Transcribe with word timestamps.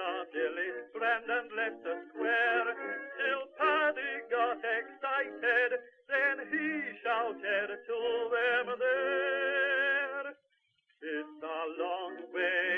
Dinner 0.00 0.24
Billy 0.32 0.70
Brandon 0.94 1.46
left 1.56 1.84
the 1.84 1.96
square. 2.08 2.68
Till 3.20 3.44
Paddy 3.58 4.12
got 4.30 4.56
excited, 4.56 5.70
then 6.08 6.36
he 6.50 6.66
shouted 7.04 7.68
to 7.86 7.98
them 8.32 8.66
there. 8.78 10.26
It's 11.02 11.42
a 11.42 11.60
long 11.82 12.16
way 12.32 12.69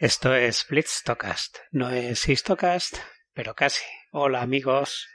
Esto 0.00 0.32
es 0.32 0.64
Blitztocast, 0.68 1.58
no 1.72 1.90
es 1.90 2.28
Histocast, 2.28 2.98
pero 3.34 3.56
casi. 3.56 3.84
Hola 4.12 4.42
amigos, 4.42 5.08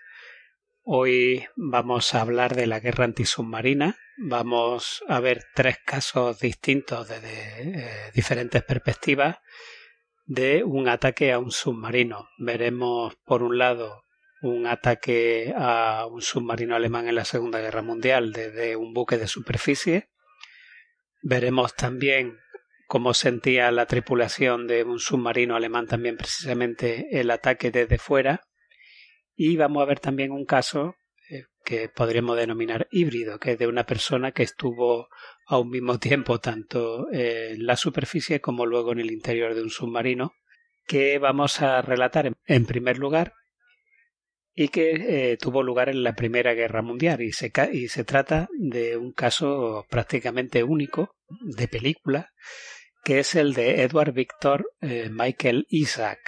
hoy 0.82 1.46
vamos 1.56 2.14
a 2.14 2.20
hablar 2.20 2.54
de 2.54 2.68
la 2.68 2.82
guerra 2.82 3.06
antisubmarina. 3.06 3.98
Vamos 4.18 5.02
a 5.08 5.22
ver 5.22 5.46
tres 5.56 5.78
casos 5.86 6.38
distintos 6.42 7.08
desde 7.08 7.30
eh, 7.30 8.12
diferentes 8.14 8.62
perspectivas 8.62 9.38
de 10.26 10.66
un 10.66 10.90
ataque 10.90 11.32
a 11.32 11.40
un 11.40 11.52
submarino. 11.52 12.28
Veremos 12.38 13.16
por 13.24 13.42
un 13.42 13.58
lado 13.58 14.04
un 14.42 14.68
ataque 14.68 15.54
a 15.56 16.08
un 16.12 16.22
submarino 16.22 16.76
alemán 16.76 17.08
en 17.08 17.16
la 17.16 17.24
Segunda 17.24 17.62
Guerra 17.62 17.84
Mundial 17.84 18.34
desde 18.34 18.76
un 18.76 18.94
buque 18.94 19.18
de 19.18 19.30
superficie. 19.30 20.10
Veremos 21.22 21.74
también 21.74 22.38
cómo 22.88 23.14
sentía 23.14 23.72
la 23.72 23.86
tripulación 23.86 24.68
de 24.68 24.84
un 24.84 25.00
submarino 25.00 25.56
alemán 25.56 25.88
también 25.88 26.18
precisamente 26.18 27.20
el 27.20 27.32
ataque 27.32 27.72
desde 27.72 27.98
fuera. 27.98 28.42
Y 29.36 29.58
vamos 29.58 29.82
a 29.82 29.86
ver 29.86 30.00
también 30.00 30.32
un 30.32 30.46
caso 30.46 30.96
eh, 31.30 31.46
que 31.66 31.90
podríamos 31.90 32.38
denominar 32.38 32.88
híbrido, 32.92 33.40
que 33.40 33.54
es 33.54 33.60
de 33.60 33.68
una 33.68 33.86
persona 33.86 34.32
que 34.32 34.44
estuvo 34.44 35.08
a 35.48 35.58
un 35.58 35.70
mismo 35.70 36.00
tiempo 36.00 36.40
tanto 36.40 37.12
en 37.12 37.66
la 37.66 37.76
superficie 37.76 38.42
como 38.42 38.66
luego 38.66 38.92
en 38.92 39.00
el 39.00 39.12
interior 39.12 39.56
de 39.56 39.64
un 39.64 39.70
submarino, 39.70 40.34
que 40.86 41.18
vamos 41.18 41.62
a 41.62 41.82
relatar 41.82 42.32
en 42.46 42.66
primer 42.66 42.98
lugar 43.00 43.34
y 44.56 44.68
que 44.68 45.32
eh, 45.32 45.38
tuvo 45.38 45.64
lugar 45.64 45.90
en 45.90 46.04
la 46.04 46.14
Primera 46.14 46.54
Guerra 46.54 46.82
Mundial 46.82 47.22
y 47.22 47.32
se, 47.32 47.52
y 47.72 47.88
se 47.88 48.04
trata 48.04 48.50
de 48.58 48.98
un 48.98 49.12
caso 49.12 49.86
prácticamente 49.90 50.64
único 50.64 51.16
de 51.42 51.68
película 51.68 52.32
que 53.04 53.20
es 53.20 53.36
el 53.36 53.54
de 53.54 53.82
Edward 53.84 54.14
Victor 54.14 54.72
eh, 54.82 55.10
Michael 55.12 55.68
Isaac. 55.70 56.20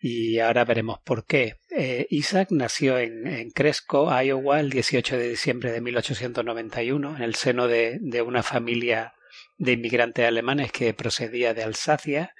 Y 0.00 0.40
ahora 0.40 0.64
veremos 0.64 0.98
por 1.04 1.24
qué. 1.24 1.58
Eh, 1.70 2.08
Isaac 2.10 2.48
nació 2.50 2.98
en, 2.98 3.50
Cresco, 3.52 4.10
Iowa, 4.10 4.58
el 4.58 4.70
18 4.70 5.16
de 5.16 5.28
diciembre 5.28 5.70
de 5.70 5.80
1891, 5.80 7.16
en 7.16 7.22
el 7.22 7.36
seno 7.36 7.68
de, 7.68 8.00
una 8.26 8.42
familia 8.42 9.14
de 9.58 9.72
inmigrantes 9.72 10.26
alemanes 10.26 10.72
que 10.72 10.92
procedía 10.92 11.54
de 11.54 11.62
Alsacia. 11.62 12.34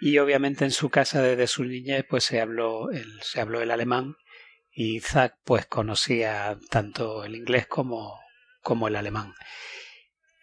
Y 0.00 0.18
obviamente 0.18 0.64
en 0.64 0.72
su 0.72 0.90
casa 0.90 1.22
desde 1.22 1.46
su 1.46 1.64
niñez 1.64 2.04
pues 2.08 2.24
se 2.24 2.40
habló 2.40 2.90
el, 2.90 3.22
se 3.22 3.40
habló 3.40 3.62
el 3.62 3.70
alemán 3.70 4.16
y 4.70 4.96
Isaac 4.96 5.36
pues 5.44 5.64
conocía 5.64 6.58
tanto 6.68 7.24
el 7.24 7.34
inglés 7.34 7.66
como, 7.66 8.20
como 8.60 8.88
el 8.88 8.96
alemán. 8.96 9.32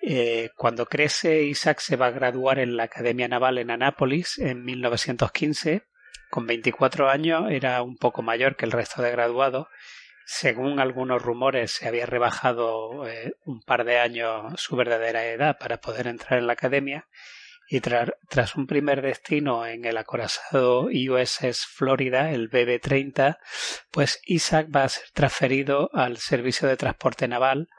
Eh, 0.05 0.49
cuando 0.57 0.85
crece, 0.85 1.43
Isaac 1.43 1.79
se 1.79 1.95
va 1.95 2.07
a 2.07 2.11
graduar 2.11 2.59
en 2.59 2.75
la 2.75 2.83
Academia 2.83 3.29
Naval 3.29 3.57
en 3.57 3.71
Anápolis 3.71 4.37
en 4.37 4.65
1915. 4.65 5.83
Con 6.29 6.45
24 6.45 7.09
años 7.09 7.49
era 7.49 7.81
un 7.81 7.95
poco 7.95 8.21
mayor 8.21 8.57
que 8.57 8.65
el 8.65 8.73
resto 8.73 9.01
de 9.01 9.11
graduados. 9.11 9.67
Según 10.25 10.81
algunos 10.81 11.21
rumores, 11.21 11.71
se 11.71 11.87
había 11.87 12.05
rebajado 12.05 13.07
eh, 13.07 13.35
un 13.45 13.61
par 13.61 13.85
de 13.85 13.99
años 13.99 14.59
su 14.59 14.75
verdadera 14.75 15.25
edad 15.25 15.57
para 15.57 15.79
poder 15.79 16.07
entrar 16.07 16.37
en 16.37 16.47
la 16.47 16.53
academia. 16.53 17.07
Y 17.69 17.79
tras 17.79 18.55
un 18.57 18.67
primer 18.67 19.01
destino 19.01 19.65
en 19.65 19.85
el 19.85 19.97
acorazado 19.97 20.87
USS 20.87 21.65
Florida, 21.65 22.31
el 22.31 22.49
BB-30, 22.49 23.37
pues 23.89 24.19
Isaac 24.25 24.67
va 24.75 24.83
a 24.83 24.89
ser 24.89 25.05
transferido 25.13 25.89
al 25.93 26.17
servicio 26.17 26.67
de 26.67 26.75
transporte 26.75 27.25
naval 27.29 27.69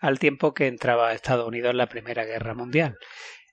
al 0.00 0.18
tiempo 0.18 0.54
que 0.54 0.66
entraba 0.66 1.08
a 1.08 1.12
Estados 1.14 1.46
Unidos 1.46 1.70
en 1.70 1.76
la 1.76 1.88
Primera 1.88 2.24
Guerra 2.24 2.54
Mundial. 2.54 2.98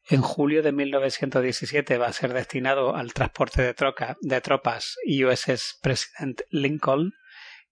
En 0.10 0.22
julio 0.22 0.64
de 0.64 0.72
1917 0.72 1.98
va 1.98 2.08
a 2.08 2.14
ser 2.14 2.34
destinado 2.34 2.96
al 2.96 3.14
transporte 3.14 3.62
de, 3.62 3.76
de 4.22 4.42
tropas 4.42 4.96
USS 5.06 5.80
President 5.82 6.42
Lincoln, 6.50 7.12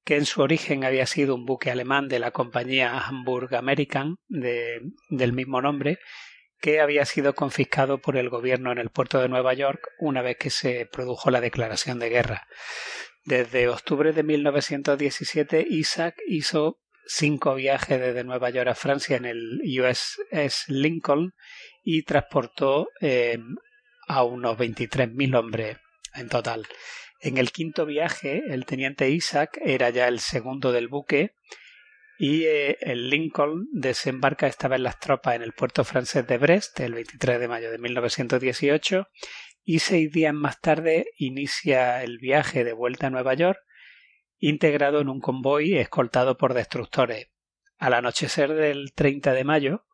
que 0.04 0.18
en 0.18 0.26
su 0.26 0.42
origen 0.42 0.84
había 0.84 1.06
sido 1.06 1.34
un 1.34 1.46
buque 1.46 1.72
alemán 1.72 2.10
de 2.10 2.20
la 2.20 2.32
compañía 2.32 3.00
Hamburg 3.00 3.56
American 3.56 4.18
del 4.28 5.34
mismo 5.34 5.62
nombre, 5.62 6.00
que 6.60 6.82
había 6.82 7.06
sido 7.06 7.36
confiscado 7.36 8.00
por 8.00 8.18
el 8.18 8.30
gobierno 8.30 8.72
en 8.72 8.80
el 8.80 8.90
puerto 8.90 9.20
de 9.20 9.30
Nueva 9.30 9.54
York 9.54 9.88
una 10.00 10.22
vez 10.22 10.38
que 10.38 10.50
se 10.50 10.86
produjo 10.86 11.32
la 11.32 11.42
declaración 11.42 12.00
de 12.00 12.10
guerra. 12.10 12.48
Desde 13.24 13.70
octubre 13.70 14.12
de 14.12 14.24
1917, 14.24 15.66
Isaac 15.70 16.16
hizo 16.28 16.80
cinco 17.06 17.56
viajes 17.56 18.00
desde 18.00 18.24
Nueva 18.24 18.50
York 18.50 18.70
a 18.70 18.76
Francia 18.76 19.18
en 19.18 19.26
el 19.26 19.62
USS 19.64 20.70
Lincoln 20.70 21.34
y 21.84 22.04
transportó 22.04 22.90
eh, 23.02 23.40
a 24.08 24.24
unos 24.24 24.58
23.000 24.58 25.38
hombres 25.38 25.78
en 26.14 26.30
total. 26.30 26.68
En 27.20 27.38
el 27.38 27.52
quinto 27.52 27.86
viaje, 27.86 28.44
el 28.50 28.66
teniente 28.66 29.10
Isaac 29.10 29.60
era 29.64 29.90
ya 29.90 30.08
el 30.08 30.20
segundo 30.20 30.72
del 30.72 30.88
buque 30.88 31.34
y 32.18 32.44
eh, 32.46 32.78
el 32.82 33.10
Lincoln 33.10 33.68
desembarca 33.72 34.48
esta 34.48 34.68
vez 34.68 34.80
las 34.80 35.00
tropas 35.00 35.36
en 35.36 35.42
el 35.42 35.54
puerto 35.54 35.84
francés 35.84 36.26
de 36.28 36.38
Brest 36.38 36.80
el 36.80 36.94
23 36.94 37.40
de 37.40 37.48
mayo 37.48 37.72
de 37.72 37.78
1918 37.78 39.08
y 39.64 39.80
seis 39.80 40.12
días 40.12 40.34
más 40.34 40.62
tarde 40.62 41.08
inicia 41.18 42.04
el 42.04 42.20
viaje 42.20 42.64
de 42.64 42.74
vuelta 42.74 43.08
a 43.08 43.10
Nueva 43.10 43.34
York 43.34 43.60
integrado 44.40 45.02
en 45.02 45.10
un 45.10 45.20
convoy 45.20 45.78
escoltado 45.78 46.38
por 46.38 46.54
destructores. 46.54 47.30
Al 47.78 47.94
anochecer 47.94 48.54
del 48.54 48.94
30 48.94 49.34
de 49.34 49.44
mayo, 49.44 49.86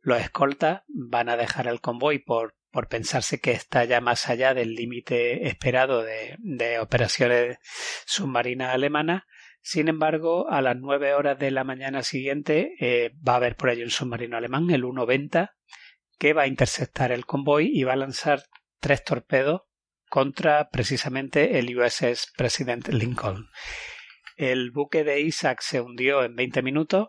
los 0.00 0.20
escoltas 0.20 0.82
van 0.88 1.28
a 1.28 1.36
dejar 1.36 1.68
el 1.68 1.80
convoy 1.80 2.18
por, 2.18 2.56
por 2.70 2.88
pensarse 2.88 3.40
que 3.40 3.52
está 3.52 3.84
ya 3.84 4.00
más 4.00 4.28
allá 4.28 4.54
del 4.54 4.74
límite 4.74 5.46
esperado 5.46 6.02
de, 6.02 6.36
de, 6.38 6.80
operaciones 6.80 7.58
submarinas 8.06 8.74
alemanas. 8.74 9.22
Sin 9.60 9.86
embargo, 9.86 10.50
a 10.50 10.60
las 10.60 10.76
nueve 10.76 11.14
horas 11.14 11.38
de 11.38 11.52
la 11.52 11.62
mañana 11.62 12.02
siguiente 12.02 12.74
eh, 12.80 13.12
va 13.26 13.34
a 13.34 13.36
haber 13.36 13.56
por 13.56 13.70
allí 13.70 13.84
un 13.84 13.90
submarino 13.90 14.36
alemán, 14.36 14.64
el 14.70 14.82
190, 14.82 15.54
que 16.18 16.32
va 16.32 16.42
a 16.42 16.48
interceptar 16.48 17.12
el 17.12 17.24
convoy 17.24 17.70
y 17.72 17.84
va 17.84 17.92
a 17.92 17.96
lanzar 17.96 18.42
tres 18.80 19.04
torpedos 19.04 19.62
contra 20.12 20.68
precisamente 20.68 21.58
el 21.58 21.74
USS 21.74 22.32
President 22.36 22.86
Lincoln. 22.88 23.48
El 24.36 24.70
buque 24.70 25.04
de 25.04 25.22
Isaac 25.22 25.62
se 25.62 25.80
hundió 25.80 26.22
en 26.22 26.36
20 26.36 26.60
minutos 26.60 27.08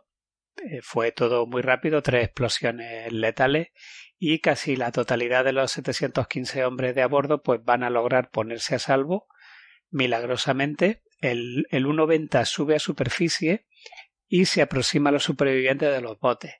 Eh, 0.55 0.79
fue 0.81 1.11
todo 1.11 1.45
muy 1.45 1.61
rápido, 1.61 2.01
tres 2.01 2.23
explosiones 2.23 3.11
letales 3.11 3.69
y 4.17 4.39
casi 4.39 4.77
la 4.77 4.93
totalidad 4.93 5.43
de 5.43 5.51
los 5.51 5.71
715 5.71 6.63
hombres 6.63 6.95
de 6.95 7.01
a 7.01 7.07
bordo 7.07 7.43
pues 7.43 7.61
van 7.61 7.83
a 7.83 7.89
lograr 7.89 8.29
ponerse 8.29 8.75
a 8.75 8.79
salvo 8.79 9.27
milagrosamente. 9.89 11.03
El, 11.19 11.67
el 11.71 11.83
190 11.83 12.45
sube 12.45 12.75
a 12.75 12.79
superficie 12.79 13.67
y 14.29 14.45
se 14.45 14.61
aproxima 14.61 15.09
a 15.09 15.13
los 15.13 15.25
supervivientes 15.25 15.91
de 15.91 15.99
los 15.99 16.17
botes. 16.19 16.53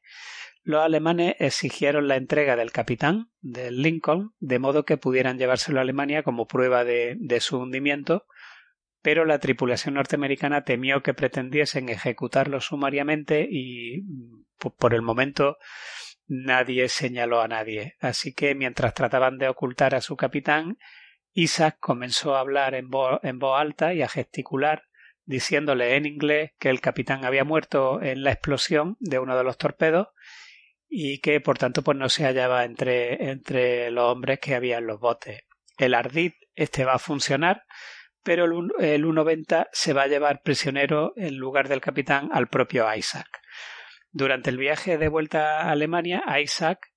Los 0.65 0.81
alemanes 0.81 1.35
exigieron 1.39 2.07
la 2.07 2.15
entrega 2.15 2.55
del 2.55 2.71
capitán 2.71 3.29
del 3.41 3.81
Lincoln 3.81 4.33
de 4.39 4.59
modo 4.59 4.85
que 4.85 4.95
pudieran 4.95 5.37
llevárselo 5.37 5.79
a 5.79 5.81
Alemania 5.81 6.23
como 6.23 6.47
prueba 6.47 6.85
de, 6.85 7.17
su 7.41 7.59
hundimiento 7.59 8.25
pero 9.01 9.25
la 9.25 9.39
tripulación 9.39 9.95
norteamericana 9.95 10.63
temió 10.63 11.03
que 11.03 11.13
pretendiesen 11.13 11.89
ejecutarlo 11.89 12.61
sumariamente 12.61 13.45
y 13.51 14.05
por 14.77 14.93
el 14.93 15.01
momento 15.01 15.57
nadie 16.25 16.87
señaló 16.87 17.41
a 17.41 17.49
nadie. 17.49 17.97
Así 17.99 18.33
que 18.33 18.55
mientras 18.55 18.93
trataban 18.93 19.37
de 19.37 19.49
ocultar 19.49 19.93
a 19.93 19.99
su 19.99 20.15
capitán, 20.15 20.77
Isaac 21.33 21.75
comenzó 21.81 22.37
a 22.37 22.39
hablar 22.39 22.75
en 22.75 22.89
en 23.23 23.39
voz 23.39 23.59
alta 23.59 23.93
y 23.93 24.01
a 24.01 24.07
gesticular, 24.07 24.83
diciéndole 25.25 25.97
en 25.97 26.05
inglés 26.05 26.51
que 26.57 26.69
el 26.69 26.79
capitán 26.79 27.25
había 27.25 27.43
muerto 27.43 28.01
en 28.01 28.23
la 28.23 28.31
explosión 28.31 28.95
de 29.01 29.19
uno 29.19 29.35
de 29.35 29.43
los 29.43 29.57
torpedos 29.57 30.07
y 30.95 31.19
que 31.19 31.41
por 31.41 31.57
tanto 31.57 31.81
pues 31.81 31.97
no 31.97 32.07
se 32.07 32.25
hallaba 32.25 32.65
entre, 32.65 33.31
entre 33.31 33.89
los 33.89 34.11
hombres 34.11 34.39
que 34.39 34.53
había 34.53 34.77
en 34.77 34.85
los 34.85 34.99
botes. 34.99 35.41
El 35.77 35.95
ardid 35.95 36.33
este 36.55 36.85
va 36.85 36.93
a 36.93 36.99
funcionar 36.99 37.63
pero 38.23 38.45
el, 38.45 38.71
el 38.79 39.01
190 39.01 39.69
se 39.71 39.93
va 39.93 40.03
a 40.03 40.07
llevar 40.07 40.41
prisionero 40.43 41.13
en 41.15 41.35
lugar 41.37 41.67
del 41.67 41.81
capitán 41.81 42.29
al 42.31 42.47
propio 42.47 42.85
Isaac. 42.95 43.41
Durante 44.11 44.49
el 44.49 44.57
viaje 44.57 44.97
de 44.97 45.09
vuelta 45.09 45.61
a 45.61 45.71
Alemania, 45.71 46.23
Isaac 46.41 46.93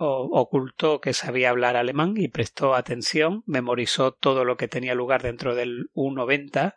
ocultó 0.00 1.00
que 1.00 1.12
sabía 1.12 1.50
hablar 1.50 1.76
alemán 1.76 2.14
y 2.16 2.28
prestó 2.28 2.74
atención, 2.74 3.42
memorizó 3.46 4.12
todo 4.12 4.44
lo 4.44 4.56
que 4.56 4.68
tenía 4.68 4.94
lugar 4.94 5.22
dentro 5.22 5.54
del 5.56 5.90
U-90 5.94 6.76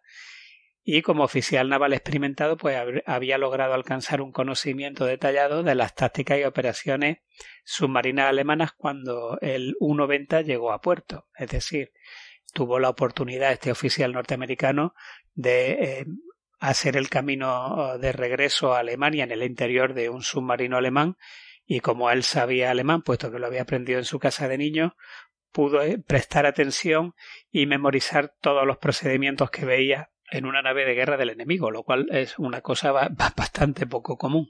y 0.84 1.02
como 1.02 1.24
oficial 1.24 1.70
naval 1.70 1.94
experimentado 1.94 2.58
pues 2.58 2.78
había 3.06 3.38
logrado 3.38 3.74
alcanzar 3.74 4.22
un 4.22 4.32
conocimiento 4.32 5.06
detallado 5.06 5.64
de 5.64 5.76
las 5.76 5.94
tácticas 5.94 6.40
y 6.40 6.44
operaciones 6.44 7.20
submarinas 7.64 8.30
alemanas 8.30 8.72
cuando 8.74 9.38
el 9.42 9.76
U-90 9.80 10.44
llegó 10.44 10.72
a 10.72 10.82
puerto. 10.82 11.28
Es 11.36 11.50
decir, 11.50 11.92
tuvo 12.54 12.80
la 12.80 12.90
oportunidad 12.90 13.52
este 13.52 13.72
oficial 13.72 14.12
norteamericano 14.12 14.96
de 15.34 15.72
eh, 15.72 16.06
hacer 16.60 16.98
el 16.98 17.10
camino 17.10 17.98
de 18.00 18.12
regreso 18.12 18.74
a 18.74 18.80
Alemania 18.80 19.24
en 19.24 19.32
el 19.32 19.44
interior 19.44 19.94
de 19.94 20.10
un 20.10 20.24
submarino 20.24 20.78
alemán 20.78 21.18
y 21.66 21.80
como 21.80 22.10
él 22.10 22.24
sabía 22.24 22.72
alemán, 22.72 23.02
puesto 23.02 23.32
que 23.32 23.40
lo 23.40 23.48
había 23.48 23.62
aprendido 23.62 24.00
en 24.00 24.06
su 24.06 24.20
casa 24.20 24.48
de 24.48 24.58
niño, 24.58 24.96
pudo 25.52 25.82
eh, 25.82 26.00
prestar 26.00 26.46
atención 26.46 27.14
y 27.52 27.66
memorizar 27.66 28.34
todos 28.42 28.66
los 28.66 28.78
procedimientos 28.78 29.52
que 29.52 29.66
veía 29.66 30.12
en 30.32 30.46
una 30.46 30.62
nave 30.62 30.86
de 30.86 30.96
guerra 30.96 31.18
del 31.18 31.30
enemigo, 31.30 31.70
lo 31.70 31.84
cual 31.84 32.08
es 32.12 32.40
una 32.40 32.62
cosa 32.62 32.92
bastante 32.92 33.86
poco 33.86 34.18
común. 34.18 34.50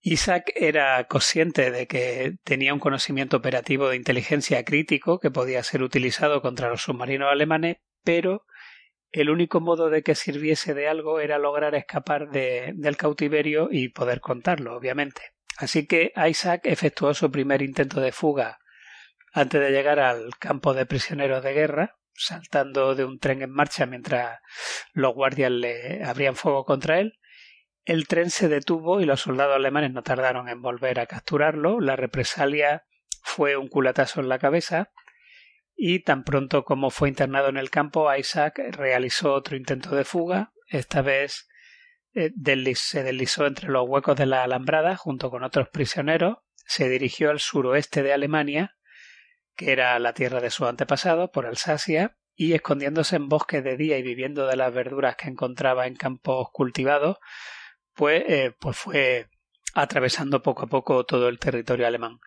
Isaac 0.00 0.52
era 0.54 1.04
consciente 1.04 1.70
de 1.70 1.86
que 1.86 2.34
tenía 2.44 2.74
un 2.74 2.80
conocimiento 2.80 3.38
operativo 3.38 3.88
de 3.88 3.96
inteligencia 3.96 4.64
crítico 4.64 5.18
que 5.18 5.30
podía 5.30 5.62
ser 5.62 5.82
utilizado 5.82 6.42
contra 6.42 6.68
los 6.68 6.82
submarinos 6.82 7.30
alemanes, 7.30 7.78
pero 8.04 8.44
el 9.10 9.30
único 9.30 9.60
modo 9.60 9.88
de 9.88 10.02
que 10.02 10.14
sirviese 10.14 10.74
de 10.74 10.88
algo 10.88 11.20
era 11.20 11.38
lograr 11.38 11.74
escapar 11.74 12.28
de, 12.28 12.72
del 12.76 12.96
cautiverio 12.96 13.68
y 13.70 13.88
poder 13.88 14.20
contarlo, 14.20 14.76
obviamente. 14.76 15.22
Así 15.58 15.86
que 15.86 16.12
Isaac 16.28 16.62
efectuó 16.64 17.14
su 17.14 17.30
primer 17.30 17.62
intento 17.62 18.00
de 18.00 18.12
fuga 18.12 18.58
antes 19.32 19.60
de 19.60 19.70
llegar 19.70 20.00
al 20.00 20.36
campo 20.38 20.74
de 20.74 20.86
prisioneros 20.86 21.42
de 21.42 21.52
guerra, 21.52 21.96
saltando 22.18 22.94
de 22.94 23.04
un 23.04 23.18
tren 23.18 23.42
en 23.42 23.50
marcha 23.50 23.86
mientras 23.86 24.38
los 24.92 25.14
guardias 25.14 25.50
le 25.50 26.04
abrían 26.04 26.36
fuego 26.36 26.64
contra 26.64 26.98
él, 27.00 27.18
el 27.84 28.08
tren 28.08 28.30
se 28.30 28.48
detuvo 28.48 29.00
y 29.00 29.04
los 29.04 29.20
soldados 29.20 29.56
alemanes 29.56 29.92
no 29.92 30.02
tardaron 30.02 30.48
en 30.48 30.60
volver 30.60 30.98
a 30.98 31.06
capturarlo. 31.06 31.80
La 31.80 31.94
represalia 31.94 32.84
fue 33.22 33.56
un 33.56 33.68
culatazo 33.68 34.20
en 34.20 34.28
la 34.28 34.38
cabeza 34.38 34.90
y 35.76 36.00
tan 36.00 36.24
pronto 36.24 36.64
como 36.64 36.90
fue 36.90 37.10
internado 37.10 37.48
en 37.48 37.58
el 37.58 37.70
campo, 37.70 38.12
Isaac 38.14 38.60
realizó 38.72 39.34
otro 39.34 39.56
intento 39.56 39.94
de 39.94 40.04
fuga. 40.04 40.52
Esta 40.68 41.02
vez 41.02 41.48
eh, 42.14 42.32
se 42.74 43.02
deslizó 43.02 43.46
entre 43.46 43.68
los 43.68 43.86
huecos 43.86 44.16
de 44.16 44.24
la 44.24 44.42
alambrada 44.42 44.96
junto 44.96 45.30
con 45.30 45.44
otros 45.44 45.68
prisioneros. 45.68 46.38
Se 46.64 46.88
dirigió 46.88 47.30
al 47.30 47.40
suroeste 47.40 48.02
de 48.02 48.14
Alemania, 48.14 48.75
que 49.56 49.72
era 49.72 49.98
la 49.98 50.12
tierra 50.12 50.40
de 50.40 50.50
su 50.50 50.66
antepasado, 50.66 51.32
por 51.32 51.46
Alsacia, 51.46 52.16
y 52.34 52.52
escondiéndose 52.52 53.16
en 53.16 53.28
bosques 53.28 53.64
de 53.64 53.76
día 53.76 53.98
y 53.98 54.02
viviendo 54.02 54.46
de 54.46 54.56
las 54.56 54.72
verduras 54.72 55.16
que 55.16 55.28
encontraba 55.28 55.86
en 55.86 55.96
campos 55.96 56.48
cultivados, 56.52 57.18
pues, 57.94 58.24
eh, 58.28 58.54
pues 58.60 58.76
fue 58.76 59.28
atravesando 59.74 60.42
poco 60.42 60.64
a 60.64 60.68
poco 60.68 61.04
todo 61.04 61.28
el 61.28 61.38
territorio 61.38 61.86
alemán. 61.86 62.20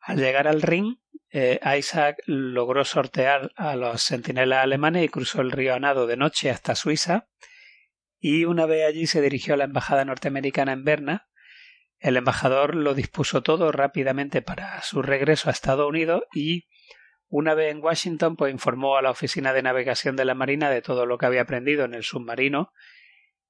Al 0.00 0.18
llegar 0.18 0.46
al 0.48 0.62
Rin, 0.62 1.00
eh, 1.30 1.60
Isaac 1.76 2.22
logró 2.26 2.84
sortear 2.84 3.52
a 3.56 3.76
los 3.76 4.02
centinelas 4.02 4.64
alemanes 4.64 5.04
y 5.04 5.08
cruzó 5.08 5.40
el 5.40 5.50
río 5.50 5.74
Anado 5.74 6.06
de 6.06 6.16
noche 6.16 6.50
hasta 6.50 6.74
Suiza. 6.74 7.28
Y 8.18 8.44
una 8.44 8.66
vez 8.66 8.86
allí 8.86 9.06
se 9.06 9.20
dirigió 9.20 9.54
a 9.54 9.56
la 9.56 9.64
embajada 9.64 10.04
norteamericana 10.04 10.72
en 10.72 10.84
Berna. 10.84 11.28
El 11.98 12.16
embajador 12.16 12.74
lo 12.74 12.94
dispuso 12.94 13.42
todo 13.42 13.72
rápidamente 13.72 14.42
para 14.42 14.80
su 14.82 15.02
regreso 15.02 15.48
a 15.48 15.52
Estados 15.52 15.88
Unidos 15.88 16.22
y 16.32 16.66
una 17.26 17.54
vez 17.54 17.72
en 17.72 17.82
Washington, 17.82 18.36
pues 18.36 18.52
informó 18.52 18.96
a 18.96 19.02
la 19.02 19.10
oficina 19.10 19.52
de 19.52 19.62
navegación 19.62 20.16
de 20.16 20.24
la 20.24 20.34
Marina 20.34 20.70
de 20.70 20.80
todo 20.80 21.04
lo 21.04 21.18
que 21.18 21.26
había 21.26 21.42
aprendido 21.42 21.84
en 21.84 21.94
el 21.94 22.02
submarino 22.02 22.72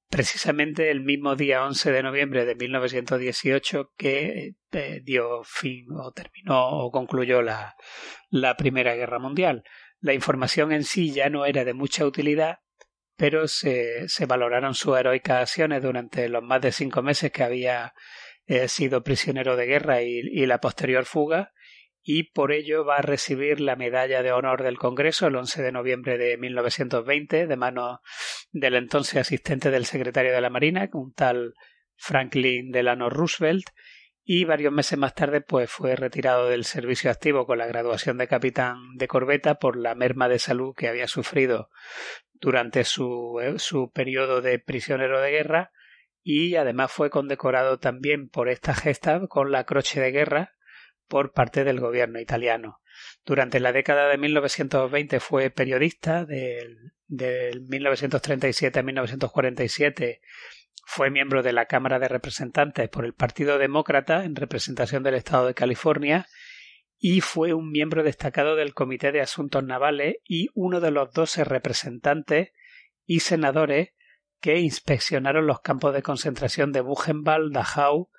precisamente 0.09 0.91
el 0.91 1.03
mismo 1.03 1.37
día 1.37 1.65
11 1.65 1.93
de 1.93 2.03
noviembre 2.03 2.45
de 2.45 2.55
1918 2.55 3.93
que 3.97 4.55
eh, 4.73 5.01
dio 5.05 5.43
fin 5.45 5.87
o 5.93 6.13
terminó 6.13 6.69
o 6.69 6.91
concluyó 6.91 7.43
la, 7.43 7.77
la 8.31 8.57
Primera 8.57 8.95
Guerra 8.95 9.19
Mundial. 9.19 9.65
La 10.01 10.15
información 10.15 10.73
en 10.73 10.85
sí 10.85 11.13
ya 11.13 11.29
no 11.29 11.45
era 11.45 11.65
de 11.65 11.75
mucha 11.75 12.07
utilidad, 12.07 12.61
pero 13.17 13.49
se, 13.49 14.09
se 14.09 14.27
valoraron 14.27 14.75
sus 14.75 14.97
heroicas 14.97 15.43
acciones 15.43 15.83
durante 15.83 16.29
los 16.29 16.43
más 16.43 16.61
de 16.61 16.73
cinco 16.73 17.03
meses 17.03 17.31
que 17.33 17.43
había 17.43 17.93
eh, 18.49 18.67
sido 18.69 19.03
prisionero 19.03 19.57
de 19.57 19.67
guerra 19.67 20.03
y, 20.03 20.47
la 20.47 20.59
posterior 20.59 21.05
fuga 21.05 21.53
y 22.03 22.33
por 22.33 22.51
ello 22.51 22.85
va 22.85 22.97
a 22.97 23.03
recibir 23.03 23.61
la 23.61 23.77
Medalla 23.77 24.23
de 24.23 24.33
Honor 24.33 24.63
del 24.63 24.79
Congreso 24.79 25.27
el 25.27 25.37
11 25.37 25.63
de 25.63 25.73
noviembre 25.73 26.17
de 26.17 26.39
1920 26.39 27.47
de 27.47 27.57
mano 27.57 28.01
del 28.51 28.77
entonces 28.77 29.21
asistente 29.21 29.71
del 29.71 29.85
secretario 29.85 30.33
de 30.33 30.41
la 30.41 30.49
Marina, 30.49 30.89
un 30.95 31.13
tal 31.13 31.53
Franklin 31.97 32.71
Delano 32.71 33.11
Roosevelt, 33.11 33.67
y 34.25 34.45
varios 34.45 34.73
meses 34.73 34.99
más 34.99 35.15
tarde 35.15 35.43
pues 35.43 35.71
fue 35.71 35.95
retirado 35.95 36.49
del 36.49 36.65
servicio 36.65 37.11
activo 37.11 37.47
con 37.47 37.59
la 37.59 37.67
graduación 37.67 38.17
de 38.17 38.29
capitán 38.29 38.97
de 38.97 39.09
corbeta 39.09 39.57
por 39.57 39.77
la 39.77 39.95
merma 39.95 40.29
de 40.29 40.39
salud 40.39 40.75
que 40.75 40.89
había 40.89 41.07
sufrido 41.07 41.69
durante 42.33 42.85
su, 42.85 43.41
eh, 43.43 43.59
su 43.59 43.91
periodo 43.91 44.41
de 44.41 44.59
prisionero 44.59 45.21
de 45.21 45.33
guerra 45.33 45.73
y 46.31 46.57
además 46.57 46.93
fue 46.93 47.09
condecorado 47.09 47.79
también 47.79 48.29
por 48.29 48.51
esta 48.51 48.75
gesta 48.75 49.27
con 49.29 49.51
la 49.51 49.65
Croce 49.65 49.99
de 49.99 50.11
Guerra 50.11 50.53
por 51.07 51.33
parte 51.33 51.65
del 51.65 51.81
gobierno 51.81 52.21
italiano. 52.21 52.83
Durante 53.25 53.61
la 53.61 53.73
década 53.73 54.09
de 54.09 54.19
1920 54.19 55.21
fue 55.21 55.49
periodista, 55.49 56.27
del, 56.27 56.93
del 57.07 57.63
1937 57.63 58.79
a 58.79 58.83
1947 58.83 60.21
fue 60.85 61.09
miembro 61.09 61.43
de 61.43 61.55
la 61.55 61.65
Cámara 61.65 61.99
de 61.99 62.09
Representantes 62.09 62.91
por 62.91 63.07
el 63.07 63.15
Partido 63.15 63.57
Demócrata 63.57 64.27
en 64.27 64.37
representación 64.37 65.03
del 65.03 65.15
Estado 65.15 65.47
de 65.47 65.55
California 65.55 66.27
y 66.99 67.23
fue 67.23 67.55
un 67.55 67.71
miembro 67.71 68.03
destacado 68.03 68.55
del 68.55 68.75
Comité 68.75 69.13
de 69.13 69.23
Asuntos 69.23 69.65
Navales 69.65 70.17
y 70.29 70.51
uno 70.53 70.81
de 70.81 70.91
los 70.91 71.11
doce 71.11 71.45
representantes 71.45 72.53
y 73.07 73.21
senadores 73.21 73.95
que 74.41 74.59
inspeccionaron 74.59 75.47
los 75.47 75.61
campos 75.61 75.95
de 75.95 76.03
concentración 76.03 76.73
de 76.73 76.81
Buchenwald, 76.81 77.53
Dachau 77.53 78.11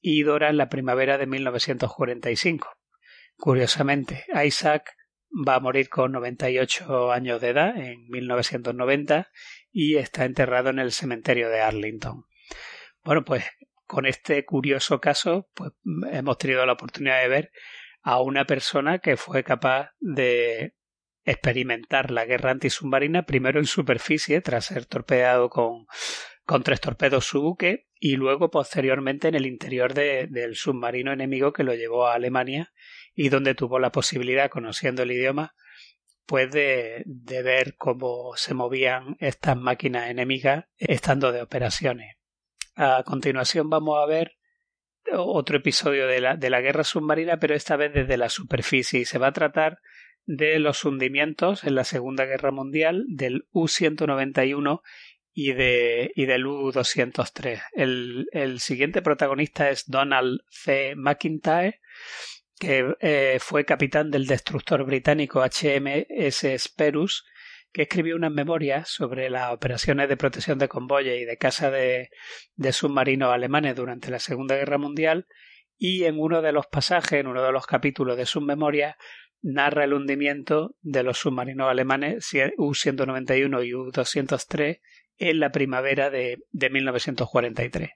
y 0.00 0.22
Dora 0.22 0.50
en 0.50 0.56
la 0.56 0.68
primavera 0.68 1.18
de 1.18 1.26
1945. 1.26 2.68
Curiosamente, 3.36 4.24
Isaac 4.44 4.96
va 5.30 5.56
a 5.56 5.60
morir 5.60 5.88
con 5.88 6.12
98 6.12 7.12
años 7.12 7.40
de 7.40 7.48
edad 7.48 7.76
en 7.76 8.08
1990 8.08 9.30
y 9.72 9.96
está 9.96 10.24
enterrado 10.24 10.70
en 10.70 10.78
el 10.78 10.92
cementerio 10.92 11.48
de 11.50 11.60
Arlington. 11.60 12.24
Bueno, 13.02 13.24
pues 13.24 13.44
con 13.86 14.06
este 14.06 14.44
curioso 14.44 15.00
caso, 15.00 15.48
pues 15.54 15.72
hemos 16.10 16.38
tenido 16.38 16.64
la 16.66 16.72
oportunidad 16.72 17.20
de 17.20 17.28
ver 17.28 17.52
a 18.02 18.20
una 18.20 18.44
persona 18.46 18.98
que 18.98 19.16
fue 19.16 19.44
capaz 19.44 19.90
de 20.00 20.74
experimentar 21.26 22.10
la 22.10 22.24
guerra 22.24 22.52
antisubmarina 22.52 23.24
primero 23.24 23.58
en 23.58 23.66
superficie 23.66 24.40
tras 24.40 24.66
ser 24.66 24.86
torpedeado 24.86 25.50
con, 25.50 25.86
con 26.44 26.62
tres 26.62 26.80
torpedos 26.80 27.26
su 27.26 27.42
buque 27.42 27.88
y 27.98 28.16
luego 28.16 28.50
posteriormente 28.50 29.28
en 29.28 29.34
el 29.34 29.46
interior 29.46 29.92
del 29.92 30.54
submarino 30.54 31.12
enemigo 31.12 31.52
que 31.52 31.64
lo 31.64 31.74
llevó 31.74 32.06
a 32.06 32.14
Alemania 32.14 32.72
y 33.14 33.28
donde 33.28 33.54
tuvo 33.54 33.78
la 33.78 33.90
posibilidad, 33.90 34.50
conociendo 34.50 35.02
el 35.02 35.12
idioma, 35.12 35.54
pues 36.26 36.52
de, 36.52 37.02
de 37.06 37.42
ver 37.42 37.76
cómo 37.76 38.36
se 38.36 38.54
movían 38.54 39.16
estas 39.18 39.56
máquinas 39.56 40.10
enemigas 40.10 40.66
estando 40.76 41.32
de 41.32 41.42
operaciones. 41.42 42.16
A 42.76 43.02
continuación 43.04 43.70
vamos 43.70 43.98
a 43.98 44.06
ver 44.06 44.36
otro 45.12 45.56
episodio 45.56 46.06
de 46.06 46.20
la, 46.20 46.36
de 46.36 46.50
la 46.50 46.60
guerra 46.60 46.84
submarina, 46.84 47.38
pero 47.38 47.54
esta 47.54 47.76
vez 47.76 47.92
desde 47.92 48.16
la 48.16 48.28
superficie 48.28 49.00
y 49.00 49.04
se 49.04 49.18
va 49.18 49.28
a 49.28 49.32
tratar 49.32 49.78
de 50.26 50.58
los 50.58 50.84
hundimientos 50.84 51.64
en 51.64 51.74
la 51.74 51.84
Segunda 51.84 52.24
Guerra 52.24 52.50
Mundial 52.50 53.04
del 53.08 53.46
U-191 53.52 54.82
y, 55.32 55.52
de, 55.52 56.12
y 56.14 56.26
del 56.26 56.46
U-203. 56.46 57.62
El, 57.72 58.28
el 58.32 58.60
siguiente 58.60 59.02
protagonista 59.02 59.70
es 59.70 59.88
Donald 59.88 60.40
C. 60.48 60.94
McIntyre, 60.96 61.80
que 62.58 62.94
eh, 63.00 63.38
fue 63.40 63.64
capitán 63.64 64.10
del 64.10 64.26
destructor 64.26 64.84
británico 64.84 65.42
HMS 65.42 66.46
Sperus, 66.58 67.24
que 67.72 67.82
escribió 67.82 68.16
unas 68.16 68.32
memorias 68.32 68.88
sobre 68.88 69.28
las 69.28 69.52
operaciones 69.52 70.08
de 70.08 70.16
protección 70.16 70.58
de 70.58 70.68
convoyes 70.68 71.20
y 71.20 71.26
de 71.26 71.36
caza 71.36 71.70
de, 71.70 72.08
de 72.54 72.72
submarinos 72.72 73.32
alemanes 73.32 73.76
durante 73.76 74.10
la 74.10 74.18
Segunda 74.18 74.56
Guerra 74.56 74.78
Mundial, 74.78 75.26
y 75.78 76.04
en 76.04 76.18
uno 76.18 76.40
de 76.40 76.52
los 76.52 76.66
pasajes, 76.66 77.20
en 77.20 77.26
uno 77.26 77.42
de 77.42 77.52
los 77.52 77.66
capítulos 77.66 78.16
de 78.16 78.24
sus 78.24 78.42
memorias, 78.42 78.96
narra 79.46 79.84
el 79.84 79.94
hundimiento 79.94 80.74
de 80.82 81.04
los 81.04 81.18
submarinos 81.18 81.70
alemanes 81.70 82.28
U-191 82.56 83.64
y 83.64 83.74
U-203 83.74 84.80
en 85.18 85.40
la 85.40 85.52
primavera 85.52 86.10
de, 86.10 86.38
de 86.50 86.70
1943. 86.70 87.90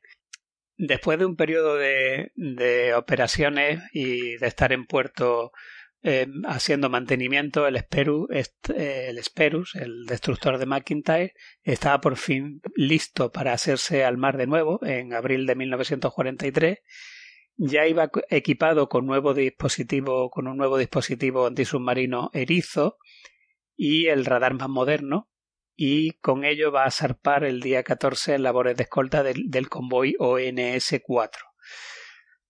Después 0.76 1.18
de 1.18 1.26
un 1.26 1.34
periodo 1.34 1.74
de, 1.74 2.30
de 2.36 2.94
operaciones 2.94 3.82
y 3.92 4.36
de 4.36 4.46
estar 4.46 4.72
en 4.72 4.86
puerto 4.86 5.50
eh, 6.02 6.28
haciendo 6.46 6.88
mantenimiento, 6.88 7.66
el, 7.66 7.84
el 8.76 9.22
Sperus, 9.24 9.74
el 9.74 10.06
destructor 10.06 10.56
de 10.56 10.66
McIntyre, 10.66 11.34
estaba 11.64 12.00
por 12.00 12.16
fin 12.16 12.62
listo 12.76 13.32
para 13.32 13.52
hacerse 13.52 14.04
al 14.04 14.16
mar 14.18 14.36
de 14.36 14.46
nuevo 14.46 14.78
en 14.84 15.12
abril 15.14 15.46
de 15.46 15.56
1943. 15.56 16.78
Ya 17.62 17.86
iba 17.86 18.10
equipado 18.30 18.88
con 18.88 19.04
nuevo 19.04 19.34
dispositivo, 19.34 20.30
con 20.30 20.48
un 20.48 20.56
nuevo 20.56 20.78
dispositivo 20.78 21.46
antisubmarino 21.46 22.30
erizo 22.32 22.96
y 23.76 24.06
el 24.06 24.24
radar 24.24 24.54
más 24.54 24.70
moderno, 24.70 25.28
y 25.76 26.12
con 26.20 26.46
ello 26.46 26.72
va 26.72 26.84
a 26.84 26.90
zarpar 26.90 27.44
el 27.44 27.60
día 27.60 27.82
14 27.82 28.36
en 28.36 28.44
labores 28.44 28.78
de 28.78 28.84
escolta 28.84 29.22
del, 29.22 29.68
convoy 29.68 30.16
ONS-4. 30.18 31.36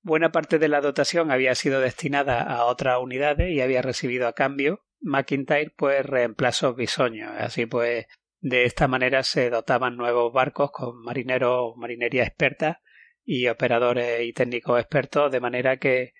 Buena 0.00 0.30
parte 0.30 0.60
de 0.60 0.68
la 0.68 0.80
dotación 0.80 1.32
había 1.32 1.56
sido 1.56 1.80
destinada 1.80 2.42
a 2.42 2.66
otras 2.66 3.00
unidades 3.02 3.50
y 3.50 3.60
había 3.60 3.82
recibido 3.82 4.28
a 4.28 4.34
cambio 4.34 4.86
McIntyre 5.00 5.74
pues 5.76 6.06
reemplazos 6.06 6.76
bisoños. 6.76 7.32
Así 7.36 7.66
pues, 7.66 8.06
de 8.38 8.64
esta 8.64 8.86
manera 8.86 9.24
se 9.24 9.50
dotaban 9.50 9.96
nuevos 9.96 10.32
barcos 10.32 10.70
con 10.70 11.02
marineros, 11.02 11.76
marinería 11.76 12.22
experta 12.22 12.80
y 13.32 13.46
operadores 13.46 14.22
y 14.26 14.32
técnicos 14.32 14.80
expertos, 14.80 15.30
de 15.30 15.38
manera 15.38 15.76
que 15.76 16.14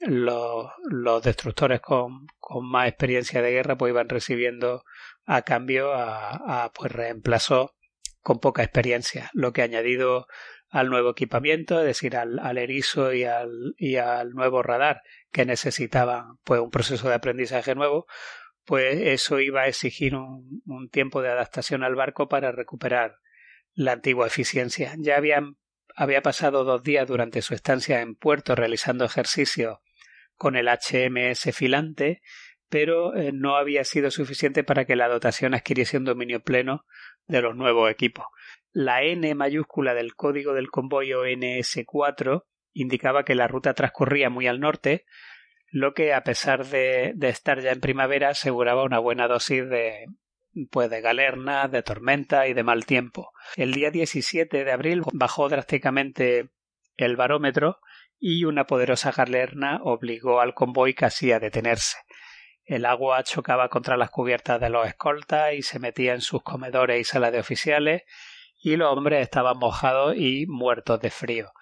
los, 0.00 0.66
los 0.90 1.22
destructores 1.22 1.80
con, 1.80 2.26
con, 2.40 2.68
más 2.68 2.88
experiencia 2.88 3.40
de 3.40 3.52
guerra 3.52 3.76
pues 3.76 3.90
iban 3.90 4.08
recibiendo 4.08 4.82
a 5.26 5.42
cambio 5.42 5.92
a, 5.94 6.72
pues 6.74 6.90
reemplazos 6.90 7.70
con 8.20 8.40
poca 8.40 8.64
experiencia, 8.64 9.30
lo 9.32 9.52
que 9.52 9.62
añadido 9.62 10.26
al 10.68 10.90
nuevo 10.90 11.10
equipamiento, 11.10 11.78
es 11.78 11.86
decir, 11.86 12.16
al, 12.16 12.40
al 12.40 12.58
erizo 12.58 13.12
y 13.12 13.22
al, 13.22 13.76
y 13.78 13.94
al 13.98 14.30
nuevo 14.30 14.64
radar 14.64 15.02
que 15.30 15.46
necesitaban 15.46 16.38
pues 16.42 16.60
un 16.60 16.72
proceso 16.72 17.08
de 17.08 17.14
aprendizaje 17.14 17.76
nuevo, 17.76 18.06
pues 18.64 18.98
eso 19.02 19.38
iba 19.38 19.62
a 19.62 19.68
exigir 19.68 20.16
un, 20.16 20.62
un 20.66 20.88
tiempo 20.90 21.22
de 21.22 21.28
adaptación 21.28 21.84
al 21.84 21.94
barco 21.94 22.28
para 22.28 22.50
recuperar 22.50 23.18
la 23.72 23.92
antigua 23.92 24.26
eficiencia. 24.26 24.94
Ya 24.98 25.16
habían, 25.16 25.58
había 25.96 26.20
pasado 26.20 26.62
dos 26.64 26.82
días 26.82 27.08
durante 27.08 27.40
su 27.40 27.54
estancia 27.54 28.02
en 28.02 28.14
puerto 28.14 28.54
realizando 28.54 29.06
ejercicio 29.06 29.80
con 30.36 30.54
el 30.54 30.68
HMS 30.68 31.54
Filante, 31.54 32.20
pero 32.68 33.16
eh, 33.16 33.32
no 33.32 33.56
había 33.56 33.82
sido 33.84 34.10
suficiente 34.10 34.62
para 34.62 34.84
que 34.84 34.94
la 34.94 35.08
dotación 35.08 35.54
adquiriese 35.54 35.96
un 35.96 36.04
dominio 36.04 36.40
pleno 36.40 36.84
de 37.26 37.40
los 37.40 37.56
nuevos 37.56 37.90
equipos. 37.90 38.26
La 38.72 39.02
N 39.02 39.34
mayúscula 39.34 39.94
del 39.94 40.14
código 40.14 40.52
del 40.52 40.70
convoy 40.70 41.08
NS4 41.12 42.44
indicaba 42.74 43.24
que 43.24 43.34
la 43.34 43.48
ruta 43.48 43.72
transcurría 43.72 44.28
muy 44.28 44.46
al 44.46 44.60
norte, 44.60 45.06
lo 45.68 45.94
que 45.94 46.12
a 46.12 46.22
pesar 46.24 46.66
de, 46.66 47.12
de 47.16 47.28
estar 47.30 47.60
ya 47.60 47.72
en 47.72 47.80
primavera 47.80 48.28
aseguraba 48.28 48.84
una 48.84 48.98
buena 48.98 49.28
dosis 49.28 49.66
de, 49.66 50.04
pues 50.70 50.90
de 50.90 51.00
galerna, 51.00 51.68
de 51.68 51.82
tormenta 51.82 52.46
y 52.46 52.54
de 52.54 52.62
mal 52.62 52.86
tiempo. 52.86 53.30
El 53.56 53.72
día 53.72 53.90
17 53.90 54.64
de 54.64 54.72
abril 54.72 55.02
bajó 55.12 55.48
drásticamente 55.48 56.50
el 56.96 57.16
barómetro 57.16 57.80
y 58.18 58.44
una 58.44 58.64
poderosa 58.64 59.12
galerna 59.12 59.80
obligó 59.82 60.40
al 60.40 60.54
convoy 60.54 60.94
casi 60.94 61.32
a 61.32 61.40
detenerse. 61.40 61.98
El 62.64 62.84
agua 62.84 63.22
chocaba 63.22 63.68
contra 63.68 63.96
las 63.96 64.10
cubiertas 64.10 64.60
de 64.60 64.70
los 64.70 64.88
escoltas 64.88 65.54
y 65.54 65.62
se 65.62 65.78
metía 65.78 66.14
en 66.14 66.20
sus 66.20 66.42
comedores 66.42 67.00
y 67.00 67.04
salas 67.04 67.32
de 67.32 67.38
oficiales, 67.38 68.02
y 68.60 68.76
los 68.76 68.92
hombres 68.92 69.22
estaban 69.22 69.58
mojados 69.58 70.16
y 70.16 70.46
muertos 70.46 71.00
de 71.00 71.10
frío. 71.10 71.52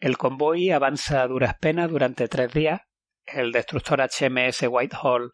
El 0.00 0.18
convoy 0.18 0.70
avanza 0.70 1.22
a 1.22 1.28
duras 1.28 1.54
penas 1.58 1.88
durante 1.90 2.28
tres 2.28 2.52
días. 2.52 2.82
El 3.24 3.52
destructor 3.52 4.02
HMS 4.02 4.66
Whitehall 4.68 5.32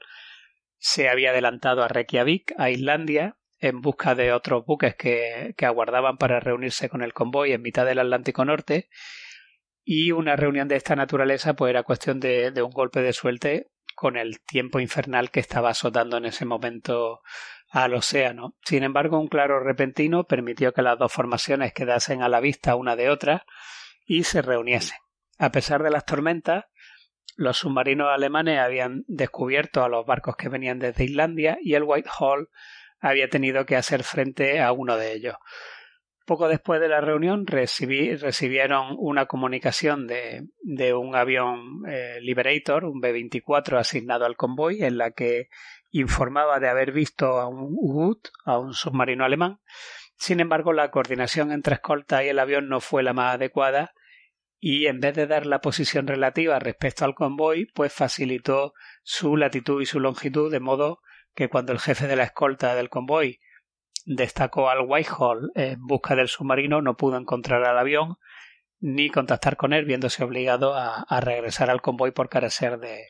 se 0.80 1.08
había 1.08 1.30
adelantado 1.30 1.84
a 1.84 1.88
Reykjavik, 1.88 2.54
a 2.58 2.70
Islandia, 2.70 3.36
en 3.58 3.82
busca 3.82 4.14
de 4.14 4.32
otros 4.32 4.64
buques 4.64 4.96
que, 4.96 5.54
aguardaban 5.62 6.16
para 6.16 6.40
reunirse 6.40 6.88
con 6.88 7.02
el 7.02 7.12
convoy 7.12 7.52
en 7.52 7.62
mitad 7.62 7.84
del 7.84 7.98
Atlántico 7.98 8.44
Norte, 8.44 8.88
y 9.84 10.12
una 10.12 10.36
reunión 10.36 10.68
de 10.68 10.76
esta 10.76 10.96
naturaleza 10.96 11.54
pues 11.54 11.70
era 11.70 11.82
cuestión 11.82 12.18
de, 12.18 12.50
de 12.50 12.62
un 12.62 12.70
golpe 12.70 13.02
de 13.02 13.12
suerte 13.12 13.70
con 13.94 14.16
el 14.16 14.40
tiempo 14.40 14.80
infernal 14.80 15.30
que 15.30 15.40
estaba 15.40 15.70
azotando 15.70 16.16
en 16.16 16.24
ese 16.24 16.46
momento 16.46 17.20
al 17.70 17.94
océano. 17.94 18.56
Sin 18.64 18.82
embargo, 18.82 19.20
un 19.20 19.28
claro 19.28 19.60
repentino 19.60 20.24
permitió 20.24 20.72
que 20.72 20.82
las 20.82 20.98
dos 20.98 21.12
formaciones 21.12 21.74
quedasen 21.74 22.22
a 22.22 22.28
la 22.28 22.40
vista 22.40 22.76
una 22.76 22.96
de 22.96 23.10
otra 23.10 23.44
y 24.06 24.24
se 24.24 24.40
reuniesen. 24.40 24.98
A 25.38 25.52
pesar 25.52 25.82
de 25.82 25.90
las 25.90 26.06
tormentas, 26.06 26.64
los 27.40 27.56
submarinos 27.56 28.08
alemanes 28.10 28.58
habían 28.58 29.02
descubierto 29.08 29.82
a 29.82 29.88
los 29.88 30.04
barcos 30.04 30.36
que 30.36 30.50
venían 30.50 30.78
desde 30.78 31.04
Islandia 31.04 31.56
y 31.62 31.72
el 31.72 31.84
Whitehall 31.84 32.50
había 33.00 33.30
tenido 33.30 33.64
que 33.64 33.76
hacer 33.76 34.04
frente 34.04 34.60
a 34.60 34.72
uno 34.72 34.98
de 34.98 35.14
ellos. 35.14 35.36
Poco 36.26 36.48
después 36.48 36.82
de 36.82 36.88
la 36.88 37.00
reunión 37.00 37.46
recibieron 37.46 38.94
una 38.98 39.24
comunicación 39.24 40.06
de, 40.06 40.48
de 40.60 40.92
un 40.92 41.16
avión 41.16 41.80
eh, 41.88 42.18
Liberator, 42.20 42.84
un 42.84 43.00
B-24 43.00 43.78
asignado 43.78 44.26
al 44.26 44.36
convoy, 44.36 44.84
en 44.84 44.98
la 44.98 45.12
que 45.12 45.48
informaba 45.92 46.60
de 46.60 46.68
haber 46.68 46.92
visto 46.92 47.40
a 47.40 47.48
un 47.48 47.74
U-Boot, 47.74 48.32
a 48.44 48.58
un 48.58 48.74
submarino 48.74 49.24
alemán. 49.24 49.60
Sin 50.16 50.40
embargo, 50.40 50.74
la 50.74 50.90
coordinación 50.90 51.52
entre 51.52 51.76
escolta 51.76 52.22
y 52.22 52.28
el 52.28 52.38
avión 52.38 52.68
no 52.68 52.80
fue 52.80 53.02
la 53.02 53.14
más 53.14 53.36
adecuada 53.36 53.94
y 54.60 54.86
en 54.86 55.00
vez 55.00 55.16
de 55.16 55.26
dar 55.26 55.46
la 55.46 55.62
posición 55.62 56.06
relativa 56.06 56.58
respecto 56.58 57.06
al 57.06 57.14
convoy, 57.14 57.66
pues 57.74 57.92
facilitó 57.92 58.74
su 59.02 59.36
latitud 59.36 59.80
y 59.80 59.86
su 59.86 60.00
longitud 60.00 60.52
de 60.52 60.60
modo 60.60 61.00
que 61.34 61.48
cuando 61.48 61.72
el 61.72 61.80
jefe 61.80 62.06
de 62.06 62.16
la 62.16 62.24
escolta 62.24 62.74
del 62.74 62.90
convoy 62.90 63.40
destacó 64.04 64.68
al 64.68 64.84
Whitehall 64.86 65.50
en 65.54 65.80
busca 65.80 66.14
del 66.14 66.28
submarino, 66.28 66.82
no 66.82 66.96
pudo 66.96 67.16
encontrar 67.16 67.64
al 67.64 67.78
avión 67.78 68.16
ni 68.80 69.10
contactar 69.10 69.56
con 69.56 69.72
él, 69.72 69.84
viéndose 69.84 70.24
obligado 70.24 70.74
a, 70.74 71.02
a 71.02 71.20
regresar 71.20 71.70
al 71.70 71.82
convoy 71.82 72.12
por 72.12 72.28
carecer 72.28 72.78
de, 72.78 73.08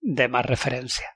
de, 0.00 0.28
más 0.28 0.44
referencia. 0.44 1.15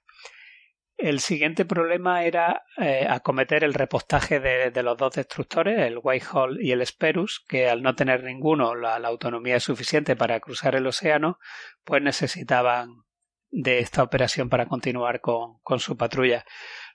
El 1.01 1.21
siguiente 1.21 1.65
problema 1.65 2.25
era 2.25 2.65
eh, 2.77 3.07
acometer 3.09 3.65
el 3.65 3.73
repostaje 3.73 4.39
de, 4.39 4.83
los 4.83 4.99
dos 4.99 5.15
destructores, 5.15 5.79
el 5.79 5.99
Whitehall 6.03 6.59
y 6.61 6.73
el 6.73 6.87
Sperus, 6.87 7.43
que 7.49 7.71
al 7.71 7.83
no 7.83 7.95
tener 7.95 8.23
ninguno 8.23 8.75
la, 8.75 8.99
la 8.99 9.09
autonomía 9.09 9.61
suficiente 9.61 10.15
para 10.15 10.41
cruzar 10.41 10.75
el 10.75 10.87
océano, 10.87 11.39
pues 11.85 12.03
necesitaban 12.03 13.05
de 13.51 13.79
esta 13.79 14.03
operación 14.03 14.51
para 14.51 14.67
continuar 14.67 15.23
con, 15.23 15.59
con 15.63 15.81
su 15.81 15.97
patrulla. 15.97 16.45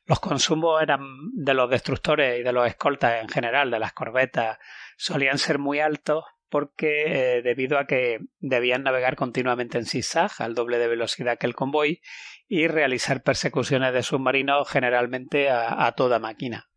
Los 0.05 0.19
consumos 0.19 0.83
eran 0.83 1.01
de 1.33 1.55
los 1.55 1.67
destructores 1.67 2.39
y 2.39 2.43
de 2.43 2.53
los 2.53 2.67
escoltas 2.67 3.24
en 3.24 3.27
general, 3.27 3.71
de 3.71 3.79
las 3.79 3.93
corbetas, 3.93 4.59
solían 4.97 5.39
ser 5.39 5.57
muy 5.57 5.79
altos 5.79 6.24
porque 6.55 7.03
eh, 7.07 7.41
debido 7.41 7.77
a 7.77 7.85
que 7.85 8.19
debían 8.39 8.83
navegar 8.83 9.17
continuamente 9.17 9.77
en 9.77 9.85
zigzag 9.85 10.31
al 10.39 10.55
doble 10.55 10.77
de 10.77 10.88
velocidad 10.88 11.38
que 11.38 11.47
el 11.47 11.53
convoy 11.53 12.00
y 12.47 12.67
realizar 12.67 13.24
persecuciones 13.24 13.93
de 13.93 14.03
submarinos 14.03 14.69
generalmente 14.69 15.50
a, 15.50 15.91
toda 15.97 16.17
máquina. 16.17 16.69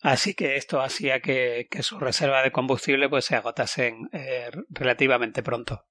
Así 0.00 0.32
que 0.32 0.56
esto 0.56 0.80
hacía 0.80 1.20
que, 1.20 1.68
su 1.80 1.98
reserva 1.98 2.42
de 2.42 2.52
combustible 2.52 3.10
pues 3.10 3.26
se 3.26 3.36
agotasen 3.36 4.08
eh, 4.14 4.50
relativamente 4.70 5.42
pronto. 5.42 5.84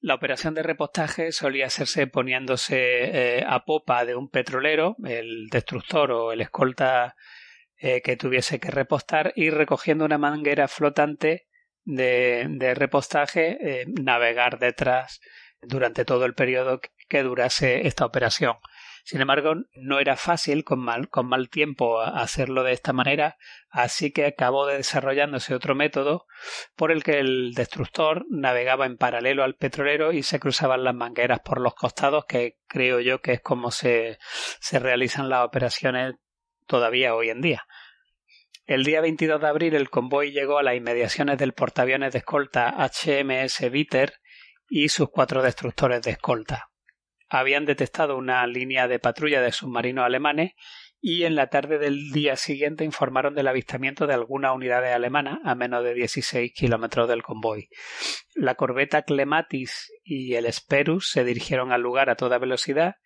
La 0.00 0.14
operación 0.14 0.54
de 0.54 0.62
repostaje 0.62 1.30
solía 1.30 1.66
hacerse 1.66 2.06
poniéndose 2.06 2.78
eh, 2.78 3.44
a 3.46 3.66
popa 3.66 4.06
de 4.06 4.14
un 4.16 4.30
petrolero, 4.30 4.96
el 5.04 5.48
destructor 5.50 6.10
o 6.10 6.32
el 6.32 6.40
escolta 6.40 7.16
que 7.76 8.16
tuviese 8.16 8.60
que 8.60 8.70
repostar 8.70 9.32
y 9.34 9.50
recogiendo 9.50 10.04
una 10.04 10.16
manguera 10.16 10.68
flotante 10.68 11.48
de, 11.84 12.46
de 12.48 12.74
repostaje 12.74 13.84
navegar 14.00 14.58
detrás 14.58 15.20
durante 15.62 16.04
todo 16.04 16.24
el 16.24 16.34
periodo 16.34 16.80
que 17.08 17.22
durase 17.22 17.86
esta 17.86 18.04
operación. 18.04 18.56
Sin 19.04 19.20
embargo, 19.20 19.54
no 19.74 19.98
era 19.98 20.16
fácil 20.16 20.62
con 20.62 20.78
mal, 20.78 21.08
con 21.08 21.26
mal 21.26 21.50
tiempo 21.50 22.00
hacerlo 22.00 22.62
de 22.62 22.72
esta 22.72 22.92
manera, 22.92 23.36
así 23.68 24.12
que 24.12 24.26
acabó 24.26 24.66
desarrollándose 24.66 25.54
otro 25.54 25.74
método 25.74 26.26
por 26.76 26.92
el 26.92 27.02
que 27.02 27.18
el 27.18 27.52
destructor 27.54 28.24
navegaba 28.30 28.86
en 28.86 28.96
paralelo 28.96 29.42
al 29.42 29.56
petrolero 29.56 30.12
y 30.12 30.22
se 30.22 30.38
cruzaban 30.38 30.84
las 30.84 30.94
mangueras 30.94 31.40
por 31.40 31.60
los 31.60 31.74
costados, 31.74 32.26
que 32.26 32.58
creo 32.68 33.00
yo 33.00 33.20
que 33.20 33.32
es 33.32 33.40
como 33.40 33.72
se, 33.72 34.18
se 34.60 34.78
realizan 34.78 35.28
las 35.28 35.44
operaciones 35.44 36.14
todavía 36.66 37.16
hoy 37.16 37.30
en 37.30 37.40
día. 37.40 37.66
El 38.64 38.84
día 38.84 39.00
22 39.00 39.40
de 39.40 39.46
abril 39.48 39.74
el 39.74 39.90
convoy 39.90 40.32
llegó 40.32 40.58
a 40.58 40.62
las 40.62 40.76
inmediaciones 40.76 41.38
del 41.38 41.52
portaaviones 41.52 42.12
de 42.12 42.18
escolta 42.18 42.74
HMS 42.78 43.70
Bitter 43.70 44.14
y 44.68 44.88
sus 44.88 45.08
cuatro 45.10 45.42
destructores 45.42 46.02
de 46.02 46.12
escolta 46.12 46.72
habían 47.32 47.64
detectado 47.64 48.18
una 48.18 48.46
línea 48.46 48.88
de 48.88 48.98
patrulla 48.98 49.40
de 49.40 49.52
submarinos 49.52 50.04
alemanes 50.04 50.52
y 51.00 51.24
en 51.24 51.34
la 51.34 51.48
tarde 51.48 51.78
del 51.78 52.12
día 52.12 52.36
siguiente 52.36 52.84
informaron 52.84 53.34
del 53.34 53.48
avistamiento 53.48 54.06
de 54.06 54.14
algunas 54.14 54.54
unidades 54.54 54.94
alemanas 54.94 55.38
a 55.42 55.54
menos 55.54 55.82
de 55.82 55.94
16 55.94 56.52
kilómetros 56.52 57.08
del 57.08 57.22
convoy. 57.22 57.68
La 58.34 58.54
corbeta 58.54 59.02
Clematis 59.02 59.90
y 60.04 60.34
el 60.34 60.52
Sperus 60.52 61.10
se 61.10 61.24
dirigieron 61.24 61.72
al 61.72 61.80
lugar 61.80 62.10
a 62.10 62.16
toda 62.16 62.38
velocidad 62.38 62.96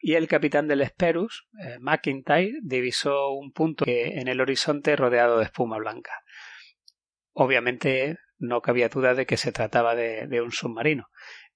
y 0.00 0.14
el 0.14 0.28
capitán 0.28 0.66
del 0.66 0.86
Sperus, 0.86 1.46
eh, 1.62 1.78
McIntyre, 1.80 2.58
divisó 2.62 3.30
un 3.32 3.52
punto 3.52 3.84
en 3.86 4.28
el 4.28 4.40
horizonte 4.40 4.96
rodeado 4.96 5.38
de 5.38 5.44
espuma 5.44 5.78
blanca. 5.78 6.12
Obviamente 7.32 8.18
no 8.38 8.62
cabía 8.62 8.88
duda 8.88 9.14
de 9.14 9.26
que 9.26 9.36
se 9.36 9.52
trataba 9.52 9.94
de 9.94 10.40
un 10.40 10.50
submarino. 10.50 11.08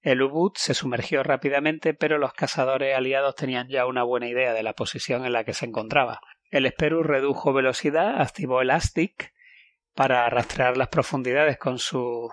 El 0.05 0.21
U-Boot 0.21 0.57
se 0.57 0.75
sumergió 0.75 1.23
rápidamente, 1.23 1.95
pero 1.95 2.19
los 2.19 2.31
cazadores 2.33 2.95
aliados 2.95 3.33
tenían 3.33 3.67
ya 3.69 3.87
una 3.87 4.03
buena 4.03 4.27
idea 4.29 4.53
de 4.53 4.61
la 4.61 4.73
posición 4.73 5.25
en 5.25 5.33
la 5.33 5.43
que 5.43 5.55
se 5.55 5.65
encontraba. 5.65 6.19
El 6.51 6.67
Sperus 6.67 7.03
redujo 7.03 7.53
velocidad, 7.53 8.21
activó 8.21 8.61
el 8.61 8.69
ASTIC 8.69 9.33
para 9.95 10.29
rastrear 10.29 10.77
las 10.77 10.89
profundidades 10.89 11.57
con 11.57 11.79
sus 11.79 12.31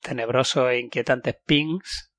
tenebrosos 0.00 0.68
e 0.70 0.78
inquietantes 0.78 1.36
pings, 1.46 2.12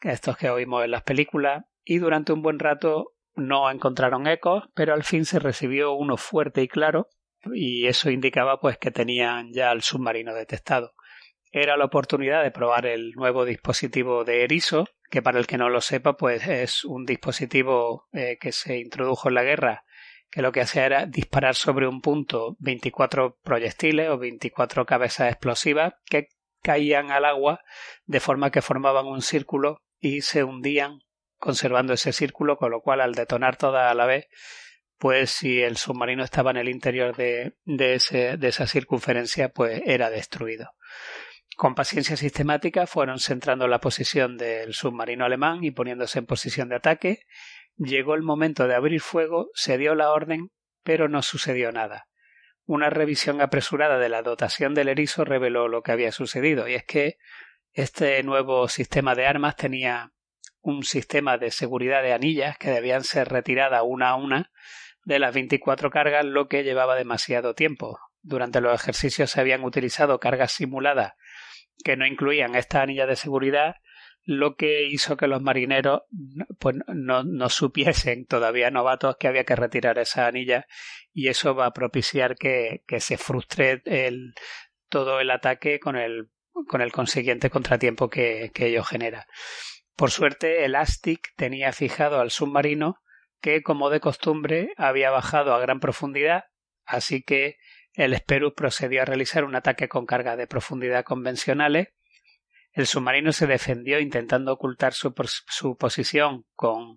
estos 0.00 0.36
que 0.36 0.50
oímos 0.50 0.84
en 0.84 0.92
las 0.92 1.02
películas, 1.02 1.64
y 1.84 1.98
durante 1.98 2.32
un 2.32 2.42
buen 2.42 2.58
rato 2.58 3.12
no 3.34 3.70
encontraron 3.70 4.26
ecos, 4.26 4.64
pero 4.74 4.94
al 4.94 5.04
fin 5.04 5.24
se 5.24 5.38
recibió 5.38 5.92
uno 5.94 6.16
fuerte 6.16 6.62
y 6.62 6.68
claro, 6.68 7.08
y 7.52 7.86
eso 7.86 8.10
indicaba 8.10 8.60
pues 8.60 8.78
que 8.78 8.90
tenían 8.90 9.52
ya 9.52 9.72
el 9.72 9.82
submarino 9.82 10.34
detectado. 10.34 10.92
Era 11.50 11.76
la 11.76 11.84
oportunidad 11.84 12.42
de 12.42 12.50
probar 12.50 12.86
el 12.86 13.12
nuevo 13.12 13.44
dispositivo 13.44 14.24
de 14.24 14.44
Eriso, 14.44 14.86
que 15.10 15.22
para 15.22 15.38
el 15.38 15.46
que 15.46 15.58
no 15.58 15.68
lo 15.68 15.80
sepa, 15.80 16.16
pues 16.16 16.46
es 16.46 16.84
un 16.84 17.04
dispositivo 17.04 18.08
eh, 18.12 18.38
que 18.40 18.52
se 18.52 18.78
introdujo 18.78 19.28
en 19.28 19.34
la 19.34 19.42
guerra, 19.42 19.84
que 20.30 20.40
lo 20.40 20.50
que 20.52 20.62
hacía 20.62 20.86
era 20.86 21.06
disparar 21.06 21.54
sobre 21.54 21.86
un 21.86 22.00
punto 22.00 22.56
24 22.60 23.38
proyectiles 23.42 24.08
o 24.08 24.18
24 24.18 24.86
cabezas 24.86 25.30
explosivas 25.30 25.92
que 26.06 26.28
caían 26.62 27.10
al 27.10 27.26
agua 27.26 27.60
de 28.06 28.20
forma 28.20 28.50
que 28.50 28.62
formaban 28.62 29.06
un 29.06 29.20
círculo 29.20 29.82
y 30.00 30.22
se 30.22 30.44
hundían 30.44 31.00
conservando 31.42 31.92
ese 31.92 32.12
círculo, 32.12 32.56
con 32.56 32.70
lo 32.70 32.82
cual 32.82 33.00
al 33.00 33.16
detonar 33.16 33.56
todas 33.56 33.90
a 33.90 33.94
la 33.94 34.06
vez, 34.06 34.28
pues 34.96 35.30
si 35.30 35.60
el 35.60 35.76
submarino 35.76 36.22
estaba 36.22 36.52
en 36.52 36.56
el 36.56 36.68
interior 36.68 37.16
de, 37.16 37.56
de, 37.64 37.94
ese, 37.94 38.36
de 38.36 38.46
esa 38.46 38.68
circunferencia, 38.68 39.48
pues 39.48 39.82
era 39.84 40.08
destruido. 40.08 40.70
Con 41.56 41.74
paciencia 41.74 42.16
sistemática 42.16 42.86
fueron 42.86 43.18
centrando 43.18 43.66
la 43.66 43.80
posición 43.80 44.36
del 44.36 44.72
submarino 44.72 45.24
alemán 45.24 45.64
y 45.64 45.72
poniéndose 45.72 46.20
en 46.20 46.26
posición 46.26 46.68
de 46.68 46.76
ataque. 46.76 47.26
Llegó 47.76 48.14
el 48.14 48.22
momento 48.22 48.68
de 48.68 48.76
abrir 48.76 49.00
fuego, 49.00 49.50
se 49.52 49.78
dio 49.78 49.96
la 49.96 50.12
orden, 50.12 50.52
pero 50.84 51.08
no 51.08 51.22
sucedió 51.22 51.72
nada. 51.72 52.06
Una 52.66 52.88
revisión 52.88 53.40
apresurada 53.40 53.98
de 53.98 54.08
la 54.08 54.22
dotación 54.22 54.74
del 54.74 54.90
erizo 54.90 55.24
reveló 55.24 55.66
lo 55.66 55.82
que 55.82 55.90
había 55.90 56.12
sucedido, 56.12 56.68
y 56.68 56.74
es 56.74 56.84
que 56.84 57.18
este 57.72 58.22
nuevo 58.22 58.68
sistema 58.68 59.16
de 59.16 59.26
armas 59.26 59.56
tenía 59.56 60.12
un 60.62 60.84
sistema 60.84 61.38
de 61.38 61.50
seguridad 61.50 62.02
de 62.02 62.12
anillas 62.12 62.56
que 62.56 62.70
debían 62.70 63.04
ser 63.04 63.28
retiradas 63.28 63.82
una 63.84 64.10
a 64.10 64.16
una 64.16 64.50
de 65.04 65.18
las 65.18 65.34
24 65.34 65.90
cargas, 65.90 66.24
lo 66.24 66.48
que 66.48 66.62
llevaba 66.62 66.94
demasiado 66.94 67.54
tiempo. 67.54 67.98
Durante 68.22 68.60
los 68.60 68.80
ejercicios 68.80 69.30
se 69.30 69.40
habían 69.40 69.64
utilizado 69.64 70.20
cargas 70.20 70.52
simuladas 70.52 71.14
que 71.84 71.96
no 71.96 72.06
incluían 72.06 72.54
esta 72.54 72.82
anilla 72.82 73.06
de 73.06 73.16
seguridad, 73.16 73.76
lo 74.24 74.54
que 74.54 74.86
hizo 74.86 75.16
que 75.16 75.26
los 75.26 75.42
marineros 75.42 76.02
pues, 76.60 76.76
no, 76.86 77.24
no, 77.24 77.48
supiesen, 77.48 78.26
todavía 78.26 78.70
novatos, 78.70 79.16
que 79.18 79.26
había 79.26 79.44
que 79.44 79.56
retirar 79.56 79.98
esa 79.98 80.28
anilla 80.28 80.66
y 81.12 81.28
eso 81.28 81.54
va 81.56 81.66
a 81.66 81.72
propiciar 81.72 82.36
que, 82.36 82.84
que 82.86 83.00
se 83.00 83.18
frustre 83.18 83.82
el, 83.84 84.34
todo 84.88 85.18
el 85.18 85.30
ataque 85.30 85.80
con 85.80 85.96
el, 85.96 86.30
con 86.68 86.80
el 86.80 86.92
consiguiente 86.92 87.50
contratiempo 87.50 88.08
que, 88.08 88.52
que 88.54 88.66
ello 88.66 88.84
genera. 88.84 89.26
Por 89.96 90.10
suerte, 90.10 90.64
el 90.64 90.74
Astic 90.74 91.34
tenía 91.36 91.72
fijado 91.72 92.20
al 92.20 92.30
submarino 92.30 92.96
que, 93.40 93.62
como 93.62 93.90
de 93.90 94.00
costumbre, 94.00 94.72
había 94.76 95.10
bajado 95.10 95.54
a 95.54 95.60
gran 95.60 95.80
profundidad, 95.80 96.44
así 96.84 97.22
que 97.22 97.58
el 97.94 98.16
Sperus 98.16 98.54
procedió 98.54 99.02
a 99.02 99.04
realizar 99.04 99.44
un 99.44 99.54
ataque 99.54 99.88
con 99.88 100.06
carga 100.06 100.36
de 100.36 100.46
profundidad 100.46 101.04
convencionales. 101.04 101.88
El 102.72 102.86
submarino 102.86 103.32
se 103.32 103.46
defendió 103.46 104.00
intentando 104.00 104.52
ocultar 104.54 104.94
su, 104.94 105.12
posición 105.76 106.46
con, 106.54 106.96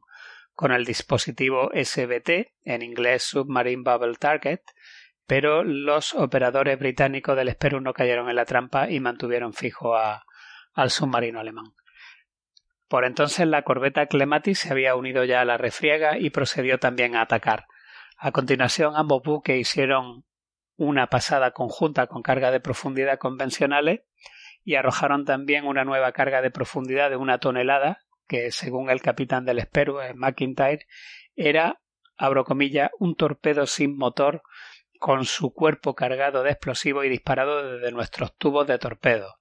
el 0.71 0.85
dispositivo 0.85 1.69
SBT, 1.73 2.53
en 2.63 2.81
inglés 2.81 3.23
Submarine 3.23 3.83
Bubble 3.83 4.15
Target, 4.15 4.61
pero 5.27 5.63
los 5.63 6.13
operadores 6.13 6.79
británicos 6.79 7.35
del 7.35 7.51
Sperus 7.51 7.81
no 7.81 7.93
cayeron 7.93 8.29
en 8.29 8.37
la 8.37 8.45
trampa 8.45 8.89
y 8.89 9.01
mantuvieron 9.01 9.51
fijo 9.51 9.95
al 9.97 10.91
submarino 10.91 11.41
alemán. 11.41 11.73
Por 12.95 13.03
entonces 13.03 13.45
la 13.45 13.63
corbeta 13.63 14.05
Clematis 14.05 14.59
se 14.59 14.71
había 14.71 14.95
unido 14.95 15.25
ya 15.25 15.41
a 15.41 15.45
la 15.45 15.57
refriega 15.57 16.17
y 16.17 16.29
procedió 16.29 16.79
también 16.79 17.13
a 17.17 17.23
atacar. 17.23 17.65
A 18.17 18.31
continuación 18.31 18.93
ambos 18.95 19.21
buques 19.21 19.59
hicieron 19.59 20.23
una 20.77 21.07
pasada 21.07 21.51
conjunta 21.51 22.07
con 22.07 22.21
carga 22.21 22.51
de 22.51 22.61
profundidad 22.61 23.19
convencionales 23.19 24.03
y 24.63 24.75
arrojaron 24.75 25.25
también 25.25 25.65
una 25.65 25.83
nueva 25.83 26.13
carga 26.13 26.41
de 26.41 26.51
profundidad 26.51 27.09
de 27.09 27.17
una 27.17 27.37
tonelada 27.37 28.05
que 28.29 28.49
según 28.51 28.89
el 28.89 29.01
capitán 29.01 29.43
del 29.43 29.59
Esperu, 29.59 29.99
eh, 29.99 30.13
McIntyre, 30.13 30.87
era, 31.35 31.81
abro 32.15 32.45
comillas, 32.45 32.91
un 32.97 33.17
torpedo 33.17 33.65
sin 33.65 33.97
motor 33.97 34.41
con 35.01 35.25
su 35.25 35.53
cuerpo 35.53 35.95
cargado 35.95 36.43
de 36.43 36.51
explosivo 36.51 37.03
y 37.03 37.09
disparado 37.09 37.73
desde 37.73 37.91
nuestros 37.91 38.37
tubos 38.37 38.65
de 38.67 38.79
torpedo. 38.79 39.35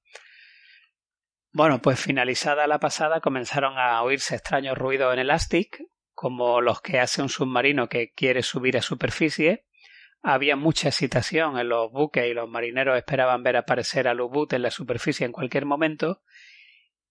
Bueno, 1.57 1.81
pues 1.81 2.01
finalizada 2.01 2.67
la 2.67 2.81
pasada 2.81 3.21
comenzaron 3.21 3.79
a 3.79 4.03
oírse 4.03 4.35
extraños 4.35 4.77
ruidos 4.77 5.13
en 5.13 5.21
el 5.21 5.31
Astic, 5.31 5.85
como 6.13 6.61
los 6.61 6.81
que 6.81 6.99
hace 6.99 7.23
un 7.23 7.29
submarino 7.29 7.89
que 7.89 8.11
quiere 8.11 8.43
subir 8.43 8.77
a 8.77 8.83
superficie, 8.83 9.65
había 10.21 10.57
mucha 10.57 10.89
excitación 10.89 11.57
en 11.57 11.69
los 11.69 11.93
buques 11.93 12.27
y 12.27 12.35
los 12.35 12.49
marineros 12.49 12.99
esperaban 12.99 13.45
ver 13.45 13.57
aparecer 13.57 14.09
al 14.09 14.21
U-Boot 14.21 14.55
en 14.55 14.63
la 14.63 14.73
superficie 14.73 15.27
en 15.27 15.31
cualquier 15.31 15.65
momento 15.65 16.23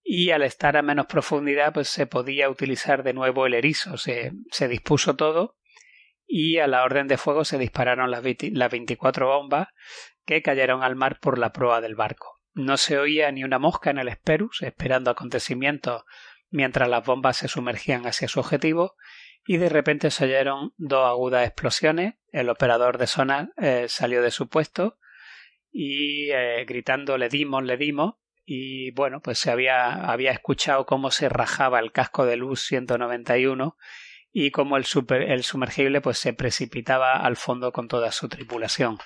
y 0.02 0.28
al 0.28 0.42
estar 0.42 0.76
a 0.76 0.82
menos 0.82 1.06
profundidad 1.06 1.72
pues 1.72 1.88
se 1.88 2.06
podía 2.06 2.50
utilizar 2.50 3.02
de 3.02 3.14
nuevo 3.14 3.46
el 3.46 3.54
erizo. 3.54 3.96
Se, 3.96 4.32
se 4.50 4.68
dispuso 4.68 5.16
todo 5.16 5.56
y 6.26 6.58
a 6.58 6.66
la 6.66 6.84
orden 6.84 7.08
de 7.08 7.16
fuego 7.16 7.46
se 7.46 7.56
dispararon 7.56 8.10
las, 8.10 8.22
las 8.52 8.70
24 8.70 9.26
bombas 9.26 9.68
que 10.26 10.42
cayeron 10.42 10.82
al 10.82 10.96
mar 10.96 11.18
por 11.18 11.38
la 11.38 11.50
proa 11.50 11.80
del 11.80 11.94
barco. 11.94 12.33
No 12.54 12.76
se 12.76 12.98
oía 12.98 13.30
ni 13.32 13.44
una 13.44 13.58
mosca 13.58 13.90
en 13.90 13.98
el 13.98 14.08
Esperus 14.08 14.62
esperando 14.62 15.10
acontecimientos 15.10 16.04
mientras 16.50 16.88
las 16.88 17.04
bombas 17.04 17.36
se 17.36 17.48
sumergían 17.48 18.06
hacia 18.06 18.28
su 18.28 18.38
objetivo 18.40 18.94
y 19.44 19.56
de 19.56 19.68
repente 19.68 20.10
se 20.10 20.24
oyeron 20.24 20.72
dos 20.76 21.06
agudas 21.06 21.46
explosiones. 21.46 22.14
El 22.30 22.48
operador 22.48 22.96
de 22.96 23.06
zona 23.06 23.50
eh, 23.56 23.86
salió 23.88 24.22
de 24.22 24.30
su 24.30 24.48
puesto 24.48 24.98
y 25.70 26.30
eh, 26.30 26.64
gritando 26.66 27.18
le 27.18 27.28
dimos, 27.28 27.64
le 27.64 27.76
dimos. 27.76 28.14
Y 28.46 28.92
bueno, 28.92 29.20
pues 29.20 29.38
se 29.38 29.50
había, 29.50 29.92
había 29.92 30.30
escuchado 30.30 30.86
cómo 30.86 31.10
se 31.10 31.28
rajaba 31.28 31.80
el 31.80 31.92
casco 31.92 32.24
de 32.24 32.36
luz 32.36 32.60
191 32.62 33.76
y 34.32 34.50
como 34.50 34.76
el, 34.76 34.84
el 35.10 35.42
sumergible 35.42 36.00
pues 36.00 36.18
se 36.18 36.34
precipitaba 36.34 37.14
al 37.14 37.36
fondo 37.36 37.72
con 37.72 37.88
toda 37.88 38.12
su 38.12 38.28
tripulación. 38.28 38.98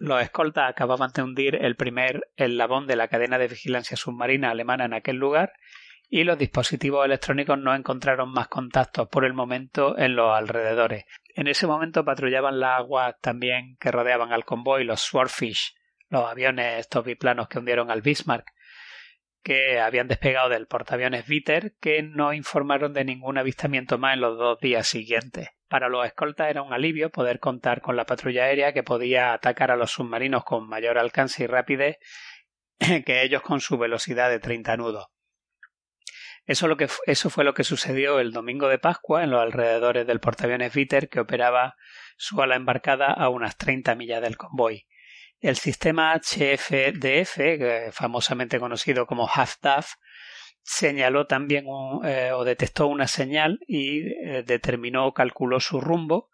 Los 0.00 0.22
escoltas 0.22 0.70
acababan 0.70 1.10
de 1.12 1.22
hundir 1.22 1.56
el 1.56 1.76
primer 1.76 2.26
eslabón 2.34 2.86
de 2.86 2.96
la 2.96 3.08
cadena 3.08 3.36
de 3.36 3.48
vigilancia 3.48 3.98
submarina 3.98 4.50
alemana 4.50 4.86
en 4.86 4.94
aquel 4.94 5.16
lugar 5.16 5.52
y 6.08 6.24
los 6.24 6.38
dispositivos 6.38 7.04
electrónicos 7.04 7.58
no 7.58 7.74
encontraron 7.74 8.32
más 8.32 8.48
contactos 8.48 9.08
por 9.08 9.26
el 9.26 9.34
momento 9.34 9.98
en 9.98 10.16
los 10.16 10.34
alrededores. 10.34 11.04
En 11.34 11.48
ese 11.48 11.66
momento 11.66 12.02
patrullaban 12.02 12.60
las 12.60 12.78
aguas 12.78 13.14
también 13.20 13.76
que 13.78 13.90
rodeaban 13.90 14.32
al 14.32 14.46
convoy 14.46 14.84
los 14.84 15.02
Swordfish, 15.02 15.74
los 16.08 16.24
aviones 16.24 16.80
estos 16.80 17.04
biplanos 17.04 17.48
que 17.48 17.58
hundieron 17.58 17.90
al 17.90 18.00
Bismarck, 18.00 18.50
que 19.42 19.80
habían 19.80 20.08
despegado 20.08 20.48
del 20.48 20.66
portaaviones 20.66 21.26
Viter, 21.26 21.74
que 21.78 22.02
no 22.02 22.32
informaron 22.32 22.94
de 22.94 23.04
ningún 23.04 23.36
avistamiento 23.36 23.98
más 23.98 24.14
en 24.14 24.22
los 24.22 24.38
dos 24.38 24.58
días 24.60 24.86
siguientes. 24.86 25.50
Para 25.70 25.88
los 25.88 26.04
escoltas 26.04 26.50
era 26.50 26.62
un 26.62 26.72
alivio 26.72 27.10
poder 27.10 27.38
contar 27.38 27.80
con 27.80 27.94
la 27.94 28.04
patrulla 28.04 28.42
aérea 28.42 28.72
que 28.72 28.82
podía 28.82 29.32
atacar 29.32 29.70
a 29.70 29.76
los 29.76 29.92
submarinos 29.92 30.42
con 30.42 30.68
mayor 30.68 30.98
alcance 30.98 31.44
y 31.44 31.46
rapidez 31.46 31.98
que 33.06 33.22
ellos 33.22 33.40
con 33.42 33.60
su 33.60 33.78
velocidad 33.78 34.30
de 34.30 34.40
30 34.40 34.76
nudos. 34.78 35.06
Eso, 36.44 36.66
lo 36.66 36.76
que, 36.76 36.88
fue 36.88 37.44
lo 37.44 37.54
que 37.54 37.62
sucedió 37.62 38.18
el 38.18 38.32
domingo 38.32 38.66
de 38.66 38.80
Pascua 38.80 39.22
en 39.22 39.30
los 39.30 39.40
alrededores 39.40 40.08
del 40.08 40.18
portaaviones 40.18 40.74
Viter 40.74 41.08
que 41.08 41.20
operaba 41.20 41.76
su 42.16 42.42
ala 42.42 42.56
embarcada 42.56 43.12
a 43.12 43.28
unas 43.28 43.56
30 43.56 43.94
millas 43.94 44.22
del 44.22 44.36
convoy. 44.36 44.88
El 45.38 45.56
sistema 45.56 46.12
HFDF, 46.16 47.92
famosamente 47.92 48.58
conocido 48.58 49.06
como 49.06 49.28
HAFDAF, 49.32 49.92
señaló 50.62 51.26
también 51.26 51.66
eh, 52.04 52.30
o 52.32 52.44
detectó 52.44 52.86
una 52.86 53.06
señal 53.06 53.60
y 53.66 54.00
eh, 54.00 54.42
determinó 54.46 55.06
o 55.06 55.14
calculó 55.14 55.60
su 55.60 55.80
rumbo. 55.80 56.30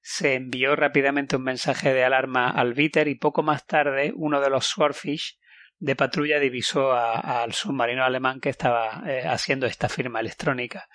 Se 0.00 0.34
envió 0.34 0.74
rápidamente 0.76 1.36
un 1.36 1.44
mensaje 1.44 1.92
de 1.92 2.04
alarma 2.04 2.48
al 2.50 2.74
Viter 2.74 3.08
y 3.08 3.14
poco 3.14 3.42
más 3.42 3.66
tarde 3.66 4.12
uno 4.14 4.40
de 4.40 4.50
los 4.50 4.66
Swordfish 4.66 5.38
de 5.82 5.96
patrulla 5.96 6.38
divisó 6.38 6.92
al 6.92 7.52
submarino 7.54 8.04
alemán 8.04 8.40
que 8.40 8.50
estaba 8.50 9.02
eh, 9.04 9.24
haciendo 9.26 9.66
esta 9.66 9.88
firma 9.88 10.20
electrónica. 10.20 10.88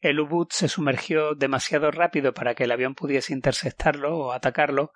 El 0.00 0.18
U-Boot 0.18 0.52
se 0.52 0.68
sumergió 0.68 1.36
demasiado 1.36 1.92
rápido 1.92 2.34
para 2.34 2.56
que 2.56 2.64
el 2.64 2.72
avión 2.72 2.96
pudiese 2.96 3.32
interceptarlo 3.32 4.16
o 4.18 4.32
atacarlo, 4.32 4.92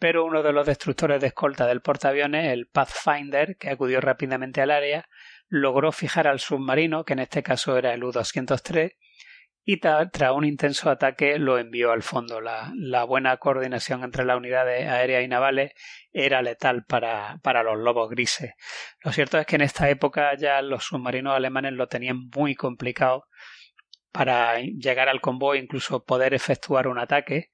pero 0.00 0.24
uno 0.24 0.42
de 0.42 0.52
los 0.52 0.66
destructores 0.66 1.20
de 1.20 1.28
escolta 1.28 1.66
del 1.66 1.80
portaaviones, 1.80 2.52
el 2.52 2.66
Pathfinder, 2.66 3.56
que 3.56 3.70
acudió 3.70 4.00
rápidamente 4.00 4.60
al 4.60 4.72
área, 4.72 5.08
logró 5.52 5.92
fijar 5.92 6.26
al 6.28 6.40
submarino, 6.40 7.04
que 7.04 7.12
en 7.12 7.18
este 7.18 7.42
caso 7.42 7.76
era 7.76 7.92
el 7.92 8.02
U-203, 8.02 8.96
y 9.64 9.80
tras 9.80 10.32
un 10.34 10.46
intenso 10.46 10.88
ataque 10.88 11.38
lo 11.38 11.58
envió 11.58 11.92
al 11.92 12.02
fondo. 12.02 12.40
La, 12.40 13.04
buena 13.04 13.36
coordinación 13.36 14.02
entre 14.02 14.24
las 14.24 14.38
unidades 14.38 14.88
aéreas 14.88 15.22
y 15.22 15.28
navales 15.28 15.72
era 16.10 16.40
letal 16.40 16.86
para, 16.86 17.62
los 17.62 17.78
lobos 17.78 18.08
grises. 18.08 18.54
Lo 19.04 19.12
cierto 19.12 19.38
es 19.38 19.44
que 19.44 19.56
en 19.56 19.60
esta 19.60 19.90
época 19.90 20.34
ya 20.36 20.62
los 20.62 20.84
submarinos 20.84 21.36
alemanes 21.36 21.74
lo 21.74 21.86
tenían 21.86 22.30
muy 22.34 22.54
complicado 22.54 23.26
para 24.10 24.58
llegar 24.58 25.10
al 25.10 25.20
convoy, 25.20 25.58
incluso 25.58 26.02
poder 26.06 26.32
efectuar 26.32 26.88
un 26.88 26.98
ataque, 26.98 27.50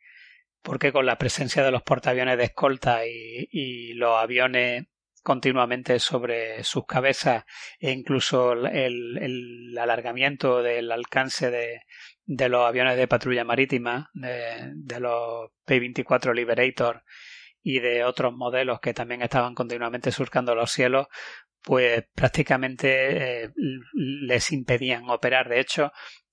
porque 0.63 0.93
con 0.93 1.05
la 1.05 1.19
presencia 1.19 1.65
de 1.65 1.73
los 1.73 1.83
portaaviones 1.83 2.39
de 2.39 2.45
escolta 2.45 3.01
y, 3.07 3.93
los 3.95 4.17
aviones 4.17 4.87
continuamente 5.29 5.99
sobre 5.99 6.65
sus 6.65 6.87
cabezas 6.87 7.45
e 7.79 7.91
incluso 7.91 8.55
el, 8.55 9.77
alargamiento 9.79 10.63
del 10.63 10.91
alcance 10.91 11.51
de, 11.51 11.83
de, 12.25 12.49
los 12.49 12.67
aviones 12.67 12.97
de 12.97 13.07
patrulla 13.07 13.45
marítima, 13.45 14.09
de, 14.15 14.73
de 14.75 15.01
los 15.01 15.51
P-24 15.67 16.35
Liberator 16.35 17.05
y 17.63 17.81
de 17.81 18.05
otros 18.05 18.33
modelos 18.33 18.81
que 18.81 18.95
también 18.95 19.21
estaban 19.21 19.55
continuamente 19.55 20.13
surcando 20.13 20.55
los 20.55 20.73
cielos, 20.73 21.09
pues 21.61 22.07
prácticamente 22.15 23.43
eh, 23.45 23.51
les 23.93 24.51
impedían 24.51 25.11
operar. 25.11 25.51
De 25.51 25.61
hecho, 25.61 25.93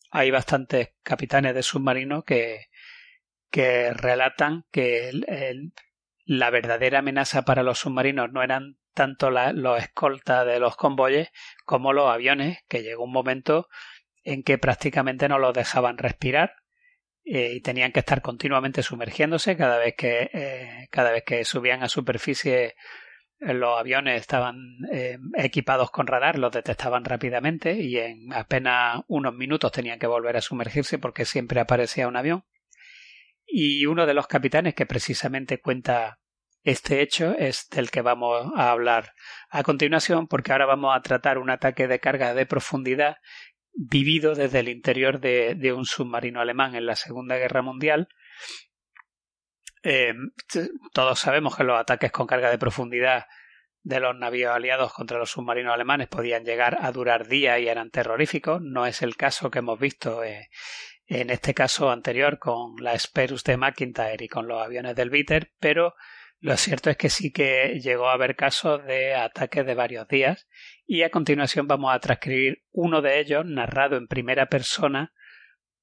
hay 0.10 0.32
bastantes 0.32 0.94
capitanes 1.04 1.54
de 1.54 1.64
submarinos 1.64 2.24
que, 2.24 2.68
que 3.52 3.92
relatan 3.92 4.64
que 4.72 5.12
la 6.24 6.50
verdadera 6.50 7.00
amenaza 7.00 7.42
para 7.44 7.62
los 7.62 7.80
submarinos 7.80 8.32
no 8.32 8.42
eran 8.42 8.78
tanto 8.96 9.30
los 9.30 9.80
escoltas 9.80 10.46
de 10.48 10.60
los 10.60 10.76
convoyes 10.76 11.30
como 11.66 11.94
los 11.94 12.10
aviones, 12.10 12.60
que 12.68 12.82
llegó 12.82 13.04
un 13.04 13.12
momento 13.12 13.68
en 14.24 14.42
que 14.42 14.58
prácticamente 14.58 15.30
no 15.30 15.38
los 15.38 15.54
dejaban 15.54 16.00
respirar 16.00 16.56
eh, 17.24 17.54
y 17.56 17.62
tenían 17.62 17.92
que 17.92 18.00
estar 18.00 18.22
continuamente 18.22 18.82
sumergiéndose 18.82 19.56
cada 19.56 19.78
vez 19.78 19.96
que 19.96 20.30
eh, 20.34 20.88
cada 20.90 21.12
vez 21.12 21.24
que 21.24 21.46
subían 21.46 21.84
a 21.84 21.90
superficie 21.90 22.76
los 23.40 23.80
aviones 23.80 24.22
estaban 24.22 24.56
eh, 24.92 25.18
equipados 25.36 25.92
con 25.92 26.08
radar, 26.08 26.40
los 26.40 26.52
detectaban 26.52 27.06
rápidamente 27.06 27.74
y 27.74 27.98
en 27.98 28.34
apenas 28.34 29.04
unos 29.08 29.34
minutos 29.34 29.72
tenían 29.72 30.00
que 30.00 30.08
volver 30.08 30.38
a 30.38 30.42
sumergirse 30.42 31.00
porque 31.00 31.26
siempre 31.26 31.60
aparecía 31.60 32.08
un 32.08 32.16
avión. 32.16 32.46
Y 33.46 33.86
uno 33.86 34.06
de 34.06 34.14
los 34.14 34.28
capitanes 34.28 34.74
que 34.74 34.86
precisamente 34.86 35.60
cuenta 35.60 36.20
este 36.66 37.02
hecho 37.02 37.36
es 37.38 37.70
del 37.70 37.92
que 37.92 38.02
vamos 38.02 38.52
a 38.56 38.72
hablar 38.72 39.14
a 39.50 39.64
continuación 39.64 40.28
porque 40.28 40.52
ahora 40.52 40.66
vamos 40.66 40.96
a 40.96 41.02
tratar 41.02 41.38
un 41.38 41.52
ataque 41.52 41.88
de 41.88 42.00
carga 42.00 42.34
de 42.34 42.46
profundidad 42.46 43.18
vivido 43.74 44.34
desde 44.34 44.60
el 44.60 44.70
interior 44.70 45.20
de, 45.20 45.74
un 45.74 45.86
submarino 45.86 46.42
alemán 46.42 46.76
en 46.76 46.88
la 46.88 46.96
Segunda 46.96 47.38
Guerra 47.38 47.62
Mundial 47.62 48.10
eh, 49.84 50.16
todos 50.92 51.20
sabemos 51.20 51.56
que 51.56 51.64
los 51.64 51.80
ataques 51.80 52.12
con 52.12 52.26
carga 52.26 52.50
de 52.50 52.58
profundidad 52.58 53.26
de 53.84 54.00
los 54.00 54.16
navíos 54.18 54.56
aliados 54.56 54.92
contra 54.92 55.20
los 55.20 55.30
submarinos 55.30 55.72
alemanes 55.72 56.08
podían 56.08 56.44
llegar 56.44 56.80
a 56.82 56.92
durar 56.92 57.28
días 57.28 57.60
y 57.60 57.68
eran 57.68 57.92
terroríficos. 57.92 58.60
No 58.60 58.88
es 58.88 59.04
el 59.04 59.16
caso 59.16 59.52
que 59.52 59.60
hemos 59.60 59.80
visto 59.80 60.24
eh, 60.24 60.50
en 61.06 61.30
este 61.30 61.54
caso 61.54 61.92
anterior 61.92 62.40
con 62.40 62.78
la 62.80 62.98
Sperus 62.98 63.44
de 63.44 63.58
McIntyre 63.58 64.26
y 64.26 64.28
con 64.28 64.48
los 64.48 64.60
aviones 64.60 64.96
del 64.96 65.12
Bitter, 65.12 65.52
pero 65.60 65.94
lo 66.40 66.58
cierto 66.58 66.90
es 66.90 66.98
que 66.98 67.10
sí 67.10 67.32
que 67.32 67.80
llegó 67.82 68.10
a 68.10 68.14
haber 68.14 68.36
casos 68.36 68.86
de 68.86 69.16
ataques 69.16 69.66
de 69.66 69.74
varios 69.74 70.08
días 70.08 70.48
y 70.86 71.04
a 71.04 71.10
continuación 71.10 71.68
vamos 71.68 71.94
a 71.94 72.00
transcribir 72.00 72.64
uno 72.72 73.02
de 73.02 73.20
ellos 73.20 73.46
narrado 73.46 73.98
en 73.98 74.08
primera 74.08 74.48
persona 74.48 75.14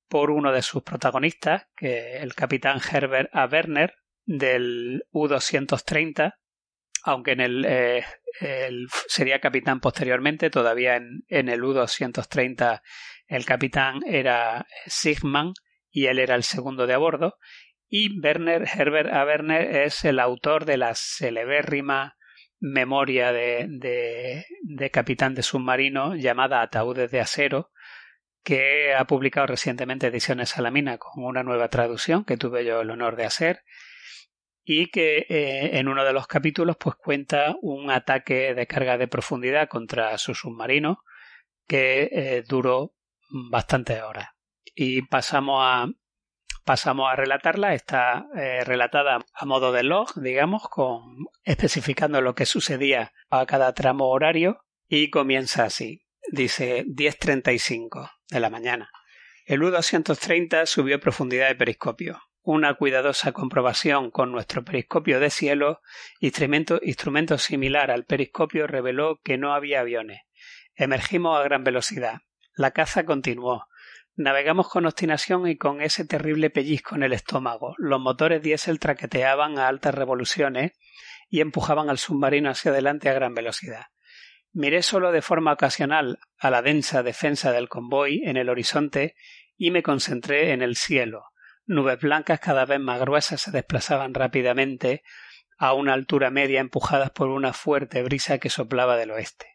por 0.08 0.30
uno 0.30 0.52
de 0.52 0.62
sus 0.62 0.82
protagonistas, 0.82 1.68
que 1.74 2.18
el 2.18 2.34
capitán 2.34 2.80
Herbert 2.80 3.30
A. 3.32 3.46
Werner 3.46 3.94
del 4.26 5.04
U-230, 5.10 6.34
aunque 7.04 7.32
en 7.32 7.40
el, 7.40 7.64
eh, 7.66 8.04
sería 9.08 9.40
capitán 9.40 9.80
posteriormente, 9.80 10.50
todavía 10.50 10.96
en, 10.96 11.24
en 11.28 11.48
el 11.48 11.64
U-230 11.64 12.82
el 13.26 13.46
capitán 13.46 14.00
era 14.06 14.66
Sigman 14.86 15.54
y 15.90 16.06
él 16.06 16.18
era 16.18 16.34
el 16.34 16.42
segundo 16.42 16.86
de 16.86 16.92
a 16.92 16.98
bordo, 16.98 17.38
y 17.94 18.18
Werner, 18.18 18.64
Herbert 18.74 19.12
A. 19.12 19.22
Werner 19.26 19.76
es 19.84 20.06
el 20.06 20.18
autor 20.18 20.64
de 20.64 20.78
la 20.78 20.94
celebérrima 20.94 22.16
memoria 22.58 23.32
de, 23.32 23.66
de, 23.68 24.46
de 24.62 24.90
capitán 24.90 25.34
de 25.34 25.42
submarino 25.42 26.16
llamada 26.16 26.62
Ataúdes 26.62 27.10
de 27.10 27.20
Acero, 27.20 27.70
que 28.42 28.94
ha 28.94 29.04
publicado 29.04 29.48
recientemente 29.48 30.06
Ediciones 30.06 30.48
Salamina 30.48 30.96
con 30.96 31.22
una 31.22 31.42
nueva 31.42 31.68
traducción 31.68 32.24
que 32.24 32.38
tuve 32.38 32.64
yo 32.64 32.80
el 32.80 32.88
honor 32.88 33.14
de 33.14 33.26
hacer 33.26 33.62
y 34.64 34.90
que 34.90 35.26
eh, 35.28 35.78
en 35.78 35.86
uno 35.86 36.02
de 36.02 36.14
los 36.14 36.26
capítulos 36.26 36.78
pues 36.80 36.96
cuenta 36.96 37.56
un 37.60 37.90
ataque 37.90 38.54
de 38.54 38.66
carga 38.66 38.96
de 38.96 39.06
profundidad 39.06 39.68
contra 39.68 40.16
su 40.16 40.34
submarino 40.34 41.04
que 41.68 42.08
eh, 42.10 42.42
duró 42.48 42.94
bastantes 43.50 44.00
horas 44.00 44.30
y 44.74 45.02
pasamos 45.02 45.58
a 45.60 45.88
pasamos 46.64 47.10
a 47.10 47.16
relatarla 47.16 47.74
está 47.74 48.26
eh, 48.36 48.64
relatada 48.64 49.24
a 49.34 49.46
modo 49.46 49.72
de 49.72 49.82
log 49.82 50.14
digamos 50.16 50.68
con 50.68 51.26
especificando 51.44 52.20
lo 52.20 52.34
que 52.34 52.46
sucedía 52.46 53.12
a 53.30 53.46
cada 53.46 53.72
tramo 53.72 54.08
horario 54.08 54.64
y 54.88 55.10
comienza 55.10 55.64
así 55.64 56.02
dice 56.30 56.84
10.35 56.86 58.10
de 58.30 58.40
la 58.40 58.50
mañana. 58.50 58.90
El 59.44 59.62
U-230 59.62 60.66
subió 60.66 61.00
profundidad 61.00 61.48
de 61.48 61.54
periscopio. 61.54 62.20
Una 62.42 62.74
cuidadosa 62.74 63.32
comprobación 63.32 64.10
con 64.10 64.32
nuestro 64.32 64.64
periscopio 64.64 65.20
de 65.20 65.30
cielo, 65.30 65.80
instrumento, 66.20 66.80
instrumento 66.82 67.38
similar 67.38 67.90
al 67.90 68.04
periscopio, 68.04 68.66
reveló 68.66 69.20
que 69.22 69.38
no 69.38 69.52
había 69.52 69.80
aviones. 69.80 70.22
Emergimos 70.74 71.38
a 71.38 71.44
gran 71.44 71.64
velocidad. 71.64 72.20
La 72.54 72.72
caza 72.72 73.04
continuó. 73.04 73.66
Navegamos 74.14 74.68
con 74.68 74.84
obstinación 74.84 75.48
y 75.48 75.56
con 75.56 75.80
ese 75.80 76.04
terrible 76.04 76.50
pellizco 76.50 76.94
en 76.96 77.02
el 77.02 77.14
estómago. 77.14 77.74
Los 77.78 77.98
motores 77.98 78.42
diésel 78.42 78.78
traqueteaban 78.78 79.58
a 79.58 79.68
altas 79.68 79.94
revoluciones 79.94 80.72
y 81.30 81.40
empujaban 81.40 81.88
al 81.88 81.96
submarino 81.96 82.50
hacia 82.50 82.72
adelante 82.72 83.08
a 83.08 83.14
gran 83.14 83.34
velocidad. 83.34 83.86
Miré 84.52 84.82
solo 84.82 85.12
de 85.12 85.22
forma 85.22 85.54
ocasional 85.54 86.18
a 86.38 86.50
la 86.50 86.60
densa 86.60 87.02
defensa 87.02 87.52
del 87.52 87.70
convoy 87.70 88.20
en 88.24 88.36
el 88.36 88.50
horizonte 88.50 89.14
y 89.56 89.70
me 89.70 89.82
concentré 89.82 90.52
en 90.52 90.60
el 90.60 90.76
cielo. 90.76 91.24
Nubes 91.64 91.98
blancas 92.00 92.38
cada 92.38 92.66
vez 92.66 92.80
más 92.80 93.00
gruesas 93.00 93.40
se 93.40 93.50
desplazaban 93.50 94.12
rápidamente 94.12 95.04
a 95.56 95.72
una 95.72 95.94
altura 95.94 96.30
media 96.30 96.60
empujadas 96.60 97.12
por 97.12 97.28
una 97.28 97.54
fuerte 97.54 98.02
brisa 98.02 98.36
que 98.38 98.50
soplaba 98.50 98.98
del 98.98 99.12
oeste. 99.12 99.51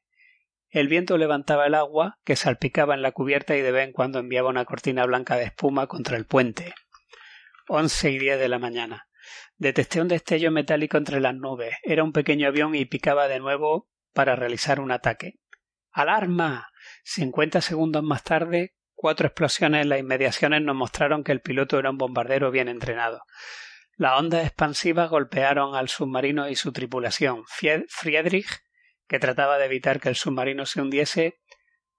El 0.69 0.87
viento 0.87 1.17
levantaba 1.17 1.65
el 1.65 1.75
agua, 1.75 2.19
que 2.25 2.35
salpicaba 2.35 2.93
en 2.93 3.01
la 3.01 3.11
cubierta 3.11 3.55
y 3.55 3.61
de 3.61 3.71
vez 3.71 3.87
en 3.87 3.93
cuando 3.93 4.19
enviaba 4.19 4.49
una 4.49 4.65
cortina 4.65 5.05
blanca 5.05 5.37
de 5.37 5.45
espuma 5.45 5.87
contra 5.87 6.17
el 6.17 6.25
puente. 6.25 6.73
Once 7.67 8.09
y 8.11 8.19
diez 8.19 8.39
de 8.39 8.49
la 8.49 8.59
mañana. 8.59 9.07
Detecté 9.57 10.01
un 10.01 10.07
destello 10.07 10.51
metálico 10.51 10.97
entre 10.97 11.19
las 11.19 11.35
nubes. 11.35 11.75
Era 11.83 12.03
un 12.03 12.11
pequeño 12.11 12.47
avión 12.47 12.75
y 12.75 12.85
picaba 12.85 13.27
de 13.27 13.39
nuevo 13.39 13.89
para 14.13 14.35
realizar 14.35 14.79
un 14.79 14.91
ataque. 14.91 15.33
¡Alarma! 15.91 16.69
Cincuenta 17.03 17.61
segundos 17.61 18.03
más 18.03 18.23
tarde, 18.23 18.75
cuatro 18.93 19.27
explosiones 19.27 19.83
en 19.83 19.89
las 19.89 19.99
inmediaciones 19.99 20.61
nos 20.61 20.75
mostraron 20.75 21.23
que 21.23 21.31
el 21.31 21.41
piloto 21.41 21.79
era 21.79 21.89
un 21.89 21.97
bombardero 21.97 22.51
bien 22.51 22.67
entrenado. 22.67 23.21
Las 23.95 24.19
ondas 24.19 24.45
expansivas 24.45 25.09
golpearon 25.09 25.75
al 25.75 25.89
submarino 25.89 26.47
y 26.49 26.55
su 26.55 26.71
tripulación. 26.71 27.43
Friedrich, 27.47 28.47
que 29.07 29.19
trataba 29.19 29.57
de 29.57 29.65
evitar 29.65 29.99
que 29.99 30.09
el 30.09 30.15
submarino 30.15 30.65
se 30.65 30.81
hundiese, 30.81 31.39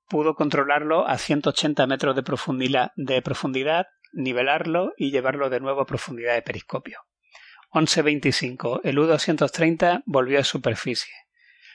pudo 0.09 0.35
controlarlo 0.35 1.07
a 1.07 1.19
180 1.19 1.87
metros 1.87 2.17
de 2.17 3.23
profundidad, 3.23 3.87
nivelarlo 4.13 4.93
y 4.97 5.11
llevarlo 5.11 5.51
de 5.51 5.61
nuevo 5.61 5.83
a 5.83 5.87
profundidad 5.87 6.35
de 6.35 6.43
periscopio. 6.43 7.01
11.25. 7.71 8.81
El 8.85 8.99
U-230 8.99 10.03
volvió 10.07 10.41
a 10.41 10.45
superficie. 10.45 11.13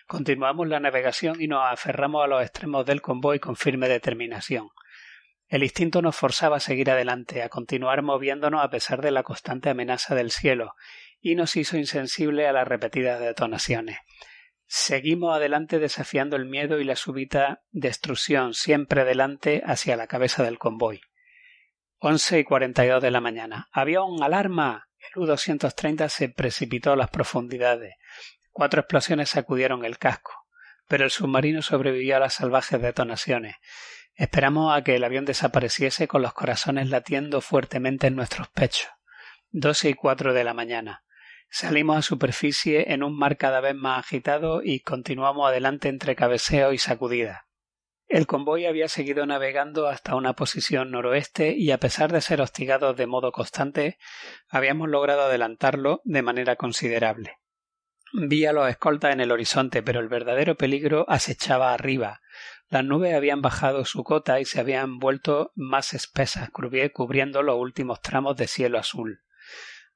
Continuamos 0.07 0.67
la 0.67 0.79
navegación 0.79 1.41
y 1.41 1.47
nos 1.47 1.63
aferramos 1.65 2.23
a 2.23 2.27
los 2.27 2.41
extremos 2.41 2.85
del 2.85 3.01
convoy 3.01 3.39
con 3.39 3.55
firme 3.55 3.87
determinación. 3.87 4.69
El 5.47 5.63
instinto 5.63 6.01
nos 6.01 6.15
forzaba 6.15 6.57
a 6.57 6.59
seguir 6.59 6.89
adelante, 6.89 7.43
a 7.43 7.49
continuar 7.49 8.01
moviéndonos 8.01 8.63
a 8.63 8.69
pesar 8.69 9.01
de 9.01 9.11
la 9.11 9.23
constante 9.23 9.69
amenaza 9.69 10.15
del 10.15 10.31
cielo, 10.31 10.73
y 11.21 11.35
nos 11.35 11.55
hizo 11.55 11.77
insensible 11.77 12.47
a 12.47 12.53
las 12.53 12.67
repetidas 12.67 13.19
detonaciones. 13.19 13.97
Seguimos 14.65 15.35
adelante 15.35 15.79
desafiando 15.79 16.35
el 16.35 16.45
miedo 16.45 16.79
y 16.79 16.83
la 16.83 16.95
súbita 16.95 17.63
destrucción, 17.71 18.53
siempre 18.53 19.01
adelante 19.01 19.61
hacia 19.65 19.95
la 19.95 20.07
cabeza 20.07 20.43
del 20.43 20.57
convoy. 20.57 21.01
Once 21.99 22.39
y 22.39 22.43
cuarenta 22.43 22.85
y 22.85 22.89
dos 22.89 23.01
de 23.01 23.11
la 23.11 23.21
mañana. 23.21 23.69
¡Avión! 23.71 24.21
¡Alarma! 24.21 24.89
El 25.15 25.23
U-230 25.23 26.09
se 26.09 26.29
precipitó 26.29 26.93
a 26.93 26.95
las 26.95 27.09
profundidades. 27.09 27.95
Cuatro 28.51 28.81
explosiones 28.81 29.29
sacudieron 29.29 29.85
el 29.85 29.97
casco, 29.97 30.31
pero 30.87 31.05
el 31.05 31.11
submarino 31.11 31.61
sobrevivió 31.61 32.17
a 32.17 32.19
las 32.19 32.33
salvajes 32.33 32.81
detonaciones. 32.81 33.55
Esperamos 34.15 34.75
a 34.75 34.83
que 34.83 34.95
el 34.95 35.03
avión 35.03 35.25
desapareciese 35.25 36.07
con 36.07 36.21
los 36.21 36.33
corazones 36.33 36.89
latiendo 36.89 37.41
fuertemente 37.41 38.07
en 38.07 38.15
nuestros 38.15 38.47
pechos. 38.49 38.89
Doce 39.49 39.89
y 39.89 39.93
cuatro 39.93 40.33
de 40.33 40.43
la 40.43 40.53
mañana. 40.53 41.03
Salimos 41.55 41.97
a 41.97 42.01
superficie 42.01 42.93
en 42.93 43.03
un 43.03 43.15
mar 43.15 43.37
cada 43.37 43.61
vez 43.61 43.75
más 43.75 43.99
agitado 43.99 44.63
y 44.63 44.79
continuamos 44.79 45.47
adelante 45.47 45.87
entre 45.87 46.15
cabeceo 46.15 46.73
y 46.73 46.79
sacudida. 46.79 47.45
El 48.07 48.25
convoy 48.25 48.65
había 48.65 48.87
seguido 48.87 49.27
navegando 49.27 49.87
hasta 49.87 50.15
una 50.15 50.33
posición 50.33 50.89
noroeste 50.89 51.53
y 51.55 51.69
a 51.69 51.77
pesar 51.77 52.11
de 52.11 52.21
ser 52.21 52.41
hostigados 52.41 52.97
de 52.97 53.05
modo 53.05 53.31
constante, 53.31 53.99
habíamos 54.49 54.89
logrado 54.89 55.21
adelantarlo 55.21 56.01
de 56.05 56.23
manera 56.23 56.55
considerable. 56.55 57.37
Vi 58.13 58.47
a 58.47 58.51
los 58.51 58.67
escoltas 58.67 59.13
en 59.13 59.21
el 59.21 59.31
horizonte, 59.31 59.83
pero 59.83 59.99
el 59.99 60.07
verdadero 60.07 60.55
peligro 60.55 61.05
acechaba 61.07 61.75
arriba. 61.75 62.21
Las 62.67 62.83
nubes 62.83 63.13
habían 63.13 63.43
bajado 63.43 63.85
su 63.85 64.03
cota 64.03 64.39
y 64.39 64.45
se 64.45 64.59
habían 64.59 64.97
vuelto 64.97 65.51
más 65.53 65.93
espesas, 65.93 66.49
cubriendo 66.49 67.43
los 67.43 67.59
últimos 67.59 68.01
tramos 68.01 68.37
de 68.37 68.47
cielo 68.47 68.79
azul. 68.79 69.19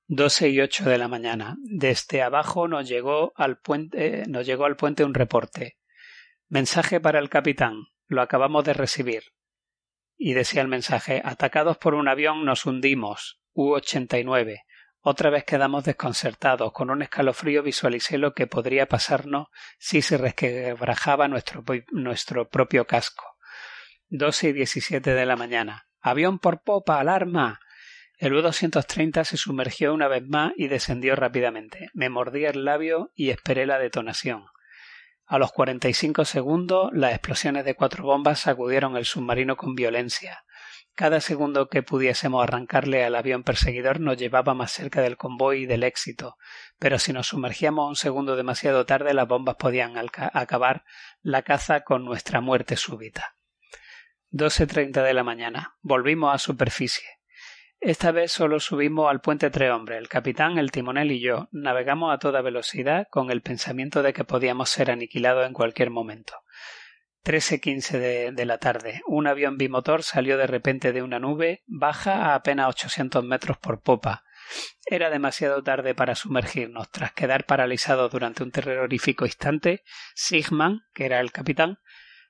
Doce 0.09 0.47
y 0.47 0.61
ocho 0.61 0.89
de 0.89 0.97
la 0.97 1.09
mañana. 1.09 1.57
Desde 1.59 2.21
abajo 2.21 2.69
nos 2.69 2.87
llegó 2.87 3.33
al 3.35 3.57
puente, 3.59 4.23
nos 4.27 4.45
llegó 4.45 4.63
al 4.63 4.77
puente 4.77 5.03
un 5.03 5.13
reporte. 5.13 5.77
Mensaje 6.47 7.01
para 7.01 7.19
el 7.19 7.29
capitán. 7.29 7.87
Lo 8.07 8.21
acabamos 8.21 8.63
de 8.63 8.73
recibir. 8.73 9.23
Y 10.17 10.33
decía 10.33 10.61
el 10.61 10.69
mensaje 10.69 11.21
Atacados 11.25 11.77
por 11.77 11.93
un 11.93 12.07
avión 12.07 12.45
nos 12.45 12.65
hundimos. 12.65 13.41
U-89. 13.51 14.61
Otra 15.01 15.29
vez 15.29 15.43
quedamos 15.43 15.83
desconcertados. 15.83 16.71
Con 16.71 16.89
un 16.89 17.01
escalofrío 17.01 17.61
visualicé 17.61 18.17
lo 18.17 18.33
que 18.33 18.47
podría 18.47 18.87
pasarnos 18.87 19.47
si 19.77 20.01
se 20.01 20.17
resquebrajaba 20.17 21.27
nuestro, 21.27 21.65
nuestro 21.91 22.47
propio 22.47 22.87
casco. 22.87 23.25
Doce 24.07 24.49
y 24.49 24.53
diecisiete 24.53 25.13
de 25.13 25.25
la 25.25 25.35
mañana. 25.35 25.89
Avión 25.99 26.39
por 26.39 26.63
popa. 26.63 27.01
Alarma. 27.01 27.59
El 28.17 28.33
U-230 28.33 29.23
se 29.25 29.37
sumergió 29.37 29.93
una 29.93 30.07
vez 30.07 30.23
más 30.27 30.51
y 30.57 30.69
descendió 30.69 31.15
rápidamente. 31.15 31.91
Me 31.93 32.09
mordí 32.09 32.45
el 32.45 32.65
labio 32.65 33.11
y 33.13 33.29
esperé 33.29 33.67
la 33.67 33.77
detonación. 33.77 34.45
A 35.27 35.37
los 35.37 35.51
45 35.51 36.25
segundos, 36.25 36.89
las 36.93 37.11
explosiones 37.11 37.63
de 37.63 37.75
cuatro 37.75 38.03
bombas 38.03 38.39
sacudieron 38.39 38.97
el 38.97 39.05
submarino 39.05 39.55
con 39.55 39.75
violencia. 39.75 40.43
Cada 40.95 41.21
segundo 41.21 41.69
que 41.69 41.83
pudiésemos 41.83 42.41
arrancarle 42.41 43.03
al 43.03 43.13
avión 43.13 43.43
perseguidor 43.43 43.99
nos 43.99 44.17
llevaba 44.17 44.55
más 44.55 44.71
cerca 44.71 45.01
del 45.01 45.15
convoy 45.15 45.63
y 45.63 45.65
del 45.67 45.83
éxito, 45.83 46.37
pero 46.79 46.97
si 46.97 47.13
nos 47.13 47.27
sumergíamos 47.27 47.87
un 47.87 47.95
segundo 47.95 48.35
demasiado 48.35 48.87
tarde 48.87 49.13
las 49.13 49.27
bombas 49.27 49.57
podían 49.57 49.93
acabar 50.33 50.85
la 51.21 51.43
caza 51.43 51.81
con 51.81 52.03
nuestra 52.03 52.41
muerte 52.41 52.77
súbita. 52.77 53.35
12.30 54.31 55.03
de 55.03 55.13
la 55.13 55.23
mañana. 55.23 55.75
Volvimos 55.81 56.33
a 56.33 56.39
superficie. 56.39 57.16
Esta 57.79 58.11
vez 58.11 58.31
solo 58.31 58.59
subimos 58.59 59.09
al 59.09 59.21
puente 59.21 59.51
tres 59.51 59.71
hombres, 59.71 59.99
el 59.99 60.09
capitán, 60.09 60.57
el 60.57 60.71
timonel 60.71 61.11
y 61.11 61.21
yo. 61.21 61.47
Navegamos 61.51 62.11
a 62.11 62.17
toda 62.17 62.41
velocidad 62.41 63.07
con 63.11 63.29
el 63.29 63.41
pensamiento 63.41 64.01
de 64.01 64.13
que 64.13 64.23
podíamos 64.23 64.69
ser 64.69 64.89
aniquilados 64.89 65.45
en 65.45 65.53
cualquier 65.53 65.91
momento. 65.91 66.33
Trece 67.21 67.61
quince 67.61 67.99
de, 67.99 68.31
de, 68.31 68.45
la 68.45 68.57
tarde. 68.57 69.01
Un 69.05 69.27
avión 69.27 69.57
bimotor 69.57 70.01
salió 70.01 70.37
de 70.37 70.47
repente 70.47 70.91
de 70.91 71.03
una 71.03 71.19
nube 71.19 71.63
baja 71.67 72.31
a 72.31 72.35
apenas 72.35 72.69
ochocientos 72.69 73.23
metros 73.23 73.57
por 73.59 73.81
popa. 73.81 74.23
Era 74.85 75.11
demasiado 75.11 75.61
tarde 75.61 75.93
para 75.93 76.15
sumergirnos. 76.15 76.89
Tras 76.89 77.11
quedar 77.11 77.45
paralizados 77.45 78.11
durante 78.11 78.41
un 78.41 78.51
terrorífico 78.51 79.25
instante, 79.25 79.83
Sigman, 80.15 80.81
que 80.93 81.05
era 81.05 81.19
el 81.19 81.31
capitán, 81.31 81.77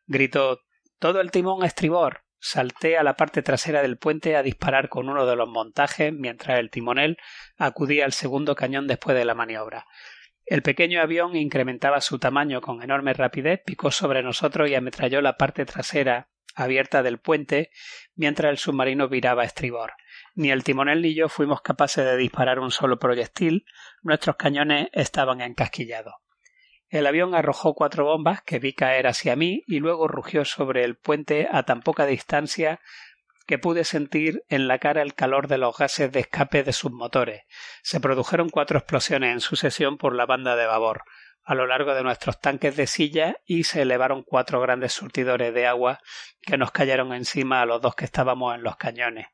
gritó 0.08 0.60
Todo 1.00 1.22
el 1.22 1.32
timón 1.32 1.64
a 1.64 1.68
estribor. 1.68 2.27
Salté 2.40 2.98
a 2.98 3.04
la 3.04 3.16
parte 3.16 3.42
trasera 3.42 3.82
del 3.82 3.98
puente 3.98 4.36
a 4.36 4.44
disparar 4.44 4.90
con 4.90 5.10
uno 5.10 5.26
de 5.26 5.36
los 5.36 5.50
montajes 5.50 6.14
mientras 6.14 6.60
el 6.60 6.70
timonel 6.70 7.18
acudía 7.58 8.06
al 8.06 8.14
segundo 8.14 8.56
cañón 8.56 8.88
después 8.88 9.18
de 9.18 9.26
la 9.26 9.34
maniobra. 9.34 9.86
El 10.46 10.62
pequeño 10.62 11.02
avión 11.02 11.36
incrementaba 11.36 12.00
su 12.00 12.20
tamaño 12.20 12.62
con 12.62 12.82
enorme 12.82 13.14
rapidez, 13.14 13.62
picó 13.66 13.92
sobre 13.92 14.24
nosotros 14.24 14.70
y 14.70 14.76
ametralló 14.76 15.22
la 15.22 15.36
parte 15.36 15.66
trasera 15.66 16.30
abierta 16.56 17.04
del 17.04 17.20
puente 17.20 17.70
mientras 18.16 18.52
el 18.52 18.58
submarino 18.58 19.10
viraba 19.10 19.42
a 19.44 19.46
estribor. 19.46 19.94
Ni 20.36 20.52
el 20.52 20.64
timonel 20.64 21.02
ni 21.02 21.16
yo 21.16 21.30
fuimos 21.30 21.62
capaces 21.62 22.06
de 22.06 22.18
disparar 22.18 22.60
un 22.60 22.72
solo 22.72 22.98
proyectil, 22.98 23.66
nuestros 24.04 24.38
cañones 24.38 24.88
estaban 24.94 25.42
encasquillados. 25.42 26.14
El 26.90 27.06
avión 27.08 27.36
arrojó 27.36 27.74
cuatro 27.74 28.06
bombas 28.06 28.42
que 28.42 28.60
vi 28.60 28.74
caer 28.74 29.08
hacia 29.08 29.36
mí 29.36 29.64
y 29.68 29.80
luego 29.80 30.08
rugió 30.08 30.46
sobre 30.46 30.84
el 30.84 30.96
puente 30.96 31.48
a 31.52 31.64
tan 31.64 31.82
poca 31.82 32.06
distancia 32.06 32.80
que 33.46 33.58
pude 33.58 33.84
sentir 33.84 34.44
en 34.50 34.68
la 34.68 34.80
cara 34.80 35.02
el 35.02 35.14
calor 35.14 35.48
de 35.48 35.58
los 35.58 35.78
gases 35.78 36.12
de 36.12 36.20
escape 36.20 36.64
de 36.64 36.74
sus 36.74 36.92
motores. 36.92 37.44
Se 37.82 38.00
produjeron 38.00 38.50
cuatro 38.50 38.78
explosiones 38.78 39.34
en 39.34 39.40
sucesión 39.40 39.98
por 39.98 40.16
la 40.16 40.26
banda 40.26 40.56
de 40.56 40.66
babor 40.66 41.04
a 41.48 41.56
lo 41.56 41.66
largo 41.66 41.96
de 41.96 42.04
nuestros 42.04 42.42
tanques 42.42 42.76
de 42.76 42.88
silla 42.88 43.38
y 43.46 43.64
se 43.64 43.84
elevaron 43.84 44.22
cuatro 44.22 44.60
grandes 44.60 44.92
surtidores 44.92 45.54
de 45.54 45.66
agua 45.66 46.02
que 46.42 46.58
nos 46.58 46.72
cayeron 46.72 47.14
encima 47.14 47.62
a 47.62 47.66
los 47.66 47.82
dos 47.82 47.96
que 47.96 48.04
estábamos 48.04 48.54
en 48.54 48.64
los 48.64 48.76
cañones. 48.76 49.28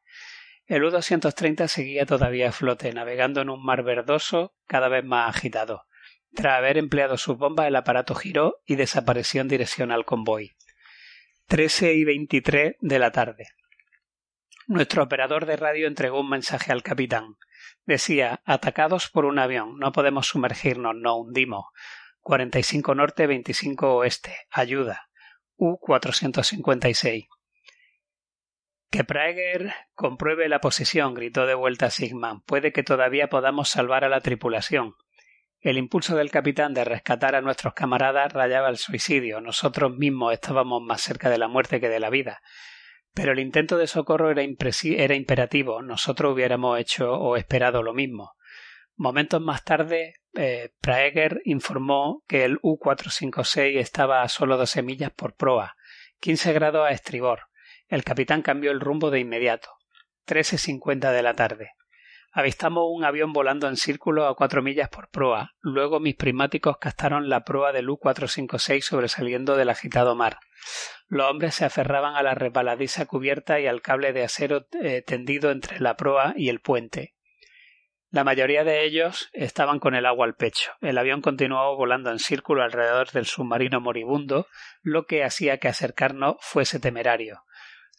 El 0.67 0.83
U-230 0.83 1.67
seguía 1.67 2.05
todavía 2.05 2.49
a 2.49 2.51
flote, 2.51 2.93
navegando 2.93 3.41
en 3.41 3.49
un 3.49 3.65
mar 3.65 3.81
verdoso 3.81 4.53
cada 4.67 4.89
vez 4.89 5.03
más 5.03 5.35
agitado. 5.35 5.87
Tras 6.35 6.57
haber 6.57 6.77
empleado 6.77 7.17
sus 7.17 7.37
bombas, 7.37 7.67
el 7.67 7.75
aparato 7.75 8.15
giró 8.15 8.61
y 8.65 8.75
desapareció 8.75 9.41
en 9.41 9.47
dirección 9.47 9.91
al 9.91 10.05
convoy. 10.05 10.55
Trece 11.47 11.93
y 11.93 12.03
veintitrés 12.03 12.75
de 12.79 12.99
la 12.99 13.11
tarde. 13.11 13.49
Nuestro 14.65 15.03
operador 15.03 15.45
de 15.45 15.57
radio 15.57 15.87
entregó 15.87 16.21
un 16.21 16.29
mensaje 16.29 16.71
al 16.71 16.83
capitán. 16.83 17.35
Decía 17.85 18.41
atacados 18.45 19.09
por 19.09 19.25
un 19.25 19.37
avión. 19.37 19.77
No 19.77 19.91
podemos 19.91 20.27
sumergirnos, 20.27 20.95
no 20.95 21.17
hundimos. 21.17 21.65
45 22.21 22.95
norte, 22.95 23.27
25 23.27 23.95
oeste. 23.95 24.35
Ayuda. 24.49 25.09
U-456. 25.57 27.27
Que 28.89 29.03
Praeger 29.03 29.73
compruebe 29.93 30.47
la 30.47 30.61
posición, 30.61 31.13
gritó 31.13 31.45
de 31.45 31.55
vuelta 31.55 31.89
Sigman. 31.89 32.41
Puede 32.41 32.71
que 32.71 32.83
todavía 32.83 33.27
podamos 33.27 33.69
salvar 33.69 34.03
a 34.03 34.09
la 34.09 34.21
tripulación. 34.21 34.95
El 35.63 35.77
impulso 35.77 36.17
del 36.17 36.29
capitán 36.29 36.73
de 36.73 36.83
rescatar 36.83 37.35
a 37.35 37.41
nuestros 37.41 37.73
camaradas 37.73 38.33
rayaba 38.33 38.67
el 38.67 38.75
suicidio. 38.75 39.39
Nosotros 39.39 39.95
mismos 39.95 40.33
estábamos 40.33 40.81
más 40.81 40.99
cerca 40.99 41.29
de 41.29 41.37
la 41.37 41.47
muerte 41.47 41.79
que 41.79 41.87
de 41.87 42.01
la 42.01 42.09
vida. 42.09 42.41
Pero 43.13 43.31
el 43.31 43.39
intento 43.39 43.77
de 43.77 43.87
socorro 43.87 44.29
era, 44.29 44.43
era 44.43 45.15
imperativo. 45.15 45.81
Nosotros 45.81 46.33
hubiéramos 46.33 46.77
hecho 46.81 47.13
o 47.13 47.37
esperado 47.37 47.81
lo 47.81 47.93
mismo. 47.93 48.33
Momentos 48.97 49.39
más 49.39 49.63
tarde, 49.63 50.15
eh, 50.33 50.73
Praeger 50.81 51.41
informó 51.45 52.25
que 52.27 52.43
el 52.43 52.59
U-456 52.61 53.77
estaba 53.77 54.21
a 54.21 54.27
solo 54.27 54.57
12 54.57 54.81
millas 54.83 55.11
por 55.11 55.33
proa, 55.33 55.77
15 56.19 56.51
grados 56.51 56.85
a 56.85 56.91
estribor. 56.91 57.43
El 57.87 58.03
capitán 58.03 58.41
cambió 58.41 58.71
el 58.71 58.81
rumbo 58.81 59.11
de 59.11 59.21
inmediato. 59.21 59.69
13.50 60.27 61.13
de 61.13 61.23
la 61.23 61.35
tarde. 61.35 61.71
Avistamos 62.35 62.85
un 62.89 63.05
avión 63.05 63.31
volando 63.31 63.67
en 63.67 63.77
círculo 63.77 64.25
a 64.25 64.35
cuatro 64.35 64.63
millas 64.63 64.89
por 64.89 65.07
proa. 65.09 65.53
Luego 65.61 65.99
mis 65.99 66.15
prismáticos 66.15 66.77
captaron 66.79 67.29
la 67.29 67.43
proa 67.43 67.71
del 67.71 67.87
U-456 67.91 68.81
sobresaliendo 68.81 69.55
del 69.55 69.69
agitado 69.69 70.15
mar. 70.15 70.39
Los 71.07 71.29
hombres 71.29 71.53
se 71.53 71.65
aferraban 71.65 72.15
a 72.15 72.23
la 72.23 72.33
resbaladiza 72.33 73.05
cubierta 73.05 73.59
y 73.59 73.67
al 73.67 73.83
cable 73.83 74.13
de 74.13 74.23
acero 74.23 74.65
eh, 74.81 75.03
tendido 75.05 75.51
entre 75.51 75.79
la 75.79 75.95
proa 75.95 76.33
y 76.35 76.49
el 76.49 76.59
puente. 76.59 77.13
La 78.09 78.23
mayoría 78.23 78.63
de 78.63 78.83
ellos 78.83 79.29
estaban 79.33 79.79
con 79.79 79.93
el 79.93 80.07
agua 80.07 80.25
al 80.25 80.35
pecho. 80.35 80.71
El 80.81 80.97
avión 80.97 81.21
continuaba 81.21 81.75
volando 81.75 82.09
en 82.11 82.17
círculo 82.17 82.63
alrededor 82.63 83.11
del 83.11 83.25
submarino 83.25 83.79
moribundo, 83.79 84.47
lo 84.81 85.05
que 85.05 85.23
hacía 85.23 85.57
que 85.57 85.67
acercarnos 85.67 86.35
fuese 86.39 86.79
temerario. 86.79 87.43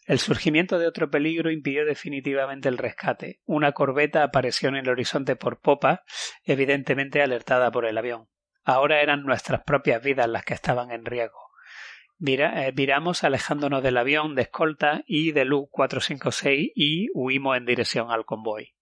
El 0.05 0.19
surgimiento 0.19 0.77
de 0.77 0.87
otro 0.87 1.09
peligro 1.09 1.51
impidió 1.51 1.83
definitivamente 1.85 2.69
el 2.69 2.77
rescate. 2.77 3.41
Una 3.45 3.71
corbeta 3.71 4.23
apareció 4.23 4.69
en 4.69 4.75
el 4.75 4.87
horizonte 4.87 5.35
por 5.35 5.59
popa, 5.59 6.03
evidentemente 6.43 7.23
alertada 7.23 7.71
por 7.71 7.85
el 7.85 7.97
avión. 7.97 8.27
Ahora 8.63 9.01
eran 9.01 9.23
nuestras 9.23 9.63
propias 9.63 10.03
vidas 10.03 10.27
las 10.27 10.45
que 10.45 10.53
estaban 10.53 10.91
en 10.91 11.05
riesgo. 11.05 11.45
Eh, 12.19 12.71
viramos 12.73 13.23
alejándonos 13.23 13.83
del 13.83 13.97
avión 13.97 14.35
de 14.35 14.43
escolta 14.43 15.03
y 15.05 15.31
del 15.31 15.53
U-456 15.53 16.71
y 16.75 17.07
huimos 17.13 17.57
en 17.57 17.65
dirección 17.65 18.11
al 18.11 18.25
convoy. 18.25 18.73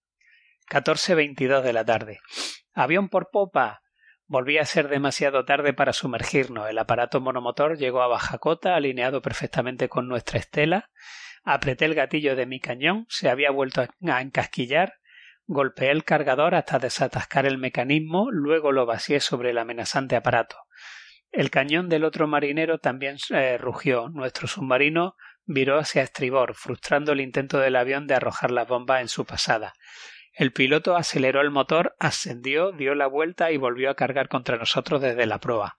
14.22 0.69 1.61
de 1.61 1.73
la 1.73 1.85
tarde. 1.85 2.19
Avión 2.73 3.09
por 3.09 3.29
popa. 3.31 3.82
Volvía 4.33 4.63
a 4.63 4.65
ser 4.65 4.87
demasiado 4.87 5.45
tarde 5.45 5.73
para 5.73 5.93
sumergirnos. 5.93 6.67
El 6.67 6.79
aparato 6.79 7.21
monomotor 7.21 7.77
llegó 7.77 8.01
a 8.01 8.07
baja 8.07 8.39
cota, 8.39 8.75
alineado 8.75 9.21
perfectamente 9.21 9.89
con 9.89 10.07
nuestra 10.07 10.39
estela. 10.39 10.89
Apreté 11.43 11.85
el 11.85 11.93
gatillo 11.93 12.35
de 12.35 12.47
mi 12.47 12.59
cañón, 12.59 13.05
se 13.09 13.29
había 13.29 13.51
vuelto 13.51 13.81
a 13.81 14.21
encasquillar. 14.21 14.95
Golpeé 15.45 15.91
el 15.91 16.03
cargador 16.03 16.55
hasta 16.55 16.79
desatascar 16.79 17.45
el 17.45 17.59
mecanismo, 17.59 18.31
luego 18.31 18.71
lo 18.71 18.87
vacié 18.87 19.19
sobre 19.19 19.51
el 19.51 19.59
amenazante 19.59 20.15
aparato. 20.15 20.57
El 21.31 21.51
cañón 21.51 21.87
del 21.87 22.03
otro 22.03 22.25
marinero 22.25 22.79
también 22.79 23.17
eh, 23.29 23.59
rugió. 23.59 24.09
Nuestro 24.09 24.47
submarino 24.47 25.15
viró 25.45 25.77
hacia 25.77 26.01
estribor, 26.01 26.55
frustrando 26.55 27.11
el 27.11 27.21
intento 27.21 27.59
del 27.59 27.75
avión 27.75 28.07
de 28.07 28.15
arrojar 28.15 28.49
las 28.49 28.67
bombas 28.67 29.01
en 29.01 29.09
su 29.09 29.25
pasada. 29.25 29.75
El 30.33 30.51
piloto 30.51 30.95
aceleró 30.95 31.41
el 31.41 31.51
motor, 31.51 31.95
ascendió, 31.99 32.71
dio 32.71 32.95
la 32.95 33.05
vuelta 33.05 33.51
y 33.51 33.57
volvió 33.57 33.91
a 33.91 33.95
cargar 33.95 34.29
contra 34.29 34.57
nosotros 34.57 34.99
desde 34.99 35.27
la 35.27 35.39
proa. 35.39 35.77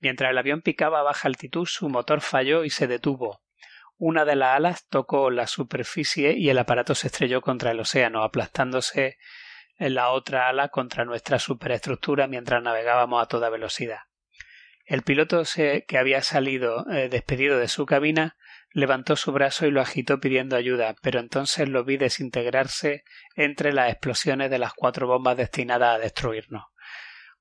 Mientras 0.00 0.32
el 0.32 0.38
avión 0.38 0.62
picaba 0.62 1.00
a 1.00 1.04
baja 1.04 1.28
altitud, 1.28 1.66
su 1.66 1.88
motor 1.88 2.20
falló 2.20 2.64
y 2.64 2.70
se 2.70 2.88
detuvo. 2.88 3.42
Una 3.96 4.24
de 4.24 4.34
las 4.34 4.56
alas 4.56 4.88
tocó 4.88 5.30
la 5.30 5.46
superficie 5.46 6.32
y 6.36 6.50
el 6.50 6.58
aparato 6.58 6.96
se 6.96 7.06
estrelló 7.06 7.40
contra 7.40 7.70
el 7.70 7.78
océano, 7.78 8.24
aplastándose 8.24 9.16
en 9.78 9.94
la 9.94 10.10
otra 10.10 10.48
ala 10.48 10.68
contra 10.68 11.04
nuestra 11.04 11.38
superestructura 11.38 12.26
mientras 12.26 12.62
navegábamos 12.62 13.22
a 13.22 13.26
toda 13.26 13.48
velocidad. 13.48 14.00
El 14.84 15.02
piloto 15.02 15.42
que 15.54 15.98
había 15.98 16.20
salido 16.22 16.84
eh, 16.90 17.08
despedido 17.08 17.58
de 17.58 17.68
su 17.68 17.86
cabina 17.86 18.36
levantó 18.74 19.14
su 19.14 19.32
brazo 19.32 19.66
y 19.66 19.70
lo 19.70 19.80
agitó 19.80 20.18
pidiendo 20.20 20.56
ayuda, 20.56 20.96
pero 21.00 21.20
entonces 21.20 21.68
lo 21.68 21.84
vi 21.84 21.96
desintegrarse 21.96 23.04
entre 23.36 23.72
las 23.72 23.90
explosiones 23.90 24.50
de 24.50 24.58
las 24.58 24.74
cuatro 24.74 25.06
bombas 25.06 25.36
destinadas 25.36 25.94
a 25.94 25.98
destruirnos. 25.98 26.64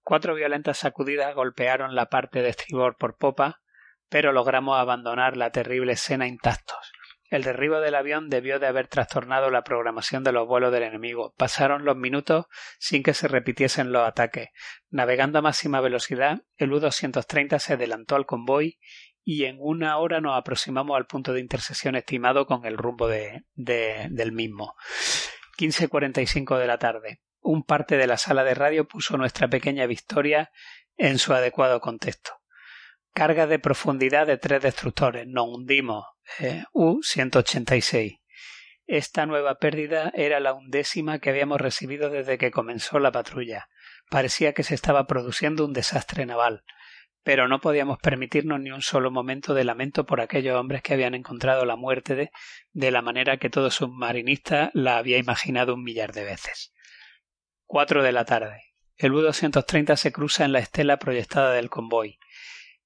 Cuatro 0.03 0.35
violentas 0.35 0.77
sacudidas 0.77 1.33
golpearon 1.33 1.95
la 1.95 2.05
parte 2.05 2.41
de 2.43 2.49
estribor 2.49 2.97
por 2.97 3.17
popa, 3.17 3.61
pero 4.09 4.31
logramos 4.31 4.77
abandonar 4.77 5.35
la 5.35 5.51
terrible 5.51 5.93
escena 5.93 6.27
intactos. 6.27 6.91
El 7.29 7.41
derribo 7.41 7.79
del 7.79 7.95
avión 7.95 8.29
debió 8.29 8.59
de 8.59 8.67
haber 8.67 8.87
trastornado 8.87 9.49
la 9.49 9.63
programación 9.63 10.23
de 10.23 10.31
los 10.31 10.47
vuelos 10.47 10.71
del 10.71 10.83
enemigo. 10.83 11.33
Pasaron 11.35 11.83
los 11.83 11.97
minutos 11.97 12.45
sin 12.77 13.01
que 13.01 13.15
se 13.15 13.27
repitiesen 13.27 13.91
los 13.91 14.07
ataques. 14.07 14.49
Navegando 14.91 15.39
a 15.39 15.41
máxima 15.41 15.81
velocidad, 15.81 16.43
el 16.57 16.73
U-230 16.73 17.57
se 17.57 17.73
adelantó 17.73 18.15
al 18.15 18.27
convoy 18.27 18.77
y 19.23 19.45
en 19.45 19.57
una 19.59 19.97
hora 19.97 20.19
nos 20.19 20.37
aproximamos 20.37 20.97
al 20.97 21.05
punto 21.05 21.33
de 21.33 21.39
intersección 21.39 21.95
estimado 21.95 22.45
con 22.45 22.65
el 22.65 22.77
rumbo 22.77 23.07
de, 23.07 23.43
del 23.55 24.31
mismo. 24.31 24.75
15.45 25.57 26.57
de 26.57 26.67
la 26.67 26.77
tarde. 26.77 27.21
Un 27.39 27.63
parte 27.63 27.97
de 27.97 28.07
la 28.07 28.17
sala 28.17 28.43
de 28.43 28.53
radio 28.53 28.87
puso 28.87 29.17
nuestra 29.17 29.47
pequeña 29.47 29.85
victoria 29.85 30.51
en 30.97 31.19
su 31.19 31.33
adecuado 31.33 31.79
contexto. 31.79 32.31
Carga 33.13 33.47
de 33.47 33.59
profundidad 33.59 34.27
de 34.27 34.37
tres 34.37 34.61
destructores. 34.61 35.27
Nos 35.27 35.47
hundimos. 35.47 36.05
Eh, 36.39 36.63
U-186. 36.73 38.19
Esta 38.85 39.25
nueva 39.25 39.55
pérdida 39.55 40.11
era 40.15 40.39
la 40.39 40.53
undécima 40.53 41.19
que 41.19 41.29
habíamos 41.29 41.61
recibido 41.61 42.09
desde 42.09 42.37
que 42.37 42.51
comenzó 42.51 42.99
la 42.99 43.11
patrulla. 43.11 43.69
Parecía 44.09 44.53
que 44.53 44.63
se 44.63 44.75
estaba 44.75 45.07
produciendo 45.07 45.65
un 45.65 45.73
desastre 45.73 46.25
naval 46.25 46.63
pero 47.23 47.47
no 47.47 47.59
podíamos 47.61 47.99
permitirnos 47.99 48.59
ni 48.59 48.71
un 48.71 48.81
solo 48.81 49.09
momento 49.09 49.53
de 49.53 49.63
lamento 49.63 50.05
por 50.05 50.19
aquellos 50.19 50.57
hombres 50.59 50.81
que 50.81 50.93
habían 50.93 51.15
encontrado 51.15 51.65
la 51.65 51.77
muerte 51.77 52.31
de, 52.73 52.91
la 52.91 53.01
manera 53.01 53.37
que 53.37 53.49
todo 53.49 53.71
submarinista 53.71 54.71
la 54.73 54.97
había 54.97 55.17
imaginado 55.17 55.73
un 55.73 55.83
millar 55.83 56.11
de 56.11 56.25
veces. 56.25 56.73
Cuatro 57.65 58.03
de 58.03 58.11
la 58.11 58.25
tarde. 58.25 58.61
El 58.97 59.13
U-230 59.13 59.95
se 59.95 60.11
cruza 60.11 60.45
en 60.45 60.51
la 60.51 60.59
estela 60.59 60.97
proyectada 60.97 61.53
del 61.53 61.69
convoy. 61.69 62.19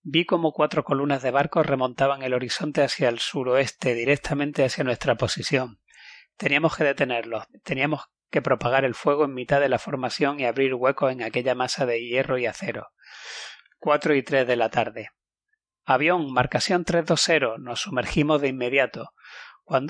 Vi 0.03 0.25
como 0.25 0.53
cuatro 0.53 0.83
columnas 0.83 1.21
de 1.23 1.31
barcos 1.31 1.65
remontaban 1.65 2.21
el 2.21 2.33
horizonte 2.33 2.83
hacia 2.83 3.09
el 3.09 3.19
suroeste, 3.19 3.93
directamente 3.93 4.63
hacia 4.63 4.83
nuestra 4.83 5.15
posición. 5.15 5.81
Teníamos 6.37 6.77
que 6.77 6.83
detenerlos, 6.83 7.45
teníamos 7.63 8.05
que 8.29 8.41
propagar 8.41 8.85
el 8.85 8.93
fuego 8.93 9.25
en 9.25 9.33
mitad 9.33 9.59
de 9.59 9.69
la 9.69 9.79
formación 9.79 10.39
y 10.39 10.45
abrir 10.45 10.75
huecos 10.75 11.11
en 11.11 11.23
aquella 11.23 11.55
masa 11.55 11.85
de 11.85 12.05
hierro 12.05 12.37
y 12.37 12.45
acero 12.45 12.89
cuatro 13.77 14.15
y 14.15 14.23
tres 14.23 14.47
de 14.47 14.55
la 14.55 14.69
tarde. 14.69 15.09
Avión, 15.85 16.31
marcación 16.33 16.83
320, 16.83 17.59
nos 17.63 17.81
sumergimos 17.81 18.41
de 18.41 18.49
inmediato. 18.49 19.13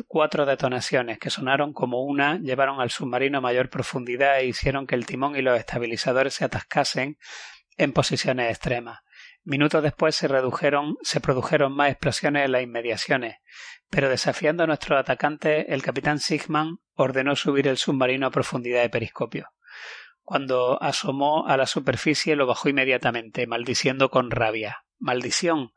Cuatro 0.08 0.46
detonaciones 0.46 1.20
que 1.20 1.30
sonaron 1.30 1.74
como 1.74 2.04
una 2.04 2.40
llevaron 2.40 2.82
al 2.82 2.90
submarino 2.90 3.40
a 3.40 3.42
mayor 3.42 3.70
profundidad 3.70 4.40
e 4.40 4.48
hicieron 4.48 4.88
que 4.88 4.96
el 4.96 5.06
timón 5.06 5.36
y 5.36 5.42
los 5.42 5.58
estabilizadores 5.58 6.34
se 6.34 6.46
atascasen 6.46 7.18
en 7.78 7.94
posiciones 7.94 8.50
extremas. 8.50 9.00
Minutos 9.44 9.84
después 9.84 10.16
se 10.16 10.28
redujeron, 10.28 10.98
se 11.02 11.22
produjeron 11.22 11.74
más 11.74 11.92
explosiones 11.92 12.46
en 12.46 12.52
las 12.52 12.64
inmediaciones, 12.64 13.38
pero 13.90 14.10
desafiando 14.10 14.64
a 14.64 14.68
nuestros 14.68 15.00
atacantes, 15.00 15.66
el 15.70 15.84
capitán 15.84 16.20
Sigman 16.20 16.80
ordenó 16.94 17.36
subir 17.36 17.68
el 17.68 17.78
submarino 17.78 18.28
a 18.28 18.32
profundidad 18.32 18.82
de 18.82 18.90
periscopio. 18.90 19.48
Cuando 20.28 20.78
asomó 20.84 21.48
a 21.48 21.56
la 21.56 21.66
superficie 21.66 22.36
lo 22.36 22.46
bajó 22.46 22.68
inmediatamente, 22.68 23.48
maldiciendo 23.48 24.10
con 24.10 24.30
rabia. 24.30 24.84
Maldición. 25.00 25.72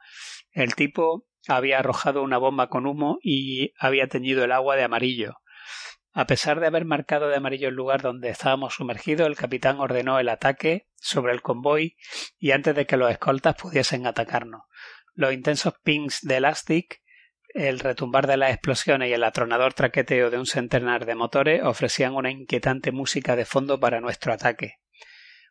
El 0.50 0.74
tipo 0.74 1.24
había 1.46 1.78
arrojado 1.78 2.20
una 2.24 2.36
bomba 2.36 2.68
con 2.68 2.84
humo 2.84 3.20
y 3.22 3.72
había 3.78 4.08
teñido 4.08 4.42
el 4.42 4.50
agua 4.50 4.74
de 4.74 4.82
amarillo. 4.82 5.36
A 6.12 6.26
pesar 6.26 6.58
de 6.58 6.66
haber 6.66 6.84
marcado 6.84 7.28
de 7.28 7.36
amarillo 7.36 7.68
el 7.68 7.76
lugar 7.76 8.02
donde 8.02 8.28
estábamos 8.28 8.74
sumergidos, 8.74 9.28
el 9.28 9.36
capitán 9.36 9.78
ordenó 9.78 10.18
el 10.18 10.28
ataque 10.28 10.88
sobre 10.96 11.32
el 11.32 11.42
convoy 11.42 11.96
y 12.36 12.50
antes 12.50 12.74
de 12.74 12.86
que 12.86 12.96
los 12.96 13.08
escoltas 13.08 13.54
pudiesen 13.54 14.04
atacarnos. 14.04 14.62
Los 15.14 15.32
intensos 15.32 15.74
pings 15.84 16.22
de 16.22 16.38
Elastic 16.38 16.99
el 17.54 17.80
retumbar 17.80 18.26
de 18.26 18.36
las 18.36 18.50
explosiones 18.50 19.10
y 19.10 19.12
el 19.12 19.24
atronador 19.24 19.74
traqueteo 19.74 20.30
de 20.30 20.38
un 20.38 20.46
centenar 20.46 21.06
de 21.06 21.14
motores 21.14 21.62
ofrecían 21.62 22.14
una 22.14 22.30
inquietante 22.30 22.92
música 22.92 23.36
de 23.36 23.44
fondo 23.44 23.80
para 23.80 24.00
nuestro 24.00 24.32
ataque. 24.32 24.76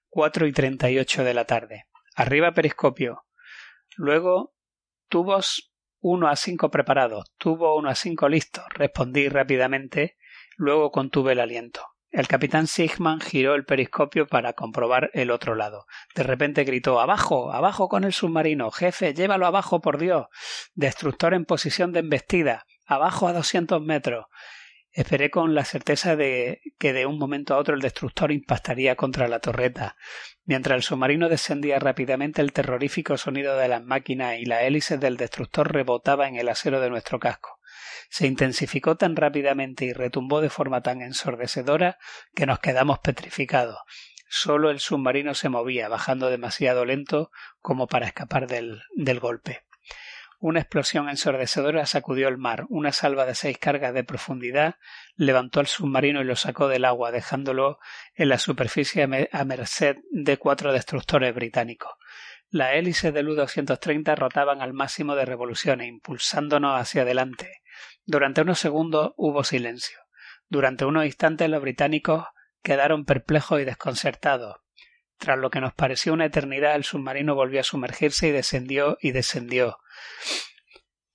Cuatro 0.07 0.47
y 0.47 0.53
treinta 0.53 0.89
y 0.89 0.97
ocho 0.97 1.23
de 1.23 1.33
la 1.33 1.45
tarde. 1.45 1.85
Arriba 2.15 2.53
periscopio. 2.53 3.25
Luego 3.95 4.53
tubos 5.07 5.71
uno 5.99 6.27
a 6.27 6.35
cinco 6.35 6.71
preparados. 6.71 7.31
Tubo 7.37 7.75
uno 7.75 7.89
a 7.89 7.95
cinco 7.95 8.29
listo. 8.29 8.63
Respondí 8.69 9.27
rápidamente. 9.29 10.17
Luego 10.57 10.91
contuve 10.91 11.33
el 11.33 11.39
aliento. 11.39 11.81
El 12.11 12.27
capitán 12.27 12.65
Sigman 12.65 13.21
giró 13.21 13.53
el 13.53 13.65
periscopio 13.65 14.25
para 14.25 14.53
comprobar 14.53 15.11
el 15.13 15.29
otro 15.29 15.53
lado. 15.53 15.85
De 16.15 16.23
repente 16.23 16.63
gritó 16.63 16.99
Abajo, 16.99 17.53
abajo 17.53 17.87
con 17.87 18.03
el 18.03 18.13
submarino. 18.13 18.71
Jefe, 18.71 19.13
llévalo 19.13 19.45
abajo, 19.45 19.79
por 19.79 19.99
Dios. 19.99 20.25
Destructor 20.73 21.35
en 21.35 21.45
posición 21.45 21.91
de 21.91 21.99
embestida. 21.99 22.65
Abajo 22.87 23.27
a 23.27 23.33
doscientos 23.33 23.81
metros. 23.83 24.25
Esperé 24.91 25.29
con 25.29 25.53
la 25.53 25.65
certeza 25.65 26.15
de 26.15 26.61
que 26.79 26.93
de 26.93 27.05
un 27.05 27.19
momento 27.19 27.53
a 27.53 27.57
otro 27.57 27.75
el 27.75 27.81
destructor 27.81 28.31
impactaría 28.31 28.95
contra 28.95 29.27
la 29.27 29.39
torreta. 29.39 29.95
Mientras 30.45 30.77
el 30.77 30.83
submarino 30.83 31.29
descendía 31.29 31.77
rápidamente, 31.77 32.41
el 32.41 32.53
terrorífico 32.53 33.17
sonido 33.17 33.55
de 33.55 33.67
las 33.67 33.83
máquinas 33.83 34.39
y 34.39 34.45
las 34.45 34.63
hélices 34.63 34.99
del 34.99 35.15
destructor 35.15 35.71
rebotaba 35.71 36.27
en 36.27 36.37
el 36.37 36.49
acero 36.49 36.81
de 36.81 36.89
nuestro 36.89 37.19
casco. 37.19 37.58
Se 38.09 38.27
intensificó 38.27 38.97
tan 38.97 39.15
rápidamente 39.15 39.85
y 39.85 39.93
retumbó 39.93 40.41
de 40.41 40.49
forma 40.49 40.81
tan 40.81 41.01
ensordecedora 41.01 41.97
que 42.35 42.45
nos 42.45 42.59
quedamos 42.59 42.99
petrificados. 42.99 43.77
Solo 44.27 44.69
el 44.69 44.79
submarino 44.79 45.33
se 45.33 45.49
movía, 45.49 45.87
bajando 45.87 46.29
demasiado 46.29 46.85
lento 46.85 47.31
como 47.59 47.87
para 47.87 48.07
escapar 48.07 48.47
del, 48.47 48.83
del 48.95 49.19
golpe. 49.19 49.63
Una 50.41 50.61
explosión 50.61 51.09
ensordecedora 51.09 51.85
sacudió 51.85 52.29
el 52.29 52.37
mar. 52.37 52.65
Una 52.69 52.93
salva 52.93 53.25
de 53.25 53.35
seis 53.35 53.57
cargas 53.57 53.93
de 53.93 54.05
profundidad 54.05 54.75
levantó 55.15 55.59
al 55.59 55.67
submarino 55.67 56.21
y 56.21 56.23
lo 56.23 56.37
sacó 56.37 56.69
del 56.69 56.85
agua, 56.85 57.11
dejándolo 57.11 57.79
en 58.15 58.29
la 58.29 58.37
superficie 58.37 59.03
a 59.03 59.45
merced 59.45 59.97
de 60.11 60.37
cuatro 60.37 60.71
destructores 60.71 61.35
británicos. 61.35 61.91
Las 62.51 62.75
hélices 62.75 63.13
del 63.13 63.27
U-230 63.27 64.15
rotaban 64.15 64.61
al 64.61 64.73
máximo 64.73 65.15
de 65.15 65.25
revoluciones, 65.25 65.89
impulsándonos 65.89 66.79
hacia 66.79 67.01
adelante. 67.01 67.61
Durante 68.09 68.41
unos 68.41 68.57
segundos 68.57 69.13
hubo 69.17 69.43
silencio. 69.43 69.99
Durante 70.47 70.83
unos 70.83 71.05
instantes 71.05 71.47
los 71.47 71.61
británicos 71.61 72.25
quedaron 72.63 73.05
perplejos 73.05 73.61
y 73.61 73.65
desconcertados. 73.65 74.57
Tras 75.19 75.37
lo 75.37 75.51
que 75.51 75.61
nos 75.61 75.75
pareció 75.75 76.13
una 76.13 76.25
eternidad, 76.25 76.75
el 76.75 76.83
submarino 76.83 77.35
volvió 77.35 77.59
a 77.59 77.63
sumergirse 77.63 78.29
y 78.29 78.31
descendió 78.31 78.97
y 78.99 79.11
descendió. 79.11 79.77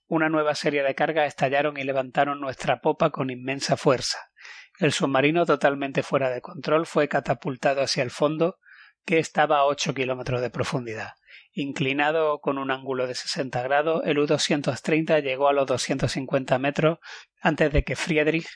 Una 0.07 0.29
nueva 0.29 0.55
serie 0.55 0.85
de 0.85 0.95
cargas 0.95 1.27
estallaron 1.27 1.79
y 1.79 1.83
levantaron 1.83 2.41
nuestra 2.41 2.81
popa 2.81 3.11
con 3.11 3.29
inmensa 3.29 3.77
fuerza. 3.77 4.31
El 4.79 4.93
submarino, 4.93 5.47
totalmente 5.47 6.05
fuera 6.05 6.31
de 6.31 6.43
control, 6.43 6.87
fue 6.87 7.09
catapultado 7.09 7.83
hacia 7.83 8.05
el 8.05 8.13
fondo, 8.13 8.61
que 9.05 9.19
estaba 9.19 9.59
a 9.59 9.65
ocho 9.65 9.95
kilómetros 9.95 10.41
de 10.41 10.51
profundidad. 10.51 11.15
Inclinado 11.57 12.41
con 12.41 12.59
un 12.59 12.73
ángulo 12.73 13.07
de 13.07 13.15
60 13.15 13.63
grados, 13.63 14.03
el 14.05 14.19
U-230 14.19 15.23
llegó 15.23 15.49
a 15.49 15.53
los 15.53 15.67
250 15.67 16.59
metros 16.59 16.99
antes 17.41 17.73
de 17.73 17.85
que 17.85 17.95
Friedrich 17.95 18.49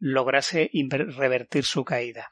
lograse 0.00 0.68
revertir 1.16 1.64
su 1.64 1.84
caída. 1.84 2.28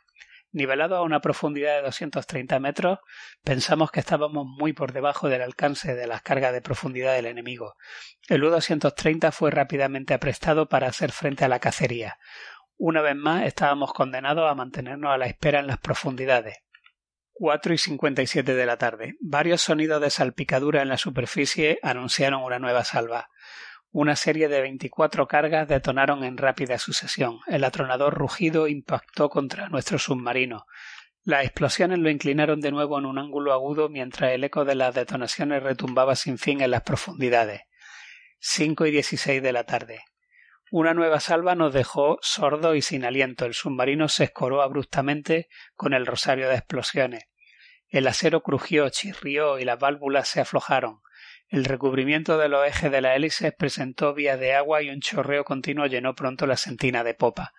Nivelado 0.51 0.97
a 0.97 1.03
una 1.03 1.21
profundidad 1.21 1.77
de 1.77 1.83
230 1.83 2.59
metros, 2.59 2.99
pensamos 3.45 3.93
que 3.93 4.01
estábamos 4.01 4.45
muy 4.45 4.73
por 4.73 4.93
debajo 4.93 5.29
del 5.29 5.43
alcance 5.43 5.95
de 5.95 6.09
las 6.09 6.23
cargas 6.23 6.53
de 6.53 6.63
profundidad 6.63 7.15
del 7.15 7.27
enemigo. 7.27 7.77
El 8.29 8.43
U-230 8.43 9.31
fue 9.31 9.53
rápidamente 9.53 10.15
aprestado 10.15 10.69
para 10.69 10.89
hacer 10.89 11.13
frente 11.13 11.45
a 11.45 11.49
la 11.49 11.61
cacería. 11.61 12.19
Una 12.77 13.03
vez 13.03 13.15
más 13.15 13.45
estábamos 13.45 13.93
condenados 13.93 14.51
a 14.51 14.55
mantenernos 14.57 15.13
a 15.13 15.19
la 15.19 15.27
espera 15.27 15.61
en 15.61 15.69
las 15.69 15.79
profundidades. 15.79 16.57
Cuatro 17.41 17.73
y 17.73 17.79
cincuenta 17.79 18.21
y 18.21 18.27
siete 18.27 18.57
de 18.57 18.67
la 18.67 18.79
tarde. 18.79 19.15
Varios 19.21 19.63
sonidos 19.63 20.01
de 20.01 20.11
salpicadura 20.11 20.83
en 20.83 20.89
la 20.89 20.99
superficie 20.99 21.79
anunciaron 21.85 22.43
una 22.43 22.59
nueva 22.59 22.83
salva. 22.83 23.29
Una 23.93 24.17
serie 24.17 24.49
de 24.49 24.61
veinticuatro 24.61 25.29
cargas 25.29 25.69
detonaron 25.69 26.25
en 26.25 26.37
rápida 26.37 26.79
sucesión. 26.79 27.39
El 27.47 27.63
atronador 27.63 28.15
rugido 28.15 28.67
impactó 28.67 29.29
contra 29.29 29.69
nuestro 29.69 30.01
submarino. 30.01 30.65
Las 31.23 31.45
explosiones 31.45 32.01
lo 32.01 32.11
inclinaron 32.11 32.61
de 32.61 32.73
nuevo 32.73 32.99
en 32.99 33.07
un 33.07 33.21
ángulo 33.21 33.53
agudo 33.53 33.89
mientras 33.89 34.33
el 34.33 34.43
eco 34.43 34.65
de 34.65 34.75
las 34.75 34.97
detonaciones 34.97 35.63
retumbaba 35.63 36.17
sin 36.17 36.39
fin 36.39 36.61
en 36.61 36.73
las 36.73 36.83
profundidades. 36.83 37.61
Cinco 38.41 38.85
y 38.85 38.91
dieciséis 38.91 39.41
de 39.41 39.53
la 39.53 39.63
tarde. 39.63 40.01
Una 40.73 40.93
nueva 40.93 41.21
salva 41.21 41.55
nos 41.55 41.73
dejó 41.73 42.19
sordo 42.21 42.75
y 42.75 42.83
sin 42.83 43.05
aliento. 43.05 43.47
El 43.47 43.55
submarino 43.55 44.09
se 44.09 44.25
escoró 44.25 44.61
abruptamente 44.61 45.47
con 45.77 45.95
el 45.95 46.05
rosario 46.05 46.49
de 46.49 46.57
explosiones. 46.57 47.28
El 47.89 48.07
acero 48.07 48.43
crujió, 48.43 48.89
chirrió 48.91 49.59
y 49.59 49.65
las 49.65 49.79
válvulas 49.79 50.29
se 50.29 50.41
aflojaron. 50.41 51.01
El 51.51 51.65
recubrimiento 51.65 52.37
de 52.37 52.51
los 52.51 52.67
ejes 52.67 52.93
de 52.93 53.01
la 53.01 53.17
hélice 53.17 53.53
presentó 53.53 54.13
vías 54.13 54.39
de 54.39 54.53
agua 54.55 54.83
y 54.83 54.91
un 54.91 55.01
chorreo 55.01 55.45
continuo 55.45 55.87
llenó 55.87 56.15
pronto 56.15 56.47
la 56.47 56.59
sentina 56.59 57.03
de 57.03 57.15
popa. 57.15 57.55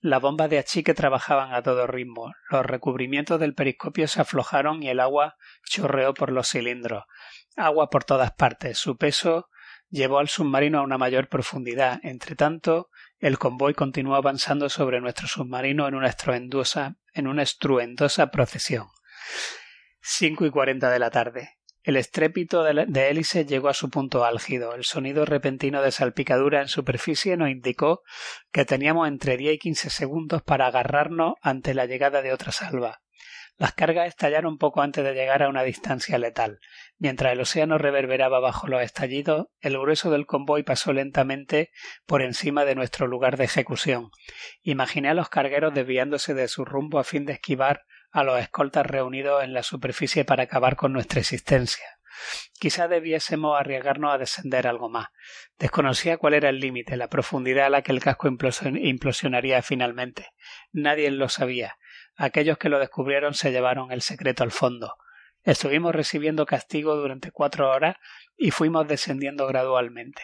Las 0.00 0.20
bombas 0.20 0.50
de 0.50 0.58
achique 0.58 0.94
trabajaban 0.94 1.54
a 1.54 1.62
todo 1.62 1.86
ritmo. 1.86 2.32
Los 2.50 2.66
recubrimientos 2.66 3.38
del 3.38 3.54
periscopio 3.54 4.08
se 4.08 4.20
aflojaron 4.20 4.82
y 4.82 4.88
el 4.88 4.98
agua 4.98 5.36
chorreó 5.64 6.12
por 6.12 6.32
los 6.32 6.48
cilindros. 6.48 7.04
Agua 7.56 7.88
por 7.88 8.02
todas 8.02 8.32
partes. 8.32 8.78
Su 8.78 8.96
peso 8.96 9.48
llevó 9.88 10.18
al 10.18 10.28
submarino 10.28 10.80
a 10.80 10.82
una 10.82 10.98
mayor 10.98 11.28
profundidad. 11.28 12.00
Entre 12.02 12.34
tanto, 12.34 12.90
el 13.20 13.38
convoy 13.38 13.74
continuó 13.74 14.16
avanzando 14.16 14.68
sobre 14.68 15.00
nuestro 15.00 15.28
submarino 15.28 15.86
en 15.86 15.94
una 15.94 16.08
estruendosa, 16.08 16.96
en 17.14 17.28
una 17.28 17.44
estruendosa 17.44 18.32
procesión. 18.32 18.88
Cinco 20.02 20.46
y 20.46 20.50
cuarenta 20.50 20.90
de 20.90 20.98
la 20.98 21.10
tarde. 21.10 21.58
El 21.82 21.96
estrépito 21.96 22.62
de 22.62 23.08
hélice 23.08 23.44
llegó 23.44 23.68
a 23.68 23.74
su 23.74 23.90
punto 23.90 24.24
álgido. 24.24 24.74
El 24.74 24.84
sonido 24.84 25.24
repentino 25.24 25.82
de 25.82 25.92
salpicadura 25.92 26.60
en 26.60 26.68
superficie 26.68 27.36
nos 27.36 27.50
indicó 27.50 28.02
que 28.50 28.64
teníamos 28.64 29.08
entre 29.08 29.36
diez 29.36 29.54
y 29.54 29.58
quince 29.58 29.90
segundos 29.90 30.42
para 30.42 30.66
agarrarnos 30.66 31.34
ante 31.42 31.74
la 31.74 31.86
llegada 31.86 32.22
de 32.22 32.32
otra 32.32 32.52
salva. 32.52 33.02
Las 33.56 33.74
cargas 33.74 34.08
estallaron 34.08 34.56
poco 34.56 34.80
antes 34.80 35.04
de 35.04 35.12
llegar 35.12 35.42
a 35.42 35.50
una 35.50 35.62
distancia 35.62 36.16
letal. 36.16 36.60
Mientras 36.98 37.32
el 37.34 37.40
océano 37.42 37.76
reverberaba 37.76 38.40
bajo 38.40 38.68
los 38.68 38.82
estallidos, 38.82 39.48
el 39.60 39.78
grueso 39.78 40.10
del 40.10 40.24
convoy 40.24 40.62
pasó 40.62 40.94
lentamente 40.94 41.70
por 42.06 42.22
encima 42.22 42.64
de 42.64 42.74
nuestro 42.74 43.06
lugar 43.06 43.36
de 43.36 43.44
ejecución. 43.44 44.10
Imaginé 44.62 45.10
a 45.10 45.14
los 45.14 45.28
cargueros 45.28 45.74
desviándose 45.74 46.32
de 46.32 46.48
su 46.48 46.64
rumbo 46.64 46.98
a 46.98 47.04
fin 47.04 47.26
de 47.26 47.34
esquivar 47.34 47.84
a 48.10 48.24
los 48.24 48.40
escoltas 48.40 48.86
reunidos 48.86 49.44
en 49.44 49.52
la 49.52 49.62
superficie 49.62 50.24
para 50.24 50.44
acabar 50.44 50.76
con 50.76 50.92
nuestra 50.92 51.20
existencia. 51.20 51.84
Quizá 52.58 52.88
debiésemos 52.88 53.58
arriesgarnos 53.58 54.12
a 54.12 54.18
descender 54.18 54.66
algo 54.66 54.88
más. 54.88 55.08
Desconocía 55.58 56.18
cuál 56.18 56.34
era 56.34 56.48
el 56.50 56.60
límite, 56.60 56.96
la 56.96 57.08
profundidad 57.08 57.66
a 57.66 57.70
la 57.70 57.82
que 57.82 57.92
el 57.92 58.00
casco 58.00 58.28
implosionaría 58.28 59.62
finalmente. 59.62 60.28
Nadie 60.72 61.10
lo 61.10 61.28
sabía. 61.28 61.78
Aquellos 62.16 62.58
que 62.58 62.68
lo 62.68 62.78
descubrieron 62.78 63.34
se 63.34 63.52
llevaron 63.52 63.92
el 63.92 64.02
secreto 64.02 64.42
al 64.42 64.50
fondo. 64.50 64.96
Estuvimos 65.42 65.94
recibiendo 65.94 66.44
castigo 66.44 66.96
durante 66.96 67.30
cuatro 67.30 67.70
horas 67.70 67.96
y 68.36 68.50
fuimos 68.50 68.86
descendiendo 68.86 69.46
gradualmente. 69.46 70.22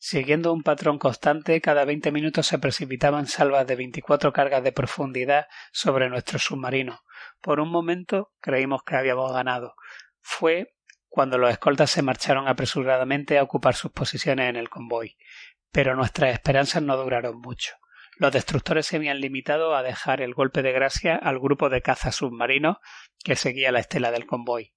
Siguiendo 0.00 0.52
un 0.52 0.62
patrón 0.62 0.98
constante, 0.98 1.60
cada 1.60 1.84
veinte 1.84 2.10
minutos 2.10 2.46
se 2.46 2.58
precipitaban 2.58 3.26
salvas 3.26 3.66
de 3.66 3.76
veinticuatro 3.76 4.32
cargas 4.32 4.62
de 4.64 4.72
profundidad 4.72 5.46
sobre 5.72 6.08
nuestro 6.08 6.38
submarino. 6.38 7.02
Por 7.40 7.60
un 7.60 7.70
momento 7.70 8.32
creímos 8.40 8.82
que 8.82 8.96
habíamos 8.96 9.32
ganado. 9.32 9.74
Fue 10.20 10.74
cuando 11.08 11.38
los 11.38 11.50
escoltas 11.50 11.90
se 11.90 12.02
marcharon 12.02 12.48
apresuradamente 12.48 13.38
a 13.38 13.42
ocupar 13.42 13.74
sus 13.74 13.92
posiciones 13.92 14.48
en 14.48 14.56
el 14.56 14.68
convoy. 14.68 15.16
Pero 15.72 15.94
nuestras 15.94 16.32
esperanzas 16.32 16.82
no 16.82 16.96
duraron 16.96 17.40
mucho. 17.40 17.74
Los 18.16 18.32
destructores 18.32 18.86
se 18.86 18.96
habían 18.96 19.20
limitado 19.20 19.76
a 19.76 19.82
dejar 19.82 20.20
el 20.20 20.34
golpe 20.34 20.62
de 20.62 20.72
gracia 20.72 21.14
al 21.14 21.38
grupo 21.38 21.68
de 21.68 21.82
caza 21.82 22.10
submarinos 22.10 22.78
que 23.22 23.36
seguía 23.36 23.70
la 23.70 23.80
estela 23.80 24.10
del 24.10 24.26
convoy. 24.26 24.74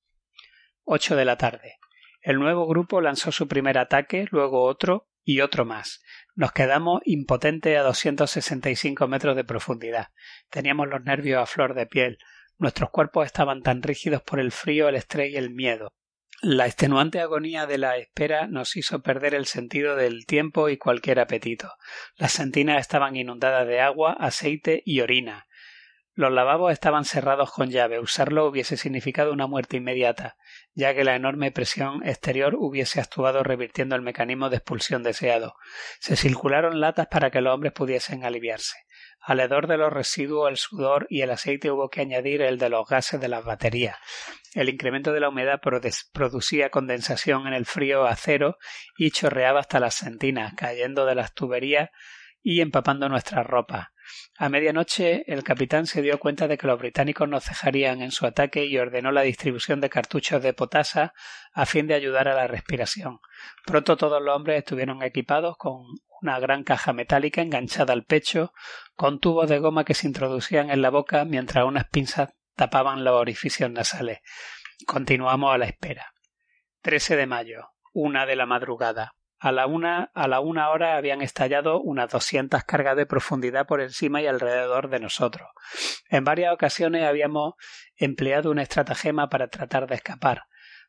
Ocho 0.83 1.15
de 1.15 1.25
la 1.25 1.37
tarde. 1.37 1.77
El 2.21 2.37
nuevo 2.37 2.67
grupo 2.67 3.01
lanzó 3.01 3.31
su 3.31 3.47
primer 3.47 3.79
ataque, 3.79 4.27
luego 4.29 4.63
otro, 4.63 5.07
y 5.23 5.41
otro 5.41 5.65
más. 5.65 6.01
Nos 6.35 6.51
quedamos 6.51 7.01
impotentes 7.05 7.77
a 7.77 7.83
265 7.83 9.07
metros 9.07 9.35
de 9.35 9.43
profundidad. 9.43 10.07
Teníamos 10.49 10.87
los 10.87 11.03
nervios 11.03 11.41
a 11.41 11.45
flor 11.45 11.73
de 11.73 11.85
piel. 11.85 12.17
Nuestros 12.61 12.91
cuerpos 12.91 13.25
estaban 13.25 13.63
tan 13.63 13.81
rígidos 13.81 14.21
por 14.21 14.39
el 14.39 14.51
frío, 14.51 14.87
el 14.87 14.93
estrés 14.93 15.31
y 15.31 15.35
el 15.35 15.49
miedo. 15.49 15.95
La 16.43 16.67
extenuante 16.67 17.19
agonía 17.19 17.65
de 17.65 17.79
la 17.79 17.97
espera 17.97 18.45
nos 18.45 18.77
hizo 18.77 19.01
perder 19.01 19.33
el 19.33 19.47
sentido 19.47 19.95
del 19.95 20.27
tiempo 20.27 20.69
y 20.69 20.77
cualquier 20.77 21.19
apetito. 21.19 21.73
Las 22.17 22.33
sentinas 22.33 22.79
estaban 22.79 23.15
inundadas 23.15 23.65
de 23.65 23.79
agua, 23.79 24.13
aceite 24.13 24.83
y 24.85 25.01
orina. 25.01 25.47
Los 26.13 26.31
lavabos 26.31 26.71
estaban 26.71 27.03
cerrados 27.03 27.51
con 27.51 27.71
llave. 27.71 27.99
Usarlo 27.99 28.45
hubiese 28.45 28.77
significado 28.77 29.33
una 29.33 29.47
muerte 29.47 29.77
inmediata, 29.77 30.37
ya 30.75 30.93
que 30.93 31.03
la 31.03 31.15
enorme 31.15 31.51
presión 31.51 32.05
exterior 32.07 32.53
hubiese 32.55 33.01
actuado 33.01 33.41
revirtiendo 33.41 33.95
el 33.95 34.03
mecanismo 34.03 34.51
de 34.51 34.57
expulsión 34.57 35.01
deseado. 35.01 35.55
Se 35.99 36.15
circularon 36.15 36.79
latas 36.79 37.07
para 37.07 37.31
que 37.31 37.41
los 37.41 37.55
hombres 37.55 37.73
pudiesen 37.73 38.23
aliviarse. 38.23 38.77
Alrededor 39.23 39.67
de 39.67 39.77
los 39.77 39.93
residuos, 39.93 40.49
el 40.49 40.57
sudor 40.57 41.05
y 41.09 41.21
el 41.21 41.29
aceite 41.29 41.69
hubo 41.69 41.89
que 41.89 42.01
añadir 42.01 42.41
el 42.41 42.57
de 42.57 42.69
los 42.69 42.87
gases 42.87 43.21
de 43.21 43.27
las 43.27 43.45
baterías. 43.45 43.97
El 44.53 44.67
incremento 44.67 45.13
de 45.13 45.19
la 45.19 45.29
humedad 45.29 45.61
producía 45.61 46.71
condensación 46.71 47.47
en 47.47 47.53
el 47.53 47.65
frío 47.65 48.05
acero 48.05 48.57
y 48.97 49.11
chorreaba 49.11 49.59
hasta 49.59 49.79
las 49.79 49.95
sentinas, 49.95 50.53
cayendo 50.55 51.05
de 51.05 51.15
las 51.15 51.33
tuberías 51.33 51.89
y 52.41 52.61
empapando 52.61 53.07
nuestras 53.09 53.45
ropas. 53.45 53.89
A 54.37 54.49
medianoche 54.49 55.23
el 55.31 55.43
capitán 55.43 55.85
se 55.85 56.01
dio 56.01 56.19
cuenta 56.19 56.47
de 56.47 56.57
que 56.57 56.67
los 56.67 56.79
británicos 56.79 57.29
no 57.29 57.39
cejarían 57.39 58.01
en 58.01 58.11
su 58.11 58.25
ataque 58.25 58.65
y 58.65 58.77
ordenó 58.77 59.11
la 59.11 59.21
distribución 59.21 59.79
de 59.79 59.89
cartuchos 59.89 60.41
de 60.41 60.53
potasa 60.53 61.13
a 61.53 61.65
fin 61.65 61.87
de 61.87 61.93
ayudar 61.93 62.27
a 62.27 62.33
la 62.33 62.47
respiración. 62.47 63.19
Pronto 63.65 63.97
todos 63.97 64.21
los 64.21 64.35
hombres 64.35 64.59
estuvieron 64.59 65.03
equipados 65.03 65.55
con 65.57 65.83
una 66.21 66.39
gran 66.39 66.63
caja 66.63 66.93
metálica 66.93 67.41
enganchada 67.41 67.93
al 67.93 68.03
pecho, 68.03 68.53
con 68.95 69.19
tubos 69.19 69.49
de 69.49 69.59
goma 69.59 69.85
que 69.85 69.93
se 69.93 70.07
introducían 70.07 70.69
en 70.69 70.81
la 70.81 70.89
boca 70.89 71.25
mientras 71.25 71.65
unas 71.65 71.87
pinzas 71.89 72.33
tapaban 72.55 73.03
los 73.03 73.13
orificios 73.13 73.71
nasales. 73.71 74.19
Continuamos 74.85 75.53
a 75.53 75.57
la 75.57 75.65
espera. 75.65 76.13
13 76.81 77.15
de 77.15 77.27
mayo, 77.27 77.69
una 77.93 78.25
de 78.25 78.35
la 78.35 78.45
madrugada. 78.45 79.13
A 79.39 79.51
la 79.51 79.65
una, 79.65 80.11
a 80.13 80.27
la 80.27 80.39
una 80.39 80.69
hora 80.69 80.97
habían 80.97 81.23
estallado 81.23 81.81
unas 81.81 82.11
doscientas 82.11 82.63
cargas 82.63 82.95
de 82.95 83.07
profundidad 83.07 83.65
por 83.65 83.81
encima 83.81 84.21
y 84.21 84.27
alrededor 84.27 84.89
de 84.89 84.99
nosotros. 84.99 85.49
En 86.09 86.23
varias 86.23 86.53
ocasiones 86.53 87.03
habíamos 87.05 87.55
empleado 87.95 88.51
una 88.51 88.61
estratagema 88.61 89.29
para 89.29 89.47
tratar 89.47 89.87
de 89.87 89.95
escapar. 89.95 90.43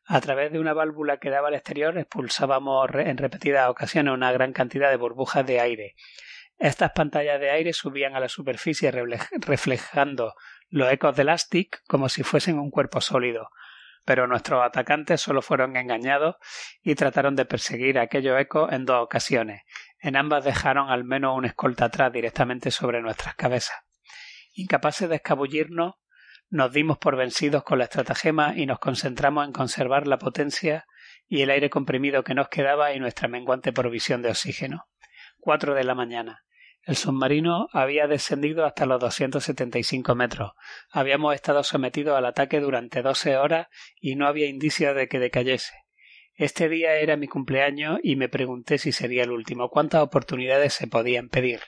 A 0.05 0.21
través 0.21 0.51
de 0.51 0.59
una 0.59 0.73
válvula 0.73 1.17
que 1.17 1.29
daba 1.29 1.47
al 1.47 1.53
exterior 1.53 1.97
expulsábamos 1.97 2.89
en 2.93 3.17
repetidas 3.17 3.69
ocasiones 3.69 4.13
una 4.13 4.31
gran 4.31 4.53
cantidad 4.53 4.89
de 4.89 4.97
burbujas 4.97 5.45
de 5.45 5.59
aire. 5.59 5.95
Estas 6.57 6.91
pantallas 6.91 7.39
de 7.39 7.49
aire 7.49 7.73
subían 7.73 8.15
a 8.15 8.19
la 8.19 8.29
superficie 8.29 8.91
reflejando 8.91 10.33
los 10.69 10.91
ecos 10.91 11.15
del 11.15 11.29
Astic 11.29 11.83
como 11.87 12.09
si 12.09 12.23
fuesen 12.23 12.59
un 12.59 12.69
cuerpo 12.69 13.01
sólido 13.01 13.49
pero 14.05 14.27
nuestros 14.27 14.63
atacantes 14.63 15.21
solo 15.21 15.41
fueron 15.41 15.75
engañados 15.77 16.35
y 16.81 16.95
trataron 16.95 17.35
de 17.35 17.45
perseguir 17.45 17.99
aquellos 17.99 18.39
ecos 18.39 18.71
en 18.71 18.85
dos 18.85 19.01
ocasiones. 19.01 19.63
En 19.99 20.15
ambas 20.15 20.43
dejaron 20.43 20.89
al 20.89 21.03
menos 21.03 21.37
un 21.37 21.45
escolta 21.45 21.85
atrás 21.85 22.11
directamente 22.11 22.71
sobre 22.71 23.01
nuestras 23.01 23.35
cabezas. 23.35 23.77
Incapaces 24.53 25.09
de 25.09 25.15
escabullirnos, 25.15 25.95
nos 26.53 26.71
dimos 26.71 26.99
por 26.99 27.17
vencidos 27.17 27.63
con 27.63 27.79
la 27.79 27.85
estratagema 27.85 28.53
y 28.55 28.67
nos 28.67 28.77
concentramos 28.77 29.43
en 29.47 29.53
conservar 29.53 30.05
la 30.05 30.19
potencia 30.19 30.85
y 31.27 31.41
el 31.41 31.49
aire 31.49 31.71
comprimido 31.71 32.23
que 32.23 32.35
nos 32.35 32.47
quedaba 32.47 32.93
y 32.93 32.99
nuestra 32.99 33.27
menguante 33.27 33.73
provisión 33.73 34.21
de 34.21 34.29
oxígeno. 34.29 34.85
Cuatro 35.39 35.73
de 35.73 35.83
la 35.83 35.95
mañana. 35.95 36.43
El 36.83 36.95
submarino 36.95 37.69
había 37.73 38.05
descendido 38.05 38.65
hasta 38.65 38.85
los 38.85 38.99
275 38.99 40.13
metros. 40.13 40.51
Habíamos 40.91 41.33
estado 41.33 41.63
sometidos 41.63 42.15
al 42.15 42.27
ataque 42.27 42.59
durante 42.59 43.01
doce 43.01 43.35
horas 43.35 43.65
y 43.99 44.15
no 44.15 44.27
había 44.27 44.47
indicio 44.47 44.93
de 44.93 45.07
que 45.07 45.17
decayese. 45.17 45.73
Este 46.35 46.69
día 46.69 46.97
era 46.97 47.17
mi 47.17 47.27
cumpleaños 47.27 47.99
y 48.03 48.15
me 48.15 48.29
pregunté 48.29 48.77
si 48.77 48.91
sería 48.91 49.23
el 49.23 49.31
último. 49.31 49.69
¿Cuántas 49.69 50.03
oportunidades 50.03 50.75
se 50.75 50.85
podían 50.85 51.29
pedir? 51.29 51.61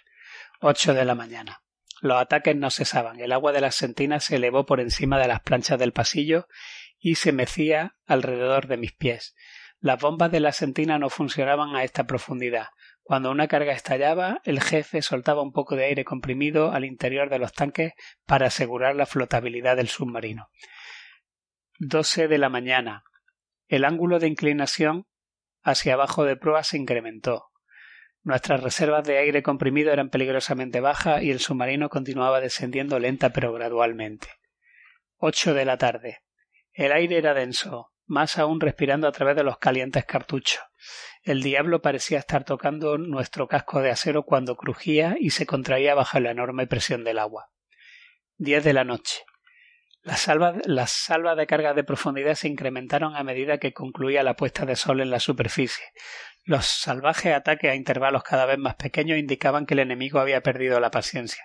Ocho 0.61 0.93
de 0.93 1.05
la 1.05 1.15
mañana. 1.15 1.64
Los 2.05 2.21
ataques 2.21 2.55
no 2.55 2.69
cesaban. 2.69 3.19
El 3.19 3.31
agua 3.31 3.51
de 3.51 3.61
las 3.61 3.73
sentinas 3.73 4.25
se 4.25 4.35
elevó 4.35 4.67
por 4.67 4.79
encima 4.79 5.17
de 5.17 5.27
las 5.27 5.41
planchas 5.41 5.79
del 5.79 5.91
pasillo 5.91 6.47
y 6.99 7.15
se 7.15 7.31
mecía 7.31 7.95
alrededor 8.05 8.67
de 8.67 8.77
mis 8.77 8.93
pies. 8.93 9.33
Las 9.79 9.99
bombas 9.99 10.31
de 10.31 10.39
la 10.39 10.51
sentina 10.51 10.99
no 10.99 11.09
funcionaban 11.09 11.75
a 11.75 11.83
esta 11.83 12.03
profundidad. 12.03 12.67
Cuando 13.01 13.31
una 13.31 13.47
carga 13.47 13.73
estallaba, 13.73 14.39
el 14.43 14.61
jefe 14.61 15.01
soltaba 15.01 15.41
un 15.41 15.51
poco 15.51 15.75
de 15.75 15.85
aire 15.85 16.05
comprimido 16.05 16.73
al 16.73 16.85
interior 16.85 17.27
de 17.31 17.39
los 17.39 17.53
tanques 17.53 17.93
para 18.27 18.45
asegurar 18.45 18.95
la 18.95 19.07
flotabilidad 19.07 19.75
del 19.75 19.87
submarino. 19.87 20.49
12 21.79 22.27
de 22.27 22.37
la 22.37 22.49
mañana. 22.49 23.03
El 23.67 23.83
ángulo 23.83 24.19
de 24.19 24.27
inclinación 24.27 25.07
hacia 25.63 25.95
abajo 25.95 26.23
de 26.23 26.37
proa 26.37 26.63
se 26.63 26.77
incrementó. 26.77 27.45
Nuestras 28.25 28.63
reservas 28.63 29.05
de 29.05 29.19
aire 29.19 29.43
comprimido 29.43 29.93
eran 29.93 30.09
peligrosamente 30.09 30.79
bajas 30.79 31.21
y 31.21 31.29
el 31.29 31.39
submarino 31.39 31.89
continuaba 31.89 32.41
descendiendo 32.41 32.97
lenta 32.97 33.29
pero 33.29 33.53
gradualmente. 33.53 34.29
8 35.17 35.53
de 35.53 35.63
la 35.63 35.77
tarde. 35.77 36.23
El 36.73 36.91
aire 36.91 37.19
era 37.19 37.35
denso, 37.35 37.91
más 38.07 38.39
aún 38.39 38.59
respirando 38.59 39.07
a 39.07 39.11
través 39.11 39.35
de 39.35 39.43
los 39.43 39.59
calientes 39.59 40.05
cartuchos. 40.05 40.63
El 41.21 41.43
diablo 41.43 41.83
parecía 41.83 42.17
estar 42.17 42.45
tocando 42.45 42.97
nuestro 42.97 43.47
casco 43.47 43.79
de 43.79 43.91
acero 43.91 44.23
cuando 44.23 44.55
crujía 44.55 45.15
y 45.19 45.29
se 45.29 45.45
contraía 45.45 45.93
bajo 45.93 46.19
la 46.19 46.31
enorme 46.31 46.65
presión 46.65 47.03
del 47.03 47.19
agua. 47.19 47.51
Diez 48.37 48.63
de 48.63 48.73
la 48.73 48.85
noche. 48.85 49.21
Las 50.01 50.21
salvas, 50.21 51.37
de 51.37 51.47
carga 51.47 51.75
de 51.75 51.83
profundidad 51.83 52.33
se 52.33 52.47
incrementaron 52.47 53.15
a 53.15 53.23
medida 53.23 53.59
que 53.59 53.73
concluía 53.73 54.23
la 54.23 54.35
puesta 54.35 54.65
de 54.65 54.75
sol 54.75 55.01
en 55.01 55.11
la 55.11 55.19
superficie. 55.19 55.85
Los 56.47 56.67
salvajes 56.67 57.33
ataques 57.33 57.71
a 57.71 57.75
intervalos 57.75 58.21
cada 58.21 58.45
vez 58.45 58.59
más 58.59 58.75
pequeños 58.75 59.17
indicaban 59.17 59.65
que 59.65 59.73
el 59.73 59.79
enemigo 59.79 60.19
había 60.19 60.41
perdido 60.41 60.79
la 60.79 60.91
paciencia. 60.91 61.43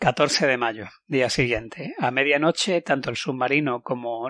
14 0.00 0.48
de 0.48 0.56
mayo, 0.56 0.88
día 1.06 1.30
siguiente. 1.30 1.94
A 1.96 2.10
medianoche, 2.10 2.82
tanto 2.82 3.10
el 3.10 3.16
submarino 3.16 3.82
como 3.82 4.28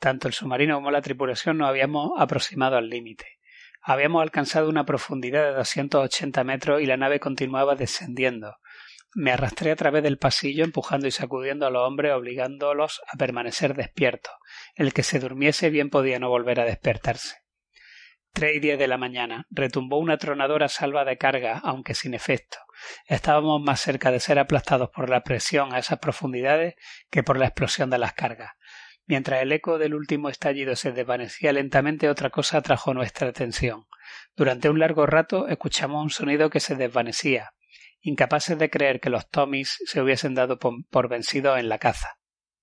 tanto 0.00 0.26
el 0.26 0.34
submarino 0.34 0.74
como 0.74 0.90
la 0.90 1.02
tripulación 1.02 1.58
nos 1.58 1.68
habíamos 1.68 2.10
aproximado 2.18 2.78
al 2.78 2.88
límite. 2.88 3.38
Habíamos 3.80 4.22
alcanzado 4.22 4.68
una 4.68 4.84
profundidad 4.84 5.44
de 5.44 5.54
280 5.54 6.42
metros 6.42 6.82
y 6.82 6.86
la 6.86 6.96
nave 6.96 7.20
continuaba 7.20 7.76
descendiendo. 7.76 8.56
Me 9.14 9.30
arrastré 9.30 9.70
a 9.70 9.76
través 9.76 10.02
del 10.02 10.18
pasillo 10.18 10.64
empujando 10.64 11.06
y 11.06 11.12
sacudiendo 11.12 11.64
a 11.64 11.70
los 11.70 11.86
hombres 11.86 12.12
obligándolos 12.12 13.00
a 13.06 13.16
permanecer 13.16 13.74
despiertos. 13.74 14.32
El 14.74 14.92
que 14.92 15.04
se 15.04 15.20
durmiese 15.20 15.70
bien 15.70 15.90
podía 15.90 16.18
no 16.18 16.28
volver 16.28 16.58
a 16.58 16.64
despertarse. 16.64 17.36
Tres 18.32 18.56
y 18.56 18.60
diez 18.60 18.78
de 18.78 18.86
la 18.86 18.96
mañana. 18.96 19.46
Retumbó 19.50 19.98
una 19.98 20.16
tronadora 20.16 20.68
salva 20.68 21.04
de 21.04 21.18
carga, 21.18 21.60
aunque 21.64 21.94
sin 21.94 22.14
efecto. 22.14 22.58
Estábamos 23.06 23.60
más 23.60 23.80
cerca 23.80 24.10
de 24.10 24.20
ser 24.20 24.38
aplastados 24.38 24.90
por 24.90 25.10
la 25.10 25.22
presión 25.22 25.74
a 25.74 25.78
esas 25.78 25.98
profundidades 25.98 26.74
que 27.10 27.22
por 27.22 27.38
la 27.38 27.46
explosión 27.46 27.90
de 27.90 27.98
las 27.98 28.12
cargas. 28.12 28.52
Mientras 29.06 29.42
el 29.42 29.50
eco 29.50 29.78
del 29.78 29.94
último 29.94 30.28
estallido 30.28 30.76
se 30.76 30.92
desvanecía 30.92 31.52
lentamente, 31.52 32.08
otra 32.08 32.30
cosa 32.30 32.58
atrajo 32.58 32.94
nuestra 32.94 33.28
atención. 33.28 33.86
Durante 34.36 34.70
un 34.70 34.78
largo 34.78 35.06
rato 35.06 35.48
escuchamos 35.48 36.02
un 36.02 36.10
sonido 36.10 36.48
que 36.48 36.60
se 36.60 36.76
desvanecía, 36.76 37.50
incapaces 38.00 38.56
de 38.56 38.70
creer 38.70 39.00
que 39.00 39.10
los 39.10 39.28
Tommys 39.28 39.78
se 39.84 40.00
hubiesen 40.00 40.34
dado 40.34 40.58
por 40.58 41.08
vencidos 41.08 41.58
en 41.58 41.68
la 41.68 41.78
caza. 41.78 42.19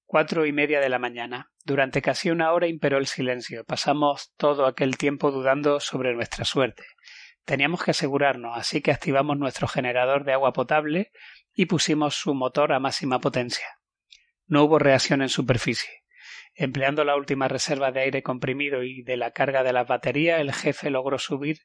Cuatro 0.10 0.46
y 0.46 0.54
media 0.54 0.80
de 0.80 0.88
la 0.88 1.00
mañana. 1.00 1.52
Durante 1.66 2.02
casi 2.02 2.30
una 2.30 2.54
hora 2.54 2.68
imperó 2.68 2.98
el 2.98 3.08
silencio. 3.08 3.66
Pasamos 3.66 4.32
todo 4.38 4.66
aquel 4.66 4.98
tiempo 4.98 5.32
dudando 5.32 5.82
sobre 5.82 6.14
nuestra 6.14 6.46
suerte. 6.46 6.86
Teníamos 7.44 7.84
que 7.84 7.92
asegurarnos, 7.92 8.58
así 8.58 8.80
que 8.80 8.92
activamos 8.92 9.38
nuestro 9.38 9.68
generador 9.68 10.24
de 10.24 10.32
agua 10.32 10.54
potable 10.54 11.12
y 11.54 11.66
pusimos 11.66 12.16
su 12.16 12.34
motor 12.34 12.72
a 12.72 12.80
máxima 12.80 13.20
potencia. 13.20 13.68
No 14.46 14.64
hubo 14.64 14.80
reacción 14.80 15.22
en 15.22 15.28
superficie. 15.28 16.06
Empleando 16.56 17.04
la 17.04 17.18
última 17.18 17.50
reserva 17.50 17.92
de 17.92 18.00
aire 18.00 18.24
comprimido 18.24 18.84
y 18.84 19.04
de 19.04 19.18
la 19.18 19.32
carga 19.32 19.62
de 19.64 19.74
las 19.74 19.90
baterías, 19.90 20.40
el 20.40 20.54
jefe 20.54 20.90
logró 20.90 21.20
subir 21.20 21.58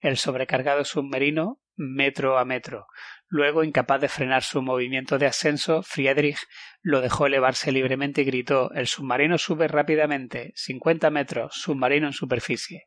el 0.00 0.16
sobrecargado 0.16 0.84
submarino 0.84 1.60
metro 1.76 2.38
a 2.38 2.44
metro. 2.44 2.86
Luego, 3.28 3.64
incapaz 3.64 4.00
de 4.00 4.08
frenar 4.08 4.42
su 4.42 4.62
movimiento 4.62 5.18
de 5.18 5.26
ascenso, 5.26 5.82
Friedrich 5.82 6.38
lo 6.80 7.00
dejó 7.00 7.26
elevarse 7.26 7.72
libremente 7.72 8.22
y 8.22 8.24
gritó 8.24 8.70
El 8.72 8.86
submarino 8.86 9.36
sube 9.38 9.68
rápidamente. 9.68 10.52
cincuenta 10.54 11.10
metros. 11.10 11.54
Submarino 11.54 12.06
en 12.06 12.12
superficie. 12.12 12.86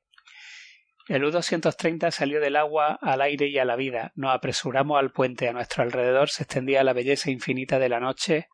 El 1.08 1.26
U-230 1.26 2.12
salió 2.12 2.40
del 2.40 2.56
agua 2.56 2.98
al 3.02 3.22
aire 3.22 3.48
y 3.48 3.58
a 3.58 3.66
la 3.66 3.76
vida. 3.76 4.12
Nos 4.16 4.34
apresuramos 4.34 5.00
al 5.00 5.12
puente. 5.12 5.50
A 5.50 5.54
nuestro 5.54 5.84
alrededor 5.84 6.30
se 6.30 6.44
extendía 6.44 6.84
la 6.84 6.94
belleza 6.94 7.32
infinita 7.32 7.80
de 7.80 7.90
la 7.90 8.00
noche, 8.00 8.48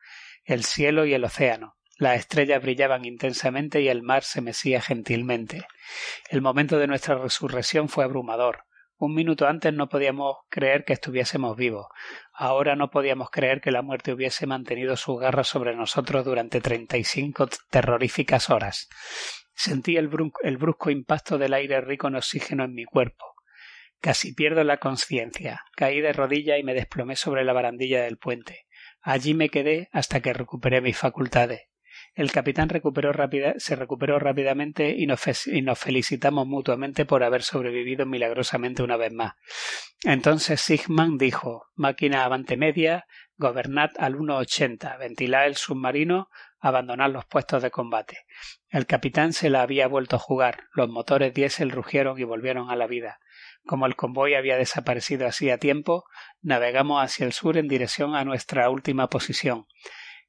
el 0.43 0.64
cielo 0.64 1.06
y 1.06 1.14
el 1.14 1.26
océano. 1.26 1.76
Las 1.97 2.19
estrellas 2.19 2.61
brillaban 2.61 3.05
intensamente 3.05 3.81
y 3.81 3.87
el 3.87 4.03
mar 4.03 4.23
se 4.23 4.41
mecía 4.41 4.81
gentilmente. 4.81 5.65
El 6.29 6.41
momento 6.41 6.77
de 6.77 6.87
nuestra 6.87 7.15
resurrección 7.15 7.87
fue 7.87 8.03
abrumador. 8.03 8.65
Un 8.97 9.13
minuto 9.13 9.47
antes 9.47 9.73
no 9.73 9.87
podíamos 9.87 10.37
creer 10.49 10.83
que 10.83 10.93
estuviésemos 10.93 11.55
vivos. 11.55 11.87
Ahora 12.33 12.75
no 12.75 12.89
podíamos 12.89 13.29
creer 13.29 13.61
que 13.61 13.71
la 13.71 13.81
muerte 13.81 14.13
hubiese 14.13 14.45
mantenido 14.45 14.97
su 14.97 15.15
garra 15.15 15.43
sobre 15.43 15.75
nosotros 15.75 16.25
durante 16.25 16.61
treinta 16.61 16.97
y 16.97 17.03
cinco 17.03 17.47
terroríficas 17.69 18.49
horas. 18.49 18.89
Sentí 19.53 19.95
el, 19.95 20.09
el 20.43 20.57
brusco 20.57 20.89
impacto 20.89 21.37
del 21.37 21.53
aire 21.53 21.79
rico 21.81 22.07
en 22.07 22.15
oxígeno 22.15 22.65
en 22.65 22.73
mi 22.73 22.83
cuerpo. 22.83 23.35
Casi 24.01 24.33
pierdo 24.33 24.63
la 24.65 24.77
conciencia. 24.77 25.63
Caí 25.75 26.01
de 26.01 26.11
rodillas 26.11 26.59
y 26.59 26.63
me 26.63 26.73
desplomé 26.73 27.15
sobre 27.15 27.45
la 27.45 27.53
barandilla 27.53 28.03
del 28.03 28.17
puente. 28.17 28.65
Allí 29.01 29.33
me 29.33 29.49
quedé 29.49 29.89
hasta 29.93 30.19
que 30.21 30.33
recuperé 30.33 30.81
mis 30.81 30.97
facultades. 30.97 31.69
El 32.16 32.32
capitán 32.32 32.70
recuperó 32.70 33.11
se 33.57 33.76
recuperó 33.76 34.20
rápidamente 34.20 34.95
y 34.97 35.05
nos, 35.05 35.20
felicitamos 35.80 36.47
mutuamente 36.47 37.05
por 37.05 37.26
haber 37.26 37.43
sobrevivido 37.43 38.05
milagrosamente 38.05 38.84
una 38.84 38.95
vez 38.95 39.11
más. 39.11 39.34
Entonces 40.01 40.61
Sigman 40.61 41.18
dijo 41.18 41.66
máquina 41.76 42.24
avante 42.24 42.55
media, 42.55 43.05
gobernad 43.36 43.89
al 43.97 44.16
1.80, 44.16 44.97
ventilad 44.97 45.45
el 45.45 45.57
submarino, 45.57 46.30
abandonad 46.61 47.11
los 47.11 47.26
puestos 47.26 47.61
de 47.61 47.70
combate. 47.70 48.20
El 48.70 48.86
capitán 48.86 49.34
se 49.34 49.49
la 49.49 49.61
había 49.61 49.88
vuelto 49.89 50.16
a 50.16 50.20
jugar, 50.20 50.63
los 50.74 50.88
motores 50.88 51.34
diésel 51.34 51.70
rugieron 51.70 52.18
y 52.18 52.24
volvieron 52.24 52.70
a 52.70 52.78
la 52.78 52.88
vida. 52.88 53.20
Como 53.66 53.88
el 53.88 53.97
convoy 53.97 54.36
había 54.36 54.55
desaparecido 54.55 55.28
hacía 55.28 55.57
tiempo, 55.57 56.05
navegamos 56.41 57.03
hacia 57.03 57.26
el 57.26 57.34
sur 57.34 57.57
en 57.57 57.68
dirección 57.68 58.16
a 58.16 58.24
nuestra 58.24 58.70
última 58.70 59.09
posición. 59.09 59.66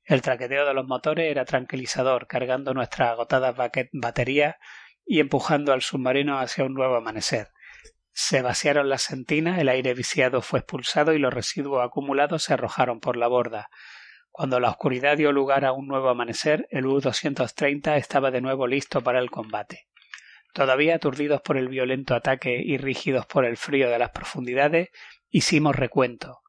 El 0.06 0.22
traqueteo 0.22 0.64
de 0.64 0.72
los 0.72 0.86
motores 0.86 1.28
era 1.28 1.44
tranquilizador, 1.44 2.28
cargando 2.28 2.72
nuestras 2.72 3.10
agotadas 3.10 3.56
baterías 3.92 4.54
y 5.04 5.18
empujando 5.18 5.72
al 5.72 5.82
submarino 5.82 6.38
hacia 6.38 6.64
un 6.64 6.74
nuevo 6.74 6.94
amanecer. 6.94 7.48
Se 8.12 8.40
vaciaron 8.40 8.88
las 8.88 9.02
sentinas, 9.02 9.58
el 9.58 9.68
aire 9.68 9.94
viciado 9.94 10.42
fue 10.42 10.60
expulsado 10.60 11.12
y 11.12 11.18
los 11.18 11.34
residuos 11.34 11.84
acumulados 11.84 12.44
se 12.44 12.54
arrojaron 12.54 13.00
por 13.00 13.16
la 13.16 13.26
borda. 13.26 13.68
Cuando 14.30 14.60
la 14.60 14.70
oscuridad 14.70 15.16
dio 15.16 15.32
lugar 15.32 15.64
a 15.64 15.72
un 15.72 15.88
nuevo 15.88 16.08
amanecer, 16.08 16.68
el 16.70 16.86
U-230 16.86 17.96
estaba 17.96 18.30
de 18.30 18.40
nuevo 18.40 18.68
listo 18.68 19.00
para 19.00 19.18
el 19.18 19.30
combate. 19.32 19.88
Todavía 20.54 20.94
aturdidos 20.94 21.42
por 21.42 21.56
el 21.56 21.68
violento 21.68 22.14
ataque 22.14 22.62
y 22.64 22.78
rígidos 22.78 23.26
por 23.26 23.44
el 23.44 23.56
frío 23.56 23.90
de 23.90 23.98
las 23.98 24.10
profundidades, 24.10 24.90
hicimos 25.30 25.74
recuento. 25.74 26.42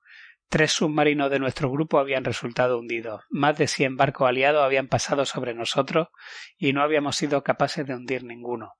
Tres 0.49 0.71
submarinos 0.71 1.29
de 1.29 1.39
nuestro 1.39 1.69
grupo 1.69 1.99
habían 1.99 2.23
resultado 2.23 2.79
hundidos, 2.79 3.21
más 3.29 3.57
de 3.57 3.67
cien 3.67 3.97
barcos 3.97 4.29
aliados 4.29 4.63
habían 4.63 4.87
pasado 4.87 5.25
sobre 5.25 5.53
nosotros 5.53 6.07
y 6.57 6.71
no 6.71 6.81
habíamos 6.81 7.17
sido 7.17 7.43
capaces 7.43 7.85
de 7.85 7.95
hundir 7.95 8.23
ninguno. 8.23 8.73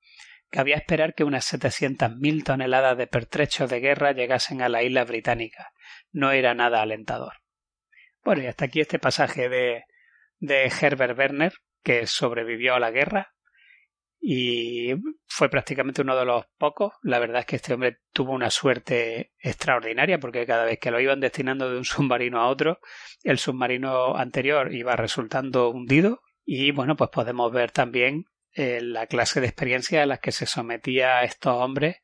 Cabía 0.50 0.78
esperar 0.78 1.14
que 1.14 1.26
unas 1.26 1.44
setecientas 1.44 2.16
mil 2.16 2.46
toneladas 2.46 2.98
de 2.98 3.08
pertrechos 3.08 3.70
de 3.70 3.82
guerra 3.82 4.14
llegasen 4.14 4.62
a 4.62 4.70
la 4.70 4.82
isla 4.82 5.04
británica. 5.04 5.72
No 6.14 6.32
era 6.32 6.54
nada 6.54 6.82
alentador. 6.82 7.34
Bueno, 8.24 8.44
y 8.44 8.48
hasta 8.48 8.66
aquí 8.66 8.80
este 8.80 8.98
pasaje 8.98 9.50
de, 9.50 9.84
de 10.40 10.72
Herbert 10.82 11.18
Werner, 11.18 11.54
que 11.84 12.08
sobrevivió 12.08 12.76
a 12.76 12.80
la 12.80 12.92
guerra 12.92 13.34
y 14.20 14.94
fue 15.28 15.50
prácticamente 15.50 16.02
uno 16.02 16.16
de 16.16 16.26
los 16.26 16.46
pocos. 16.58 16.94
La 17.02 17.20
verdad 17.20 17.42
es 17.42 17.46
que 17.46 17.56
este 17.58 17.74
hombre 17.74 18.00
tuvo 18.12 18.34
una 18.34 18.50
suerte 18.50 19.34
extraordinaria 19.40 20.20
porque 20.20 20.46
cada 20.46 20.66
vez 20.66 20.80
que 20.80 20.92
lo 20.92 21.00
iban 21.00 21.20
destinando 21.20 21.70
de 21.70 21.78
un 21.78 21.86
submarino 21.86 22.40
a 22.40 22.48
otro, 22.48 22.80
el 23.24 23.38
submarino 23.38 24.16
anterior 24.16 24.74
iba 24.74 24.96
resultando 24.96 25.70
hundido 25.70 26.22
y 26.46 26.72
bueno, 26.72 26.96
pues 26.96 27.10
podemos 27.10 27.52
ver 27.52 27.72
también 27.72 28.26
eh, 28.54 28.80
la 28.82 29.08
clase 29.08 29.42
de 29.42 29.48
experiencia 29.48 30.04
a 30.04 30.06
las 30.06 30.20
que 30.20 30.32
se 30.32 30.46
sometía 30.46 31.20
a 31.20 31.24
estos 31.24 31.54
hombres 31.54 31.98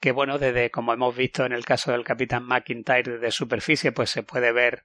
que 0.00 0.12
bueno, 0.12 0.38
desde 0.38 0.70
como 0.70 0.94
hemos 0.94 1.14
visto 1.14 1.44
en 1.44 1.52
el 1.52 1.64
caso 1.64 1.92
del 1.92 2.04
capitán 2.04 2.44
McIntyre 2.44 3.18
de 3.18 3.30
superficie, 3.30 3.92
pues 3.92 4.10
se 4.10 4.22
puede 4.22 4.50
ver 4.50 4.84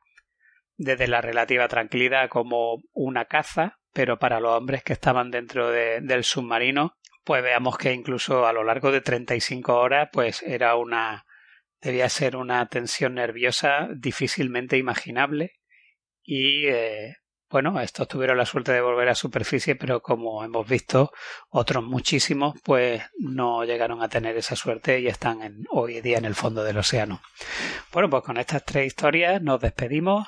desde 0.75 1.07
la 1.07 1.21
relativa 1.21 1.69
tranquilidad 1.69 2.29
como 2.29 2.83
una 2.91 3.25
caza, 3.25 3.79
pero 3.95 4.19
para 4.19 4.41
los 4.41 4.51
hombres 4.51 4.83
que 4.83 4.91
estaban 4.91 5.31
dentro 5.31 5.71
del 5.71 6.25
submarino, 6.25 6.97
pues 7.23 7.41
veamos 7.41 7.77
que 7.77 7.93
incluso 7.93 8.45
a 8.45 8.51
lo 8.51 8.65
largo 8.65 8.91
de 8.91 8.99
35 8.99 9.73
horas, 9.73 10.09
pues 10.11 10.41
era 10.41 10.75
una 10.75 11.25
debía 11.79 12.09
ser 12.09 12.35
una 12.35 12.65
tensión 12.65 13.13
nerviosa 13.13 13.87
difícilmente 13.95 14.77
imaginable 14.77 15.53
y 16.23 16.67
eh, 16.67 17.15
bueno, 17.49 17.79
estos 17.79 18.09
tuvieron 18.09 18.37
la 18.37 18.45
suerte 18.45 18.73
de 18.73 18.81
volver 18.81 19.07
a 19.07 19.15
superficie, 19.15 19.77
pero 19.77 20.01
como 20.01 20.43
hemos 20.43 20.67
visto, 20.67 21.13
otros 21.47 21.81
muchísimos 21.81 22.55
pues 22.65 23.01
no 23.17 23.63
llegaron 23.63 24.03
a 24.03 24.09
tener 24.09 24.35
esa 24.35 24.57
suerte 24.57 24.99
y 24.99 25.07
están 25.07 25.41
en, 25.41 25.63
hoy 25.69 26.01
día 26.01 26.17
en 26.17 26.25
el 26.25 26.35
fondo 26.35 26.65
del 26.65 26.79
océano. 26.79 27.21
Bueno, 27.93 28.09
pues 28.09 28.23
con 28.23 28.35
estas 28.35 28.65
tres 28.65 28.87
historias 28.87 29.41
nos 29.41 29.61
despedimos 29.61 30.27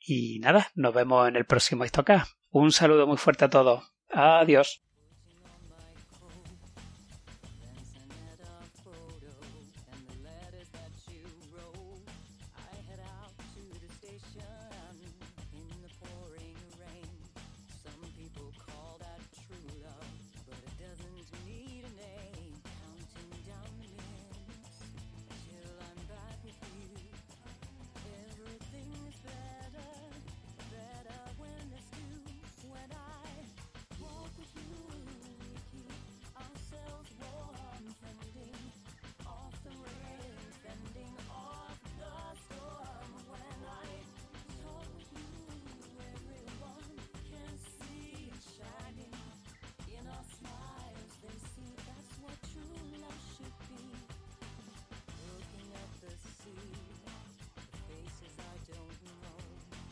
y 0.00 0.40
nada, 0.40 0.68
nos 0.74 0.92
vemos 0.92 1.28
en 1.28 1.36
el 1.36 1.44
próximo 1.44 1.84
Istocast. 1.84 2.39
Un 2.52 2.72
saludo 2.72 3.06
muy 3.06 3.16
fuerte 3.16 3.44
a 3.44 3.50
todos. 3.50 3.92
Adiós. 4.10 4.82